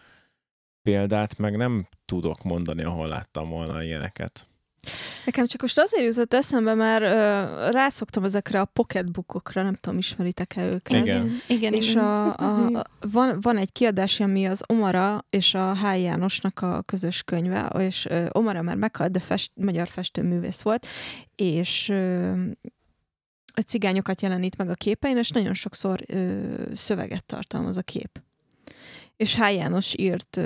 példát 0.88 1.38
meg 1.38 1.58
nem 1.58 1.88
tudok 2.06 2.44
mondani, 2.44 2.84
ahol 2.84 3.08
láttam 3.08 3.50
volna 3.50 3.84
ilyeneket. 3.84 4.48
Nekem 5.26 5.46
csak 5.46 5.62
most 5.62 5.80
azért 5.80 6.04
jutott 6.04 6.34
eszembe, 6.34 6.74
mert 6.74 7.02
uh, 7.02 7.72
rászoktam 7.72 8.24
ezekre 8.24 8.60
a 8.60 8.66
pocketbookokra, 8.66 9.64
nem 9.64 9.76
tudom, 9.76 9.98
ismeritek-e 9.98 10.66
őket. 10.66 11.02
Igen. 11.02 11.42
igen, 11.48 11.74
És 11.74 11.90
igen. 11.90 12.04
a, 12.04 12.26
a, 12.28 12.82
van, 13.12 13.38
van 13.42 13.58
egy 13.58 13.72
kiadás, 13.72 14.20
ami 14.20 14.46
az 14.46 14.64
Omara 14.68 15.26
és 15.30 15.54
a 15.54 15.76
H. 15.76 16.02
Jánosnak 16.02 16.62
a 16.62 16.82
közös 16.82 17.24
könyve, 17.24 17.66
és 17.80 18.06
ö, 18.06 18.26
Omara 18.32 18.62
már 18.62 18.76
meghalt, 18.76 19.12
de 19.12 19.20
fest, 19.20 19.52
magyar 19.56 19.88
festőművész 19.88 20.62
volt, 20.62 20.88
és 21.36 21.90
ö, 21.90 22.32
a 23.54 23.62
cigányokat 23.62 24.22
jelenít 24.22 24.58
meg 24.58 24.70
a 24.70 24.74
képein, 24.74 25.18
és 25.18 25.30
nagyon 25.30 25.54
sokszor 25.54 26.00
ö, 26.06 26.42
szöveget 26.74 27.26
tartalmaz 27.26 27.78
a 27.78 27.82
kép. 27.82 28.27
És 29.18 29.36
H. 29.36 29.54
János 29.54 29.94
írt 29.98 30.40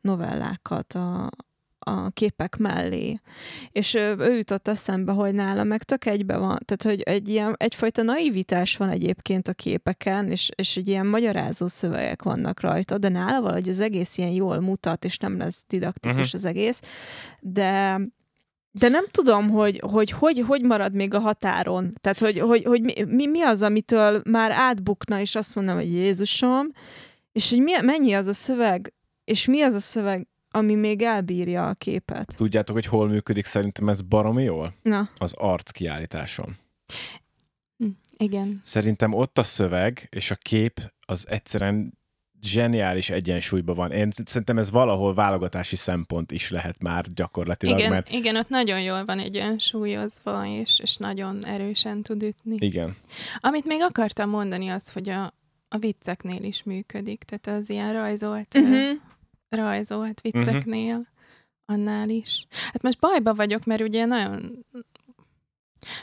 novellákat 0.00 0.92
a, 0.92 1.30
a 1.78 2.10
képek 2.10 2.56
mellé. 2.56 3.20
És 3.70 3.94
ő 3.94 4.34
jutott 4.36 4.68
eszembe, 4.68 5.12
hogy 5.12 5.34
nála 5.34 5.64
meg 5.64 5.82
tök 5.82 6.06
egybe 6.06 6.36
van. 6.36 6.58
Tehát, 6.64 6.82
hogy 6.82 7.00
egy 7.00 7.28
ilyen, 7.28 7.54
egyfajta 7.56 8.02
naivitás 8.02 8.76
van 8.76 8.88
egyébként 8.88 9.48
a 9.48 9.52
képeken, 9.52 10.30
és, 10.30 10.50
és 10.54 10.76
egy 10.76 10.88
ilyen 10.88 11.06
magyarázó 11.06 11.66
szövegek 11.66 12.22
vannak 12.22 12.60
rajta, 12.60 12.98
de 12.98 13.08
nála 13.08 13.40
valahogy 13.40 13.68
az 13.68 13.80
egész 13.80 14.18
ilyen 14.18 14.30
jól 14.30 14.60
mutat, 14.60 15.04
és 15.04 15.16
nem 15.16 15.38
lesz 15.38 15.64
didaktikus 15.68 16.16
uh-huh. 16.16 16.34
az 16.34 16.44
egész. 16.44 16.80
De 17.40 18.00
de 18.74 18.88
nem 18.88 19.04
tudom, 19.10 19.50
hogy 19.50 19.80
hogy, 19.90 20.10
hogy, 20.10 20.44
hogy 20.46 20.62
marad 20.62 20.94
még 20.94 21.14
a 21.14 21.18
határon. 21.18 21.92
Tehát, 22.00 22.18
hogy, 22.18 22.38
hogy, 22.38 22.64
hogy 22.64 22.82
mi, 22.82 22.92
mi, 23.06 23.26
mi 23.26 23.42
az, 23.42 23.62
amitől 23.62 24.22
már 24.24 24.50
átbukna, 24.50 25.20
és 25.20 25.34
azt 25.34 25.54
mondom, 25.54 25.74
hogy 25.74 25.92
Jézusom, 25.92 26.66
és 27.32 27.50
hogy 27.50 27.60
mi, 27.60 27.72
mennyi 27.82 28.12
az 28.12 28.26
a 28.26 28.32
szöveg, 28.32 28.92
és 29.24 29.46
mi 29.46 29.62
az 29.62 29.74
a 29.74 29.80
szöveg, 29.80 30.26
ami 30.50 30.74
még 30.74 31.02
elbírja 31.02 31.68
a 31.68 31.74
képet. 31.74 32.34
Tudjátok, 32.36 32.74
hogy 32.74 32.86
hol 32.86 33.08
működik 33.08 33.46
szerintem 33.46 33.88
ez 33.88 34.00
baromi 34.00 34.42
jól? 34.42 34.74
Na, 34.82 35.08
Az 35.18 35.34
arc 35.36 35.70
kiállításon. 35.70 36.56
Igen. 38.16 38.60
Szerintem 38.62 39.12
ott 39.12 39.38
a 39.38 39.42
szöveg 39.42 40.08
és 40.10 40.30
a 40.30 40.34
kép 40.34 40.92
az 41.06 41.28
egyszerűen 41.28 41.98
zseniális 42.42 43.10
egyensúlyban 43.10 43.74
van. 43.74 43.92
Én 43.92 44.10
szerintem 44.24 44.58
ez 44.58 44.70
valahol 44.70 45.14
válogatási 45.14 45.76
szempont 45.76 46.32
is 46.32 46.50
lehet 46.50 46.82
már 46.82 47.06
gyakorlatilag. 47.14 47.78
Igen, 47.78 47.90
mert... 47.90 48.12
igen 48.12 48.36
ott 48.36 48.48
nagyon 48.48 48.80
jól 48.80 49.04
van 49.04 49.18
egyensúlyozva, 49.18 50.46
és, 50.46 50.78
és 50.78 50.96
nagyon 50.96 51.44
erősen 51.44 52.02
tud 52.02 52.22
ütni. 52.22 52.56
Igen. 52.58 52.96
Amit 53.40 53.64
még 53.64 53.80
akartam 53.82 54.28
mondani 54.28 54.68
az, 54.68 54.92
hogy 54.92 55.08
a, 55.08 55.34
a 55.72 55.78
vicceknél 55.78 56.42
is 56.42 56.62
működik. 56.62 57.22
Tehát 57.22 57.60
az 57.60 57.70
ilyen 57.70 57.92
rajzolt, 57.92 58.54
Mhm. 58.54 58.72
uh-huh. 58.72 58.98
rajzolt 59.48 60.20
vicceknél, 60.20 60.90
uh-huh. 60.90 61.06
annál 61.64 62.08
is. 62.08 62.46
Hát 62.50 62.82
most 62.82 62.98
bajba 62.98 63.34
vagyok, 63.34 63.64
mert 63.64 63.80
ugye 63.80 64.04
nagyon 64.04 64.66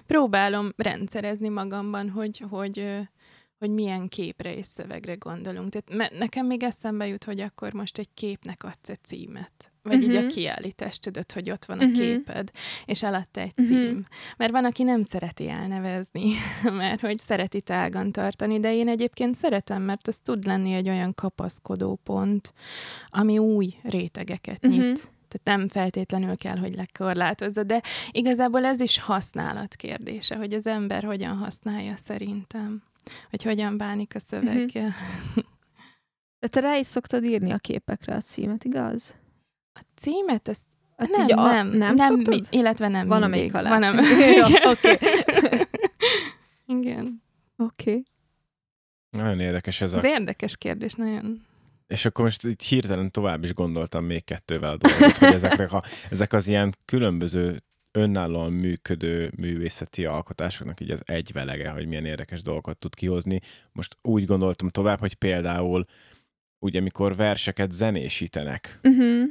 próbálom 0.08 0.74
rendszerezni 0.78 1.50
magamban, 1.50 2.10
hogy, 2.10 2.44
hogy, 2.50 2.98
hogy 3.60 3.70
milyen 3.72 4.08
képre 4.08 4.54
és 4.54 4.66
szövegre 4.66 5.14
gondolunk. 5.14 5.70
Tehát 5.70 6.12
nekem 6.20 6.46
még 6.46 6.64
eszembe 6.64 7.08
jut, 7.08 7.24
hogy 7.24 7.40
akkor 7.40 7.74
most 7.74 7.98
egy 7.98 8.10
képnek 8.14 8.64
adsz 8.64 8.90
egy 8.90 9.04
címet. 9.04 9.72
Vagy 9.84 9.96
uh-huh. 9.96 10.10
így 10.10 10.16
a 10.16 10.20
Mhm. 10.20 10.30
kiállítás, 10.30 11.00
tudod, 11.00 11.32
hogy 11.32 11.50
ott 11.52 11.66
van 11.66 11.80
a 11.80 11.86
Mhm. 11.86 11.94
képed, 11.94 12.50
és 12.86 13.04
alatta 13.04 13.40
egy 13.42 13.54
Mhm. 13.56 13.68
cím. 13.68 14.06
Mert 14.38 14.52
van, 14.52 14.66
aki 14.66 14.84
nem 14.84 15.04
szereti 15.04 15.50
elnevezni, 15.50 16.32
mert 16.78 17.02
hogy 17.02 17.20
szereti 17.20 17.62
tágan 17.62 18.12
tartani, 18.12 18.60
de 18.60 18.74
én 18.74 18.88
egyébként 18.88 19.36
szeretem, 19.36 19.82
mert 19.82 20.08
az 20.08 20.18
tud 20.20 20.46
lenni 20.46 20.74
egy 20.74 20.90
olyan 20.90 21.14
kapaszkodó 21.14 22.00
pont, 22.04 22.54
ami 23.10 23.38
új 23.38 23.74
rétegeket 23.84 24.62
nyit. 24.62 25.12
Tehát 25.28 25.60
nem 25.60 25.68
feltétlenül 25.68 26.38
kell, 26.38 26.58
hogy 26.58 26.76
lekorlátozza, 26.76 27.64
de 27.64 27.82
igazából 28.12 28.66
ez 28.66 28.80
is 28.80 29.00
használat 29.00 29.76
kérdése, 29.76 30.36
hogy 30.36 30.54
az 30.54 30.66
ember 30.68 31.04
hogyan 31.04 31.38
használja 31.38 31.96
szerintem, 31.96 32.84
hogy 33.30 33.44
hogyan 33.44 33.78
bánik 33.78 34.16
a 34.16 34.20
szöveggel. 34.20 34.94
De 36.40 36.48
te 36.48 36.60
rá 36.60 36.76
is 36.78 36.86
szoktad 36.86 37.24
írni 37.24 37.52
a 37.52 37.58
képekre 37.58 38.16
a 38.16 38.22
címet, 38.22 38.64
igaz? 38.64 39.16
A 39.74 39.82
címet, 39.96 40.48
ezt 40.48 40.66
Hát 40.98 41.10
nem, 41.10 41.38
a- 41.38 41.52
nem, 41.52 41.68
nem 41.68 41.96
nem 41.96 42.16
mi, 42.16 42.40
illetve 42.50 42.88
nem 42.88 43.08
Van, 43.08 43.20
mindig. 43.20 43.36
amelyik 43.36 43.54
alá. 43.56 43.70
Van, 43.70 43.84
am- 43.84 44.06
Jó, 44.38 44.46
Igen. 44.48 44.72
oké. 44.72 44.98
Igen. 46.80 47.24
Oké. 47.58 47.90
Okay. 47.90 48.06
Nagyon 49.10 49.40
érdekes 49.40 49.82
ez 49.82 49.94
a... 49.94 49.98
Ez 49.98 50.04
érdekes 50.04 50.58
kérdés, 50.58 50.94
nagyon. 50.94 51.42
És 51.88 52.06
akkor 52.06 52.24
most 52.24 52.44
itt 52.46 52.62
hirtelen 52.62 53.12
tovább 53.12 53.44
is 53.44 53.54
gondoltam 53.54 54.06
még 54.06 54.24
kettővel 54.24 54.72
a 54.72 54.78
dolgot, 54.78 55.18
hogy 55.18 55.34
ezeknek 55.34 55.72
a, 55.74 55.84
ezek 56.12 56.34
az 56.34 56.48
ilyen 56.48 56.74
különböző 56.86 57.62
önállóan 57.92 58.54
működő 58.54 59.32
művészeti 59.36 60.06
alkotásoknak 60.06 60.80
így 60.80 60.92
az 60.92 61.02
egyvelege, 61.06 61.70
hogy 61.70 61.88
milyen 61.88 62.06
érdekes 62.06 62.42
dolgokat 62.42 62.78
tud 62.78 62.94
kihozni. 62.96 63.40
Most 63.72 63.98
úgy 64.02 64.26
gondoltam 64.26 64.70
tovább, 64.70 65.00
hogy 65.00 65.14
például 65.14 65.86
ugye 66.60 66.80
mikor 66.80 67.16
verseket 67.16 67.72
zenésítenek, 67.72 68.80
Uh-huh. 68.84 69.24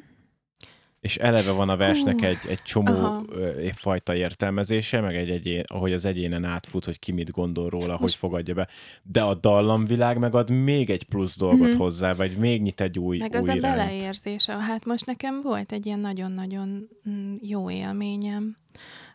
És 1.08 1.16
eleve 1.16 1.50
van 1.50 1.68
a 1.68 1.76
versnek 1.76 2.22
egy, 2.22 2.38
egy 2.48 2.62
csomó 2.62 2.92
aha. 2.92 3.24
fajta 3.72 4.14
értelmezése, 4.14 5.00
meg 5.00 5.16
egy 5.16 5.30
egyén, 5.30 5.62
ahogy 5.66 5.92
az 5.92 6.04
egyénen 6.04 6.44
átfut, 6.44 6.84
hogy 6.84 6.98
ki 6.98 7.12
mit 7.12 7.30
gondol 7.30 7.68
róla, 7.68 7.92
hogy 7.92 8.00
Most- 8.00 8.16
fogadja 8.16 8.54
be. 8.54 8.68
De 9.02 9.22
a 9.22 9.34
dallamvilág 9.34 10.18
megad 10.18 10.50
még 10.50 10.90
egy 10.90 11.04
plusz 11.04 11.38
dolgot 11.38 11.68
Mhm. 11.68 11.76
hozzá, 11.78 12.12
vagy 12.14 12.36
még 12.36 12.62
nyit 12.62 12.80
egy 12.80 12.98
új, 12.98 13.18
Meg 13.18 13.30
új 13.32 13.38
az 13.38 13.48
a 13.48 13.54
irányt. 13.54 13.74
beleérzése. 13.76 14.52
Hát 14.58 14.84
most 14.84 15.06
nekem 15.06 15.40
volt 15.42 15.72
egy 15.72 15.86
ilyen 15.86 15.98
nagyon-nagyon 16.00 16.88
mm, 17.08 17.34
jó 17.42 17.70
élményem. 17.70 18.56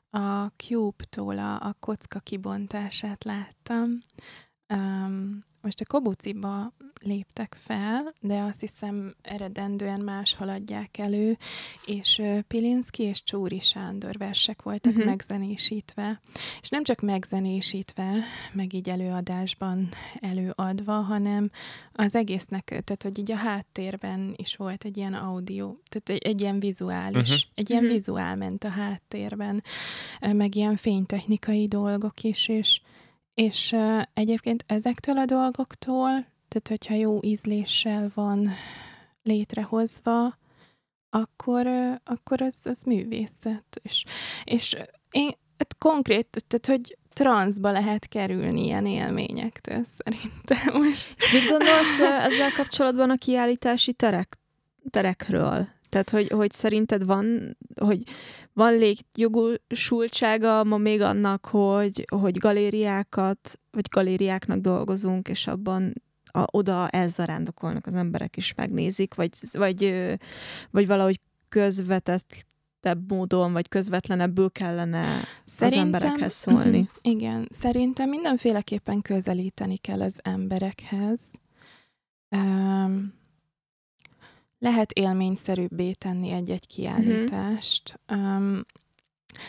A 0.10 0.46
Cube-tól 0.58 1.38
a, 1.40 1.54
a 1.56 1.76
kocka 1.80 2.20
kibontását 2.20 3.24
láttam. 3.24 3.98
Um, 4.74 5.44
most 5.64 5.82
a 5.82 5.86
Kobuciba 5.86 6.74
léptek 7.02 7.58
fel, 7.60 8.14
de 8.20 8.40
azt 8.40 8.60
hiszem 8.60 9.16
eredendően 9.22 10.02
más 10.02 10.34
haladják 10.34 10.98
elő, 10.98 11.38
és 11.86 12.22
Pilinszki 12.48 13.04
és 13.04 13.24
Csúri 13.24 13.60
Sándor 13.60 14.18
versek 14.18 14.62
voltak 14.62 14.92
uh-huh. 14.92 15.08
megzenésítve. 15.08 16.22
És 16.62 16.70
nem 16.70 16.84
csak 16.84 17.02
megzenésítve, 17.02 18.14
meg 18.52 18.74
így 18.74 18.90
előadásban 18.90 19.90
előadva, 20.20 20.94
hanem 20.94 21.52
az 21.94 22.16
egésznek, 22.16 22.64
tehát 22.66 23.04
hogy 23.04 23.20
így 23.20 23.32
a 23.32 23.36
háttérben 23.36 24.34
is 24.36 24.56
volt 24.56 24.84
egy 24.84 24.98
ilyen 24.98 25.14
audio, 25.14 25.76
tehát 25.90 26.10
egy, 26.10 26.32
egy 26.32 26.42
ilyen 26.42 26.60
vizuális, 26.60 27.32
uh-huh. 27.32 27.50
egy 27.56 27.70
ilyen 27.70 27.84
uh-huh. 27.84 27.98
vizuál 27.98 28.36
ment 28.36 28.64
a 28.64 28.70
háttérben, 28.70 29.64
meg 30.20 30.56
ilyen 30.56 30.76
fénytechnikai 30.76 31.68
dolgok 31.68 32.22
is, 32.22 32.48
és, 32.48 32.82
és 33.34 33.72
uh, 33.72 34.02
egyébként 34.14 34.64
ezektől 34.68 35.18
a 35.18 35.26
dolgoktól, 35.26 36.10
tehát 36.48 36.68
hogyha 36.68 36.94
jó 36.94 37.20
ízléssel 37.22 38.12
van 38.14 38.50
létrehozva, 39.24 40.38
akkor, 41.10 41.66
ö, 41.66 41.92
akkor 42.04 42.42
az, 42.42 42.60
az 42.64 42.82
művészet. 42.82 43.80
És, 43.82 44.04
és 44.44 44.76
én 45.12 45.32
hát 45.58 45.76
konkrét, 45.78 46.44
tehát 46.48 46.82
hogy 46.82 46.98
transzba 47.14 47.72
lehet 47.72 48.08
kerülni 48.08 48.64
ilyen 48.64 48.86
élményektől 48.86 49.84
szerintem. 49.98 50.82
Most 50.82 51.16
Mit 51.32 51.50
gondolsz 51.50 52.00
ezzel 52.00 52.52
kapcsolatban 52.56 53.10
a 53.10 53.16
kiállítási 53.16 53.94
terek, 53.94 54.38
terekről? 54.90 55.68
Tehát, 55.90 56.10
hogy, 56.10 56.28
hogy 56.30 56.52
szerinted 56.52 57.06
van, 57.06 57.58
hogy 57.76 58.04
van 58.54 58.78
létjogosultsága 58.78 60.64
ma 60.64 60.78
még 60.78 61.02
annak, 61.02 61.46
hogy, 61.46 62.06
hogy 62.08 62.38
galériákat, 62.38 63.60
vagy 63.72 63.86
galériáknak 63.90 64.60
dolgozunk, 64.60 65.28
és 65.28 65.48
abban 65.48 65.94
a, 66.32 66.46
oda 66.52 66.90
elzarándokolnak 66.90 67.86
az 67.86 67.94
emberek 67.94 68.38
is 68.38 68.54
megnézik, 68.54 69.14
vagy, 69.14 69.32
vagy, 69.52 69.94
vagy 70.72 70.88
valahogy 70.88 71.20
közvetettebb 71.50 73.12
módon, 73.12 73.54
vagy 73.54 73.68
közvetlenebbül 73.68 74.52
kellene 74.52 75.20
az 75.58 75.74
emberekhez 75.74 76.34
szólni. 76.34 76.80
Mhm, 76.80 76.88
Igen, 77.02 77.48
szerintem 77.50 78.10
mindenféleképpen 78.10 79.02
közelíteni 79.02 79.78
kell 79.78 80.02
az 80.02 80.20
emberekhez. 80.24 81.32
Um, 82.30 83.22
lehet 84.64 84.92
élményszerűbbé 84.92 85.92
tenni 85.92 86.30
egy-egy 86.32 86.68
kiállítást. 86.68 88.00
Um, 88.12 88.66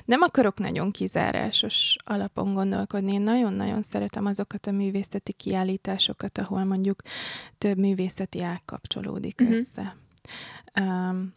nem 0.05 0.21
akarok 0.23 0.59
nagyon 0.59 0.91
kizárásos 0.91 1.97
alapon 2.05 2.55
gondolkodni. 2.55 3.13
Én 3.13 3.21
nagyon-nagyon 3.21 3.83
szeretem 3.83 4.27
azokat 4.27 4.67
a 4.67 4.71
művészeti 4.71 5.33
kiállításokat, 5.33 6.39
ahol 6.39 6.65
mondjuk 6.65 7.03
több 7.59 7.79
művészeti 7.79 8.43
ág 8.43 8.65
kapcsolódik 8.65 9.41
Mhm. 9.41 9.53
össze. 9.53 9.97
Um, 10.81 11.35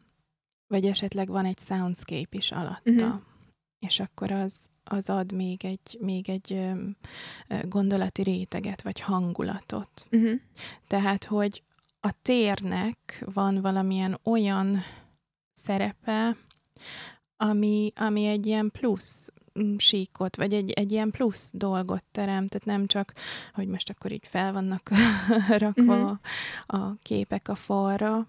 vagy 0.67 0.85
esetleg 0.85 1.27
van 1.27 1.45
egy 1.45 1.59
soundscape 1.59 2.37
is 2.37 2.51
alatta. 2.51 2.91
Mhm. 2.91 3.15
És 3.79 3.99
akkor 3.99 4.31
az, 4.31 4.67
az 4.83 5.09
ad 5.09 5.31
még 5.31 5.65
egy, 5.65 5.97
még 5.99 6.29
egy 6.29 6.53
ö, 6.53 6.73
gondolati 7.67 8.21
réteget, 8.23 8.81
vagy 8.81 8.99
hangulatot. 8.99 10.07
Uh-huh. 10.11 10.39
Tehát, 10.87 11.25
hogy 11.25 11.63
a 12.07 12.13
térnek 12.21 13.23
van 13.33 13.61
valamilyen 13.61 14.19
olyan 14.23 14.83
szerepe, 15.53 16.37
ami, 17.37 17.91
ami 17.95 18.25
egy 18.25 18.45
ilyen 18.45 18.71
plusz 18.71 19.33
mm, 19.59 19.75
síkot, 19.77 20.35
vagy 20.35 20.53
egy, 20.53 20.71
egy 20.71 20.91
ilyen 20.91 21.11
plusz 21.11 21.51
dolgot 21.55 22.03
teremt, 22.11 22.49
tehát 22.49 22.67
nem 22.67 22.87
csak, 22.87 23.13
hogy 23.53 23.67
most 23.67 23.89
akkor 23.89 24.11
így 24.11 24.27
fel 24.27 24.53
vannak 24.53 24.89
rakva 25.63 25.95
uh-huh. 25.95 26.17
a 26.65 26.95
képek 27.01 27.47
a 27.47 27.55
falra, 27.55 28.27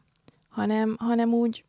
hanem, 0.49 0.97
hanem 0.99 1.33
úgy 1.33 1.64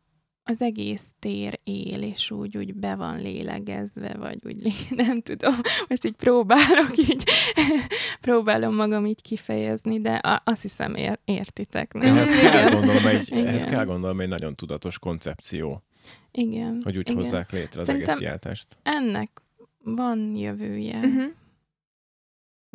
az 0.50 0.62
egész 0.62 1.14
tér 1.18 1.58
él, 1.64 2.02
és 2.02 2.30
úgy, 2.30 2.56
úgy 2.56 2.74
be 2.74 2.94
van 2.94 3.20
lélegezve, 3.20 4.14
vagy 4.18 4.38
úgy, 4.44 4.72
nem 5.06 5.20
tudom, 5.20 5.54
most 5.88 6.04
így 6.04 6.14
próbálok 6.14 6.96
így, 6.96 7.24
próbálom 8.20 8.74
magam 8.74 9.06
így 9.06 9.22
kifejezni, 9.22 10.00
de 10.00 10.14
a, 10.14 10.42
azt 10.44 10.62
hiszem 10.62 10.94
ér, 10.94 11.18
értitek, 11.24 11.92
nem? 11.92 12.16
Ehhez 12.16 12.34
kell, 12.34 12.70
gondolom 12.70 13.06
egy, 13.06 13.32
ehhez 13.32 13.64
kell 13.64 13.84
gondolom 13.84 14.20
egy 14.20 14.28
nagyon 14.28 14.54
tudatos 14.56 14.98
koncepció, 14.98 15.82
Igen. 16.32 16.78
hogy 16.84 16.96
úgy 16.96 17.08
igen. 17.08 17.22
hozzák 17.22 17.52
létre 17.52 17.80
az 17.80 17.86
Szerintem- 17.86 18.14
egész 18.16 18.26
kiáltást. 18.26 18.76
Ennek 18.82 19.42
van 19.84 20.36
jövője. 20.36 20.96
Uh-huh. 20.98 21.24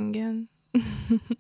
Igen. 0.09 0.49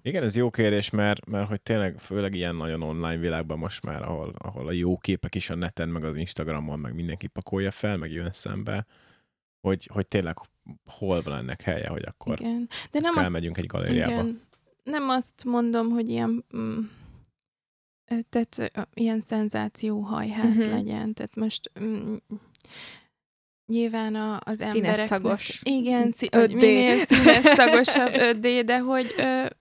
Igen, 0.01 0.23
ez 0.23 0.35
jó 0.35 0.49
kérdés, 0.49 0.89
mert, 0.89 1.25
mert 1.25 1.47
hogy 1.47 1.61
tényleg 1.61 1.97
főleg 1.99 2.33
ilyen 2.33 2.55
nagyon 2.55 2.81
online 2.81 3.17
világban 3.17 3.57
most 3.57 3.85
már, 3.85 4.01
ahol, 4.01 4.33
ahol 4.37 4.67
a 4.67 4.71
jó 4.71 4.97
képek 4.97 5.35
is 5.35 5.49
a 5.49 5.55
neten, 5.55 5.89
meg 5.89 6.03
az 6.03 6.15
Instagramon, 6.15 6.79
meg 6.79 6.93
mindenki 6.95 7.27
pakolja 7.27 7.71
fel, 7.71 7.97
meg 7.97 8.11
jön 8.11 8.31
szembe, 8.31 8.85
hogy, 9.61 9.89
hogy 9.93 10.07
tényleg 10.07 10.37
hol 10.85 11.21
van 11.21 11.37
ennek 11.37 11.61
helye, 11.61 11.87
hogy 11.87 12.03
akkor 12.05 12.39
Igen. 12.39 12.69
De 12.91 12.99
nem 12.99 13.15
azt, 13.15 13.25
elmegyünk 13.25 13.57
egy 13.57 13.65
galériába. 13.65 14.11
igen, 14.11 14.41
nem 14.83 15.09
azt 15.09 15.43
mondom, 15.43 15.89
hogy 15.89 16.09
ilyen 16.09 16.45
mm, 16.57 16.79
tehát 18.29 18.87
ilyen 18.93 19.19
szenzációhajház 19.19 20.57
uh-huh. 20.57 20.73
legyen. 20.73 21.13
Tehát 21.13 21.35
most 21.35 21.71
mm, 21.79 22.15
nyilván 23.67 24.15
a, 24.15 24.39
az 24.43 24.57
Színes 24.57 24.73
embereknek... 24.75 25.07
szagos. 25.07 25.61
Igen, 25.63 26.11
szí- 26.11 26.35
5D. 26.35 26.39
hogy 26.39 26.53
minél 26.53 27.05
színes 27.05 27.43
szagosabb 27.59 28.11
5D, 28.13 28.61
de 28.65 28.79
hogy, 28.79 29.07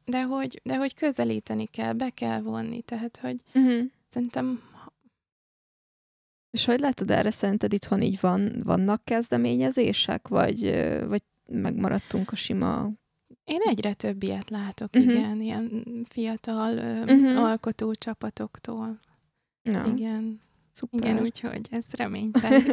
de, 0.05 0.23
hogy, 0.23 0.61
de 0.65 0.77
hogy 0.77 0.95
közelíteni 0.95 1.67
kell, 1.67 1.93
be 1.93 2.11
kell 2.11 2.41
vonni. 2.41 2.83
Tehát, 2.83 3.17
hogy 3.23 3.41
Uh-huh. 3.55 3.83
szerintem 4.09 4.63
És 6.51 6.65
hogy 6.65 6.81
látod 6.81 7.11
erre, 7.11 7.31
szerinted 7.31 7.73
itthon 7.73 8.03
így 8.03 8.19
van, 8.21 8.61
vannak 8.65 9.05
kezdeményezések, 9.05 10.29
vagy, 10.29 10.61
vagy 11.07 11.23
megmaradtunk 11.49 12.33
a 12.33 12.35
sima... 12.35 12.91
én 13.45 13.61
egyre 13.61 13.95
több 13.95 14.23
ilyet 14.23 14.51
látok, 14.51 14.93
Mhm. 14.95 15.09
igen, 15.11 15.41
ilyen 15.41 15.85
fiatal 16.09 16.77
ö, 16.77 17.05
Mhm. 17.15 17.37
alkotó 17.37 17.95
csapatoktól. 17.95 18.99
Na, 19.63 19.87
Igen, 19.97 20.41
szuper. 20.73 21.11
igen, 21.11 21.23
úgyhogy 21.23 21.67
ez 21.71 21.85
reményteli. 21.97 22.63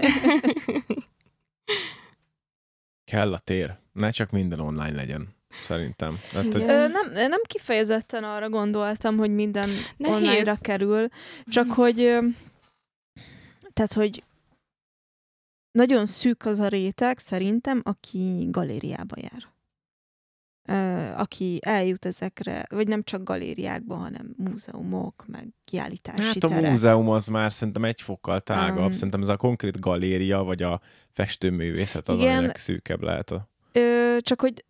Kell 3.11 3.33
a 3.33 3.39
tér. 3.39 3.77
Ne 3.93 4.11
csak 4.11 4.31
minden 4.31 4.59
online 4.59 4.95
legyen, 4.95 5.35
szerintem. 5.63 6.19
Tehát, 6.31 6.53
hogy. 6.53 6.61
Ö, 6.61 6.87
nem, 6.87 7.11
nem 7.11 7.41
kifejezetten 7.43 8.23
arra 8.23 8.49
gondoltam, 8.49 9.17
hogy 9.17 9.31
minden 9.31 9.69
Nehéz. 9.97 10.15
online-ra 10.15 10.55
kerül, 10.61 11.07
csak 11.45 11.67
hogy 11.71 12.01
ö, 12.01 12.25
tehát, 13.73 13.93
hogy 13.93 14.23
nagyon 15.71 16.05
szűk 16.05 16.45
az 16.45 16.59
a 16.59 16.67
réteg 16.67 17.17
szerintem, 17.17 17.81
aki 17.83 18.47
galériába 18.49 19.15
jár. 19.19 19.50
Aki 21.15 21.59
eljut 21.61 22.05
ezekre, 22.05 22.65
vagy 22.69 22.87
nem 22.87 23.03
csak 23.03 23.23
galériákba, 23.23 23.95
hanem 23.95 24.33
múzeumok, 24.37 25.25
meg 25.27 25.47
kiállítási 25.63 26.21
Hát 26.23 26.43
a 26.43 26.47
terek. 26.47 26.69
múzeum 26.69 27.09
az 27.09 27.27
már 27.27 27.53
szerintem 27.53 27.83
egy 27.85 28.01
fokkal 28.01 28.41
tágabb. 28.41 28.85
Um, 28.85 28.91
szerintem 28.91 29.21
ez 29.21 29.29
a 29.29 29.37
konkrét 29.37 29.79
galéria, 29.79 30.43
vagy 30.43 30.63
a 30.63 30.81
festőművészet 31.09 32.07
az, 32.07 32.19
Igen. 32.19 32.37
aminek 32.37 32.57
szűkebb 32.57 33.01
lehet 33.01 33.31
a... 33.31 33.49
Ö, 33.71 34.17
csak 34.19 34.41
hogy 34.41 34.65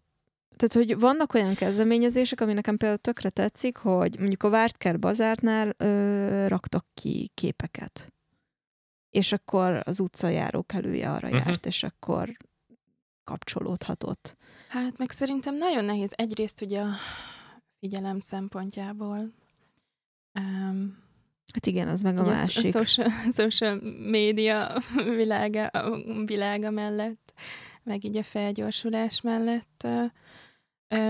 tehát, 0.55 0.87
hogy 0.87 0.99
vannak 0.99 1.33
olyan 1.33 1.55
kezdeményezések, 1.55 2.41
ami 2.41 2.53
nekem 2.53 2.77
például 2.77 2.99
tökre 2.99 3.29
tetszik, 3.29 3.77
hogy 3.77 4.19
mondjuk 4.19 4.43
a 4.43 4.49
Vártkert 4.49 4.99
bazárnál 4.99 5.73
ö, 5.77 6.47
raktak 6.47 6.85
ki 6.93 7.31
képeket. 7.33 8.13
És 9.09 9.31
akkor 9.31 9.81
az 9.85 9.99
utcajárók 9.99 10.73
elője 10.73 11.11
arra 11.11 11.27
uh-huh. 11.27 11.45
járt, 11.45 11.65
és 11.65 11.83
akkor 11.83 12.37
kapcsolódhatott. 13.23 14.37
Hát 14.71 14.97
meg 14.97 15.09
szerintem 15.09 15.55
nagyon 15.55 15.85
nehéz 15.85 16.13
egyrészt 16.15 16.61
ugye 16.61 16.81
a 16.81 16.89
figyelem 17.79 18.19
szempontjából. 18.19 19.33
Um, 20.39 20.99
Hát 21.53 21.65
igen, 21.65 21.87
az 21.87 22.01
meg 22.01 22.17
a 22.17 22.23
másik. 22.23 22.75
A 22.75 22.83
social, 22.85 23.09
social 23.31 23.75
média 24.09 24.81
világa, 25.21 25.67
a 25.67 26.01
világa 26.25 26.69
mellett, 26.69 27.33
meg 27.83 28.03
így 28.03 28.17
a 28.17 28.23
felgyorsulás 28.23 29.21
mellett. 29.21 29.87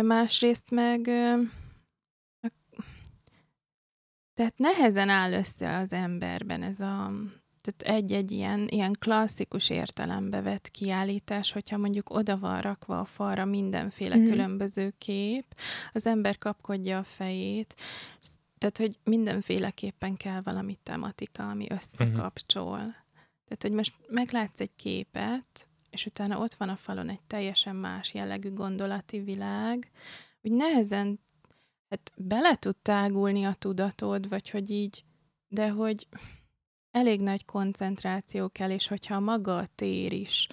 Másrészt 0.01 0.71
meg 0.71 1.01
tehát 4.33 4.57
nehezen 4.57 5.09
áll 5.09 5.33
össze 5.33 5.75
az 5.75 5.93
emberben 5.93 6.63
ez 6.63 6.79
a 6.79 7.11
tehát 7.61 7.97
egy-egy 7.97 8.31
ilyen, 8.31 8.67
ilyen 8.67 8.95
klasszikus 8.99 9.69
értelembe 9.69 10.41
vett 10.41 10.69
kiállítás, 10.69 11.51
hogyha 11.51 11.77
mondjuk 11.77 12.09
oda 12.09 12.37
van 12.37 12.61
rakva 12.61 12.99
a 12.99 13.05
falra 13.05 13.45
mindenféle 13.45 14.15
mm. 14.15 14.25
különböző 14.25 14.93
kép, 14.97 15.45
az 15.91 16.05
ember 16.05 16.37
kapkodja 16.37 16.97
a 16.97 17.03
fejét, 17.03 17.75
tehát, 18.57 18.77
hogy 18.77 18.99
mindenféleképpen 19.03 20.17
kell 20.17 20.41
valami 20.41 20.77
tematika, 20.83 21.49
ami 21.49 21.65
összekapcsol. 21.69 22.77
Tehát, 23.45 23.61
hogy 23.61 23.71
most 23.71 23.93
meglátsz 24.07 24.59
egy 24.59 24.75
képet, 24.75 25.69
és 25.89 26.05
utána 26.05 26.39
ott 26.39 26.53
van 26.53 26.69
a 26.69 26.75
falon 26.75 27.09
egy 27.09 27.21
teljesen 27.27 27.75
más 27.75 28.13
jellegű 28.13 28.53
gondolati 28.53 29.19
világ, 29.19 29.91
úgy 30.41 30.51
nehezen 30.51 31.19
hát 31.89 32.11
bele 32.15 32.55
tud 32.55 32.75
tágulni 32.77 33.43
a 33.43 33.53
tudatod, 33.53 34.29
vagy 34.29 34.49
hogy 34.49 34.69
így, 34.69 35.03
de 35.47 35.69
hogy 35.69 36.07
elég 36.91 37.21
nagy 37.21 37.45
koncentráció 37.45 38.49
kell, 38.49 38.69
és 38.69 38.87
hogyha 38.87 39.19
maga 39.19 39.57
a 39.57 39.67
tér 39.75 40.11
is, 40.11 40.47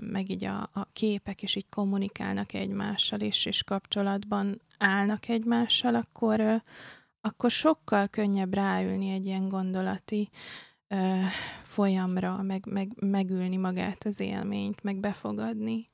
meg 0.00 0.30
így 0.30 0.44
a, 0.44 0.60
a 0.72 0.88
képek 0.92 1.42
is 1.42 1.54
így 1.54 1.68
kommunikálnak 1.68 2.52
egymással, 2.52 3.20
és, 3.20 3.46
és 3.46 3.62
kapcsolatban 3.62 4.60
állnak 4.78 5.28
egymással, 5.28 5.94
akkor, 5.94 6.62
akkor 7.20 7.50
sokkal 7.50 8.08
könnyebb 8.08 8.54
ráülni 8.54 9.10
egy 9.10 9.26
ilyen 9.26 9.48
gondolati 9.48 10.30
folyamra, 11.62 12.42
meg, 12.42 12.66
meg 12.66 12.92
megülni 12.94 13.56
magát 13.56 14.04
az 14.04 14.20
élményt, 14.20 14.82
meg 14.82 14.96
befogadni. 14.96 15.90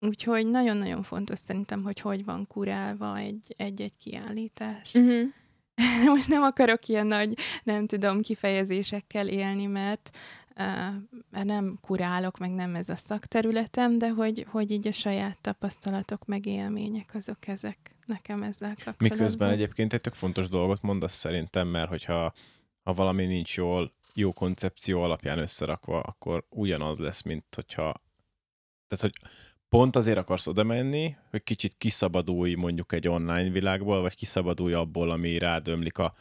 Úgyhogy 0.00 0.46
nagyon-nagyon 0.46 1.02
fontos 1.02 1.38
szerintem, 1.38 1.82
hogy 1.82 2.00
hogy 2.00 2.24
van 2.24 2.46
kurálva 2.46 3.16
egy- 3.16 3.54
egy-egy 3.56 3.96
kiállítás. 3.96 4.94
Uh-huh. 4.94 5.28
Most 6.14 6.28
nem 6.28 6.42
akarok 6.42 6.88
ilyen 6.88 7.06
nagy, 7.06 7.34
nem 7.62 7.86
tudom, 7.86 8.22
kifejezésekkel 8.22 9.28
élni, 9.28 9.66
mert, 9.66 10.18
mert 11.30 11.44
nem 11.44 11.78
kurálok, 11.80 12.38
meg 12.38 12.50
nem 12.50 12.74
ez 12.74 12.88
a 12.88 12.96
szakterületem, 12.96 13.98
de 13.98 14.08
hogy, 14.08 14.46
hogy 14.50 14.70
így 14.70 14.86
a 14.86 14.92
saját 14.92 15.38
tapasztalatok, 15.40 16.26
meg 16.26 16.46
élmények, 16.46 17.10
azok 17.14 17.48
ezek 17.48 17.78
nekem 18.06 18.42
ezzel 18.42 18.74
kapcsolatban. 18.74 19.18
Miközben 19.18 19.50
egyébként 19.50 19.92
egy 19.92 20.00
tök 20.00 20.14
fontos 20.14 20.48
dolgot 20.48 20.82
mondasz 20.82 21.14
szerintem, 21.14 21.68
mert 21.68 21.88
hogyha 21.88 22.32
ha 22.82 22.94
valami 22.94 23.26
nincs 23.26 23.56
jól, 23.56 23.92
jó 24.14 24.32
koncepció 24.32 25.02
alapján 25.02 25.38
összerakva, 25.38 26.00
akkor 26.00 26.44
ugyanaz 26.48 26.98
lesz, 26.98 27.22
mint 27.22 27.44
hogyha... 27.54 28.02
Tehát, 28.88 29.04
hogy 29.04 29.30
pont 29.68 29.96
azért 29.96 30.18
akarsz 30.18 30.46
oda 30.46 30.62
menni, 30.62 31.16
hogy 31.30 31.42
kicsit 31.42 31.74
kiszabadulj 31.78 32.54
mondjuk 32.54 32.92
egy 32.92 33.08
online 33.08 33.50
világból, 33.50 34.00
vagy 34.00 34.14
kiszabadulj 34.14 34.72
abból, 34.72 35.10
ami 35.10 35.38
rád 35.38 35.68
ömlik 35.68 35.98
a 35.98 36.14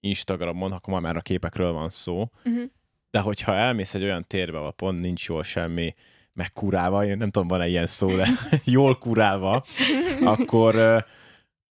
Instagramon, 0.00 0.72
akkor 0.72 0.94
ma 0.94 1.00
már 1.00 1.16
a 1.16 1.20
képekről 1.20 1.72
van 1.72 1.90
szó, 1.90 2.30
Uh-huh. 2.44 2.62
de 3.10 3.20
hogyha 3.20 3.54
elmész 3.54 3.94
egy 3.94 4.02
olyan 4.02 4.26
térbe, 4.26 4.58
ahol 4.58 4.72
pont 4.72 5.00
nincs 5.00 5.26
jól 5.26 5.42
semmi, 5.42 5.94
meg 6.32 6.52
kurálva, 6.52 7.04
én 7.04 7.16
nem 7.16 7.30
tudom, 7.30 7.48
van-e 7.48 7.68
ilyen 7.68 7.86
szó, 7.86 8.16
de 8.16 8.28
jól 8.64 8.98
kurálva, 8.98 9.64
akkor, 10.34 11.04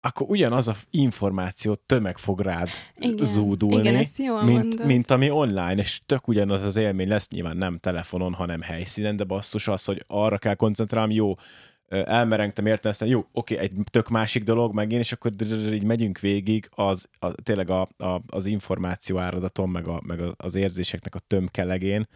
akkor 0.02 0.30
ugyanaz 0.30 0.68
a 0.68 0.76
információ 0.90 1.76
tömeg 1.76 2.18
fog 2.18 2.40
rád 2.40 2.70
igen, 2.98 3.26
zúdulni, 3.26 3.78
igen, 3.78 3.96
ezt 3.96 4.18
jól 4.18 4.44
mint, 4.44 4.58
mondod. 4.58 4.86
mint 4.86 5.12
ami 5.12 5.30
online, 5.30 5.76
és 5.76 6.00
tök 6.06 6.28
ugyanaz 6.28 6.62
az 6.62 6.76
élmény 6.76 7.08
lesz 7.08 7.30
nyilván 7.30 7.58
nem 7.58 7.78
telefonon, 7.78 8.34
hanem 8.34 8.62
helyszínen, 8.62 9.16
de 9.16 9.24
basszus 9.24 9.68
az, 9.68 9.86
hogy 9.86 10.04
arra 10.08 10.38
kell 10.38 10.56
koncentrálnom, 10.56 11.12
jó, 11.12 11.34
elmerengtem 11.88 12.66
értelmezni, 12.66 13.08
jó, 13.08 13.26
oké, 13.32 13.58
egy 13.58 13.72
tök 13.92 14.10
másik 14.10 14.44
dolog 14.44 14.74
megint, 14.74 15.02
és 15.02 15.12
akkor 15.12 15.32
így 15.74 15.84
megyünk 15.84 16.20
végig 16.20 16.70
az, 16.76 17.10
a, 17.20 17.32
tényleg 17.32 17.70
a, 17.70 17.82
a, 17.98 18.22
az 18.28 18.46
információ 18.46 19.18
áradaton, 19.18 19.70
meg, 19.70 19.88
a, 19.88 20.02
meg 20.06 20.20
az- 20.20 20.34
az 20.38 20.56
érzéseknek 20.56 21.16
a 21.16 21.20
tömkelegén, 21.20 22.08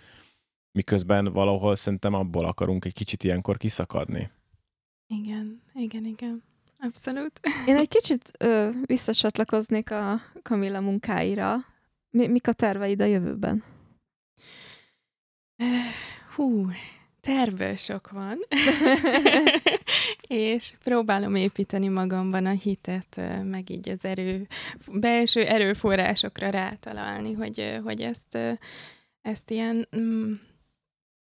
miközben 0.71 1.25
valahol 1.34 1.75
szerintem 1.75 2.13
abból 2.13 2.45
akarunk 2.45 2.86
egy 2.86 2.93
kicsit 2.93 3.23
ilyenkor 3.23 3.57
kiszakadni. 3.57 4.29
Igen, 5.07 5.61
igen, 5.73 6.05
igen. 6.05 6.43
Abszolút. 6.84 7.39
Én 7.65 7.75
egy 7.75 7.88
kicsit 7.88 8.32
ö, 8.39 8.69
visszacsatlakoznék 8.86 9.91
a 9.91 10.21
Kamilla 10.41 10.79
munkáira. 10.79 11.55
Mi, 12.09 12.27
mik 12.27 12.47
a 12.47 12.53
terveid 12.53 13.01
a 13.01 13.05
jövőben? 13.05 13.63
Hú, 16.36 16.69
tervből 17.19 17.75
sok 17.75 18.11
van. 18.11 18.39
és 20.27 20.73
próbálom 20.84 21.36
építeni 21.36 21.88
magamban 21.88 22.45
a 22.45 22.51
hitet, 22.51 23.21
meg 23.43 23.69
így 23.69 23.89
az 23.89 24.05
erő, 24.05 24.47
belső 24.91 25.45
erőforrásokra 25.45 26.49
rátalálni, 26.49 27.34
hogy, 27.34 27.79
hogy 27.84 28.01
ezt, 28.01 28.38
ezt 29.21 29.51
ilyen 29.51 29.88
mm, 29.97 30.34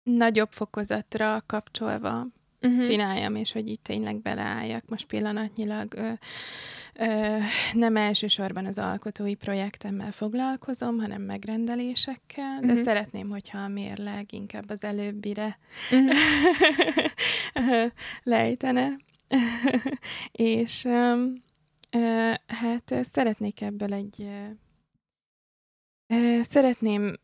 nagyobb 0.02 0.52
fokozatra 0.52 1.42
kapcsolva 1.46 2.26
Uh-huh. 2.64 2.84
csináljam, 2.84 3.34
és 3.34 3.52
hogy 3.52 3.68
így 3.68 3.80
tényleg 3.80 4.20
beleálljak. 4.22 4.88
Most 4.88 5.06
pillanatnyilag 5.06 5.94
ö, 5.94 6.10
ö, 6.94 7.36
nem 7.72 7.96
elsősorban 7.96 8.66
az 8.66 8.78
alkotói 8.78 9.34
projektemmel 9.34 10.12
foglalkozom, 10.12 10.98
hanem 10.98 11.22
megrendelésekkel, 11.22 12.58
de 12.60 12.72
Mhm. 12.72 12.82
szeretném, 12.82 13.28
hogyha 13.28 13.58
a 13.58 13.68
mérleg 13.68 14.32
inkább 14.32 14.70
az 14.70 14.84
előbbire 14.84 15.58
Uh-huh. 15.90 16.14
lejtene. 18.22 18.96
és 20.32 20.84
ö, 20.84 21.24
ö, 21.90 22.32
hát 22.46 22.94
szeretnék 23.02 23.60
ebből 23.60 23.92
egy 23.92 24.22
ö, 26.06 26.38
szeretném 26.42 27.14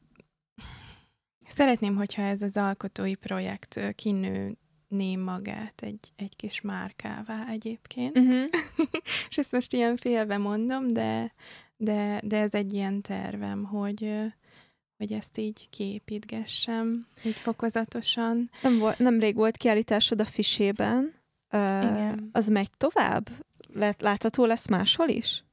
Szeretném, 1.46 1.96
hogyha 1.96 2.22
ez 2.22 2.42
az 2.42 2.56
alkotói 2.56 3.14
projekt 3.14 3.76
ö, 3.76 3.88
kinőné 4.90 5.16
magát 5.16 5.82
egy, 5.82 6.12
egy 6.16 6.36
kis 6.36 6.60
márkává 6.60 7.46
egyébként. 7.48 8.18
Uh-huh. 8.18 8.44
És 9.28 9.38
ezt 9.38 9.52
most 9.52 9.72
ilyen 9.72 9.96
félve 9.96 10.36
mondom, 10.36 10.88
de, 10.88 11.34
de, 11.76 12.20
de 12.24 12.38
ez 12.38 12.54
egy 12.54 12.72
ilyen 12.72 13.00
tervem, 13.00 13.64
hogy, 13.64 14.12
hogy 14.96 15.12
ezt 15.12 15.38
így 15.38 15.68
kiépítgessem, 15.70 17.06
így 17.24 17.34
fokozatosan. 17.36 18.50
Nem, 18.62 18.78
volt, 18.78 18.98
nemrég 18.98 19.34
volt 19.34 19.56
kiállításod 19.56 20.20
a 20.20 20.24
Fisében. 20.24 21.14
Uh, 21.52 21.82
Igen. 21.82 22.28
Az 22.32 22.48
megy 22.48 22.70
tovább? 22.76 23.30
Lát, 23.72 24.02
látható 24.02 24.44
lesz 24.44 24.68
máshol 24.68 25.08
is? 25.08 25.44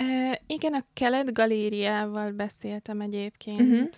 Uh, 0.00 0.34
igen, 0.46 0.74
a 0.74 0.84
Kelet 0.92 1.32
Galériával 1.32 2.30
beszéltem 2.30 3.00
egyébként. 3.00 3.60
Uh-huh. 3.60 3.88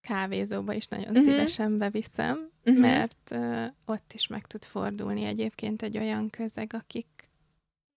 Kávézóba 0.00 0.72
is 0.72 0.86
nagyon 0.86 1.10
uh-huh. 1.10 1.24
szívesen 1.24 1.78
beviszem. 1.78 2.51
Uh-huh. 2.64 2.82
mert 2.82 3.30
uh, 3.30 3.66
ott 3.84 4.12
is 4.12 4.26
meg 4.26 4.46
tud 4.46 4.64
fordulni 4.64 5.24
egyébként 5.24 5.82
egy 5.82 5.98
olyan 5.98 6.30
közeg, 6.30 6.70
akik 6.74 7.06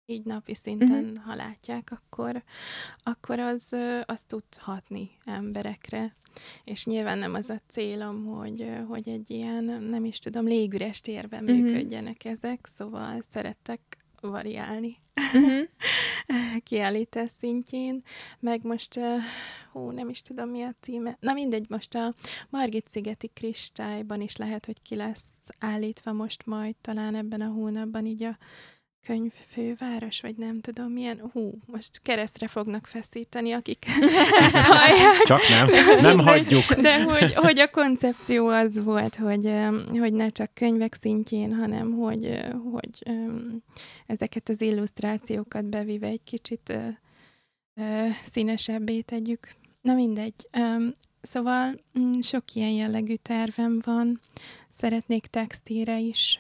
így 0.06 0.24
napi 0.26 0.56
szinten, 0.56 1.04
uh-huh. 1.04 1.24
ha 1.24 1.36
látják, 1.36 1.92
akkor, 1.92 2.44
akkor 3.04 3.40
az, 3.40 3.76
az 4.06 4.24
tud 4.24 4.44
hatni 4.58 5.10
emberekre. 5.26 6.16
És 6.64 6.86
nyilván 6.86 7.18
nem 7.18 7.34
az 7.34 7.50
a 7.50 7.62
célom, 7.68 8.26
hogy, 8.26 8.72
hogy 8.88 9.10
egy 9.10 9.32
ilyen, 9.32 9.64
nem 9.64 10.06
is 10.06 10.20
tudom, 10.20 10.46
légüres 10.46 11.02
térben 11.02 11.44
Mhm. 11.44 11.54
működjenek 11.54 12.26
ezek, 12.26 12.68
szóval 12.74 13.22
szerettek 13.30 13.95
variálni. 14.30 14.98
Uh-huh. 15.34 15.68
kiállítás 16.64 17.32
szintjén, 17.40 18.04
meg 18.40 18.64
most, 18.64 19.00
hú, 19.72 19.90
nem 19.90 20.10
is 20.10 20.22
tudom 20.22 20.50
mi 20.50 20.64
a 20.64 20.72
címe, 20.80 21.18
na 21.20 21.34
mindegy, 21.34 21.66
most 21.70 21.96
a 21.96 22.14
Margit 22.50 22.88
szigeti 22.88 23.28
kristályban 23.28 24.22
is 24.22 24.36
lehet, 24.36 24.66
hogy 24.66 24.82
ki 24.82 24.96
lesz 24.96 25.26
állítva 25.60 26.14
most 26.14 26.46
majd 26.46 26.76
talán 26.82 27.16
ebben 27.16 27.42
a 27.42 27.52
hónapban 27.52 28.06
így 28.06 28.24
a 28.24 28.38
könyvfőváros, 29.06 30.22
vagy 30.22 30.36
nem 30.36 30.62
tudom 30.62 30.92
milyen, 30.92 31.22
hú, 31.34 31.52
most 31.66 32.02
keresztre 32.02 32.48
fognak 32.48 32.88
feszíteni, 32.88 33.52
akik 33.52 33.86
ezt 34.40 34.56
hallják. 34.56 35.24
Csak 35.24 35.42
nem, 35.50 35.70
nem 36.02 36.20
hagyjuk. 36.20 36.74
De 36.74 37.04
hogy, 37.04 37.34
hogy 37.34 37.60
a 37.60 37.70
koncepció 37.70 38.48
az 38.48 38.84
volt, 38.84 39.16
hogy, 39.16 39.52
hogy 40.00 40.14
ne 40.14 40.30
csak 40.30 40.54
könyvek 40.54 40.94
szintjén, 40.94 41.54
hanem 41.54 41.92
hogy, 41.92 42.40
hogy 42.72 43.16
ezeket 44.08 44.50
az 44.50 44.62
illusztrációkat 44.62 45.66
bevive 45.66 46.08
egy 46.08 46.24
kicsit 46.24 46.74
színesebbé 48.32 49.02
tegyük. 49.02 49.48
Na 49.82 49.94
mindegy. 49.94 50.48
Szóval 51.22 51.82
mm, 52.00 52.20
sok 52.20 52.44
ilyen 52.54 52.72
jellegű 52.72 53.14
tervem 53.16 53.82
van. 53.86 54.22
Szeretnék 54.70 55.26
textíre 55.26 56.00
is 56.00 56.40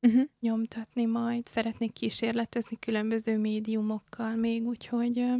Uh-huh. 0.00 0.28
nyomtatni 0.40 1.04
majd, 1.04 1.46
szeretnék 1.46 1.92
kísérletezni 1.92 2.78
különböző 2.78 3.38
médiumokkal 3.38 4.34
még, 4.34 4.66
úgyhogy 4.66 5.18
ö, 5.18 5.34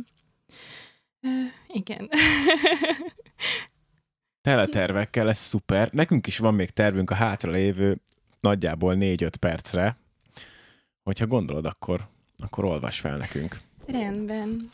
ö, 1.21 1.29
igen. 1.67 2.09
Teletervekkel 4.41 5.25
lesz 5.25 5.47
szuper. 5.47 5.93
Nekünk 5.93 6.27
is 6.27 6.39
van 6.39 6.55
még 6.55 6.71
tervünk 6.71 7.11
a 7.11 7.15
hátralévő 7.15 8.01
nagyjából 8.41 8.95
4-5 8.99 9.33
percre. 9.41 9.97
Hogyha 11.03 11.27
gondolod, 11.27 11.65
akkor, 11.65 12.09
akkor 12.39 12.65
olvas 12.65 13.01
fel 13.01 13.17
nekünk. 13.17 13.61
Rendben. 13.87 14.73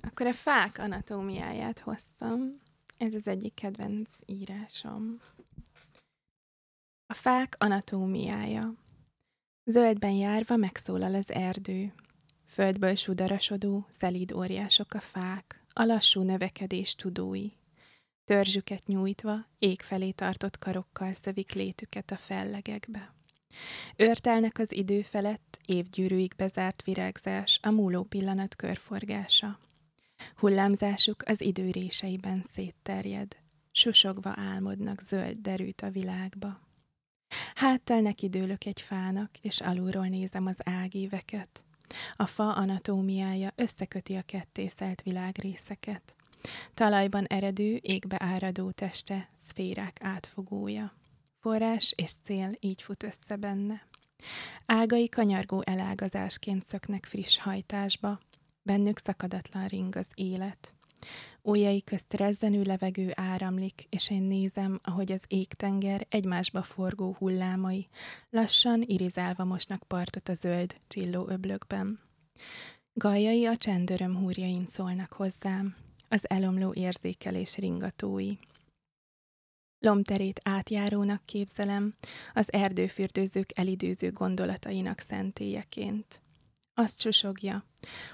Akkor 0.00 0.26
a 0.26 0.32
fák 0.32 0.78
anatómiáját 0.78 1.78
hoztam. 1.78 2.60
Ez 2.96 3.14
az 3.14 3.28
egyik 3.28 3.54
kedvenc 3.54 4.10
írásom. 4.26 5.20
A 7.06 7.14
fák 7.14 7.56
anatómiája. 7.58 8.74
Zöldben 9.68 10.10
járva 10.10 10.56
megszólal 10.56 11.14
az 11.14 11.32
erdő. 11.32 11.92
Földből 12.44 12.94
sudarasodó, 12.94 13.86
szelíd 13.90 14.32
óriások 14.32 14.94
a 14.94 15.00
fák, 15.00 15.64
a 15.72 15.84
lassú 15.84 16.22
növekedés 16.22 16.94
tudói. 16.94 17.48
Törzsüket 18.24 18.86
nyújtva, 18.86 19.46
ég 19.58 19.80
felé 19.80 20.10
tartott 20.10 20.58
karokkal 20.58 21.12
szövik 21.12 21.52
létüket 21.52 22.10
a 22.10 22.16
fellegekbe. 22.16 23.14
Őrtelnek 23.96 24.58
az 24.58 24.72
idő 24.72 25.02
felett, 25.02 25.58
évgyűrűig 25.64 26.32
bezárt 26.36 26.82
virágzás, 26.82 27.58
a 27.62 27.70
múló 27.70 28.02
pillanat 28.02 28.56
körforgása. 28.56 29.58
Hullámzásuk 30.36 31.22
az 31.26 31.40
idő 31.40 31.70
réseiben 31.70 32.42
szétterjed. 32.50 33.36
Susogva 33.70 34.32
álmodnak 34.36 35.02
zöld 35.04 35.36
derűt 35.36 35.80
a 35.80 35.90
világba. 35.90 36.65
Háttal 37.54 38.00
neki 38.00 38.28
dőlök 38.28 38.64
egy 38.64 38.80
fának, 38.80 39.30
és 39.40 39.60
alulról 39.60 40.06
nézem 40.06 40.46
az 40.46 40.56
ágíveket. 40.64 41.64
A 42.16 42.26
fa 42.26 42.52
anatómiája 42.52 43.52
összeköti 43.54 44.14
a 44.14 44.22
kettészelt 44.22 45.02
világrészeket. 45.02 46.16
Talajban 46.74 47.24
eredő, 47.24 47.76
égbe 47.82 48.16
áradó 48.20 48.70
teste, 48.70 49.28
szférák 49.48 49.98
átfogója. 50.00 50.92
Forrás 51.40 51.92
és 51.96 52.12
cél 52.22 52.50
így 52.60 52.82
fut 52.82 53.02
össze 53.02 53.36
benne. 53.36 53.86
Ágai 54.66 55.08
kanyargó 55.08 55.62
elágazásként 55.64 56.64
szöknek 56.64 57.04
friss 57.04 57.38
hajtásba, 57.38 58.20
bennük 58.62 58.98
szakadatlan 58.98 59.66
ring 59.66 59.96
az 59.96 60.08
élet. 60.14 60.74
Ujjai 61.42 61.82
közt 61.82 62.14
rezzenő 62.14 62.62
levegő 62.62 63.12
áramlik, 63.14 63.86
és 63.88 64.10
én 64.10 64.22
nézem, 64.22 64.80
ahogy 64.82 65.12
az 65.12 65.24
égtenger 65.28 66.06
egymásba 66.08 66.62
forgó 66.62 67.16
hullámai 67.18 67.88
lassan 68.30 68.82
irizálva 68.86 69.44
mosnak 69.44 69.82
partot 69.82 70.28
a 70.28 70.34
zöld, 70.34 70.76
csilló 70.88 71.28
öblökben. 71.28 72.00
Gajai 72.92 73.46
a 73.46 73.56
csendöröm 73.56 74.16
húrjain 74.16 74.66
szólnak 74.66 75.12
hozzám, 75.12 75.76
az 76.08 76.30
elomló 76.30 76.72
érzékelés 76.72 77.56
ringatói. 77.56 78.32
Lomterét 79.78 80.40
átjárónak 80.44 81.22
képzelem, 81.24 81.94
az 82.34 82.52
erdőfürdőzők 82.52 83.50
elidőző 83.58 84.12
gondolatainak 84.12 84.98
szentélyeként. 84.98 86.22
Azt 86.78 87.00
susogja, 87.00 87.64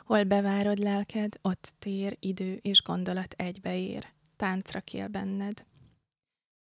hol 0.05 0.25
bevárod 0.25 0.79
lelked, 0.79 1.39
ott 1.41 1.75
tér, 1.79 2.17
idő 2.21 2.55
és 2.55 2.83
gondolat 2.83 3.33
egybeér, 3.33 4.13
táncra 4.37 4.81
kél 4.81 5.09
benned. 5.09 5.65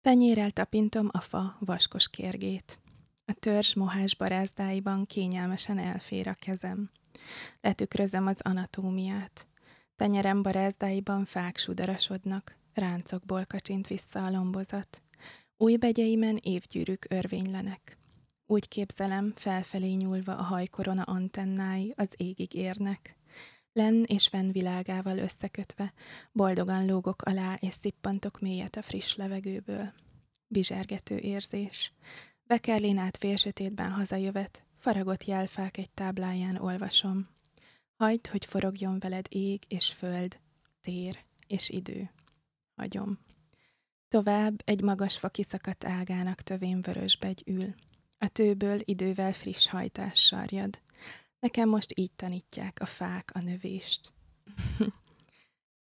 Tenyérrel 0.00 0.50
tapintom 0.50 1.08
a 1.12 1.20
fa 1.20 1.56
vaskos 1.60 2.08
kérgét. 2.08 2.80
A 3.24 3.32
törzs 3.32 3.74
mohás 3.74 4.16
barázdáiban 4.16 5.06
kényelmesen 5.06 5.78
elfér 5.78 6.28
a 6.28 6.34
kezem. 6.34 6.90
Letükrözöm 7.60 8.26
az 8.26 8.40
anatómiát. 8.40 9.46
Tenyerem 9.96 10.42
barázdáiban 10.42 11.24
fák 11.24 11.56
sudarasodnak, 11.58 12.56
ráncokból 12.74 13.44
kacsint 13.44 13.86
vissza 13.86 14.24
a 14.24 14.30
lombozat. 14.30 15.02
Új 15.56 15.76
begyeimen 15.76 16.40
évgyűrűk 16.42 17.06
örvénylenek. 17.08 17.98
Úgy 18.46 18.68
képzelem, 18.68 19.32
felfelé 19.36 19.92
nyúlva 19.92 20.36
a 20.36 20.42
hajkorona 20.42 21.02
antennái 21.02 21.92
az 21.96 22.08
égig 22.16 22.54
érnek. 22.54 23.16
Len 23.72 24.04
és 24.04 24.28
fenn 24.28 24.50
világával 24.50 25.18
összekötve, 25.18 25.92
boldogan 26.32 26.86
lógok 26.86 27.22
alá 27.22 27.54
és 27.54 27.74
szippantok 27.74 28.40
mélyet 28.40 28.76
a 28.76 28.82
friss 28.82 29.14
levegőből. 29.14 29.92
Bizsergető 30.46 31.18
érzés. 31.18 31.92
Bekerlén 32.44 32.98
át 32.98 33.16
félsötétben 33.16 33.90
hazajövet, 33.90 34.64
faragott 34.76 35.24
jelfák 35.24 35.76
egy 35.76 35.90
tábláján 35.90 36.56
olvasom. 36.56 37.28
Hagyd, 37.96 38.26
hogy 38.26 38.44
forogjon 38.44 38.98
veled 38.98 39.26
ég 39.28 39.62
és 39.68 39.92
föld, 39.92 40.40
tér 40.80 41.18
és 41.46 41.70
idő. 41.70 42.10
Hagyom. 42.74 43.18
Tovább 44.08 44.62
egy 44.64 44.82
magas 44.82 45.18
fa 45.18 45.28
kiszakadt 45.28 45.84
ágának 45.84 46.42
tövén 46.42 46.80
vörösbegy 46.80 47.42
ül. 47.46 47.74
A 48.18 48.28
tőből 48.28 48.80
idővel 48.84 49.32
friss 49.32 49.68
hajtás 49.68 50.18
sarjad. 50.18 50.80
Nekem 51.40 51.68
most 51.68 51.92
így 51.94 52.12
tanítják 52.16 52.78
a 52.80 52.86
fák 52.86 53.30
a 53.34 53.40
növést. 53.40 54.12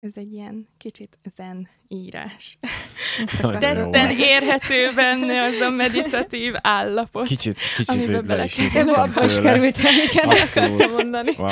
Ez 0.00 0.12
egy 0.14 0.32
ilyen 0.32 0.68
kicsit 0.76 1.18
zen 1.36 1.68
írás. 1.88 2.58
Jó. 3.42 3.50
Tetten 3.50 4.10
érhető 4.10 4.94
benne 4.94 5.42
az 5.42 5.60
a 5.60 5.70
meditatív 5.70 6.54
állapot. 6.56 7.26
Kicsit, 7.26 7.58
kicsit 7.76 7.88
Amiben 7.88 8.26
bele 8.26 8.44
is 8.44 8.58
Abba 8.58 9.24
is 9.24 9.34
tőle. 9.34 9.50
került 9.50 9.78
el, 9.78 9.92
igen, 10.10 10.28
akartam 10.28 10.92
mondani. 10.96 11.34
Wow. 11.38 11.48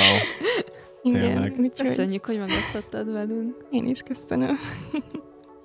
Igen, 1.01 1.21
tényleg. 1.21 1.71
Köszönjük, 1.77 2.25
hogy 2.25 2.37
megosztottad 2.37 3.11
velünk. 3.11 3.65
én 3.71 3.87
is 3.87 4.01
köszönöm. 4.01 4.59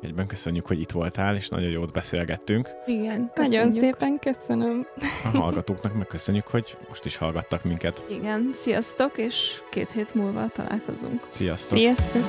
Egyben 0.04 0.26
köszönjük, 0.26 0.66
hogy 0.66 0.80
itt 0.80 0.90
voltál, 0.90 1.36
és 1.36 1.48
nagyon 1.48 1.70
jót 1.70 1.92
beszélgettünk. 1.92 2.68
Igen, 2.86 3.30
Nagyon 3.34 3.72
szépen 3.72 4.18
köszönöm. 4.18 4.86
A 5.24 5.36
hallgatóknak 5.36 5.94
meg 5.94 6.06
köszönjük, 6.06 6.46
hogy 6.46 6.76
most 6.88 7.04
is 7.04 7.16
hallgattak 7.16 7.64
minket. 7.64 8.02
Igen, 8.08 8.50
sziasztok, 8.52 9.18
és 9.18 9.62
két 9.70 9.90
hét 9.90 10.14
múlva 10.14 10.48
találkozunk. 10.48 11.26
Sziasztok! 11.28 11.78
Sziasztok! 11.78 12.22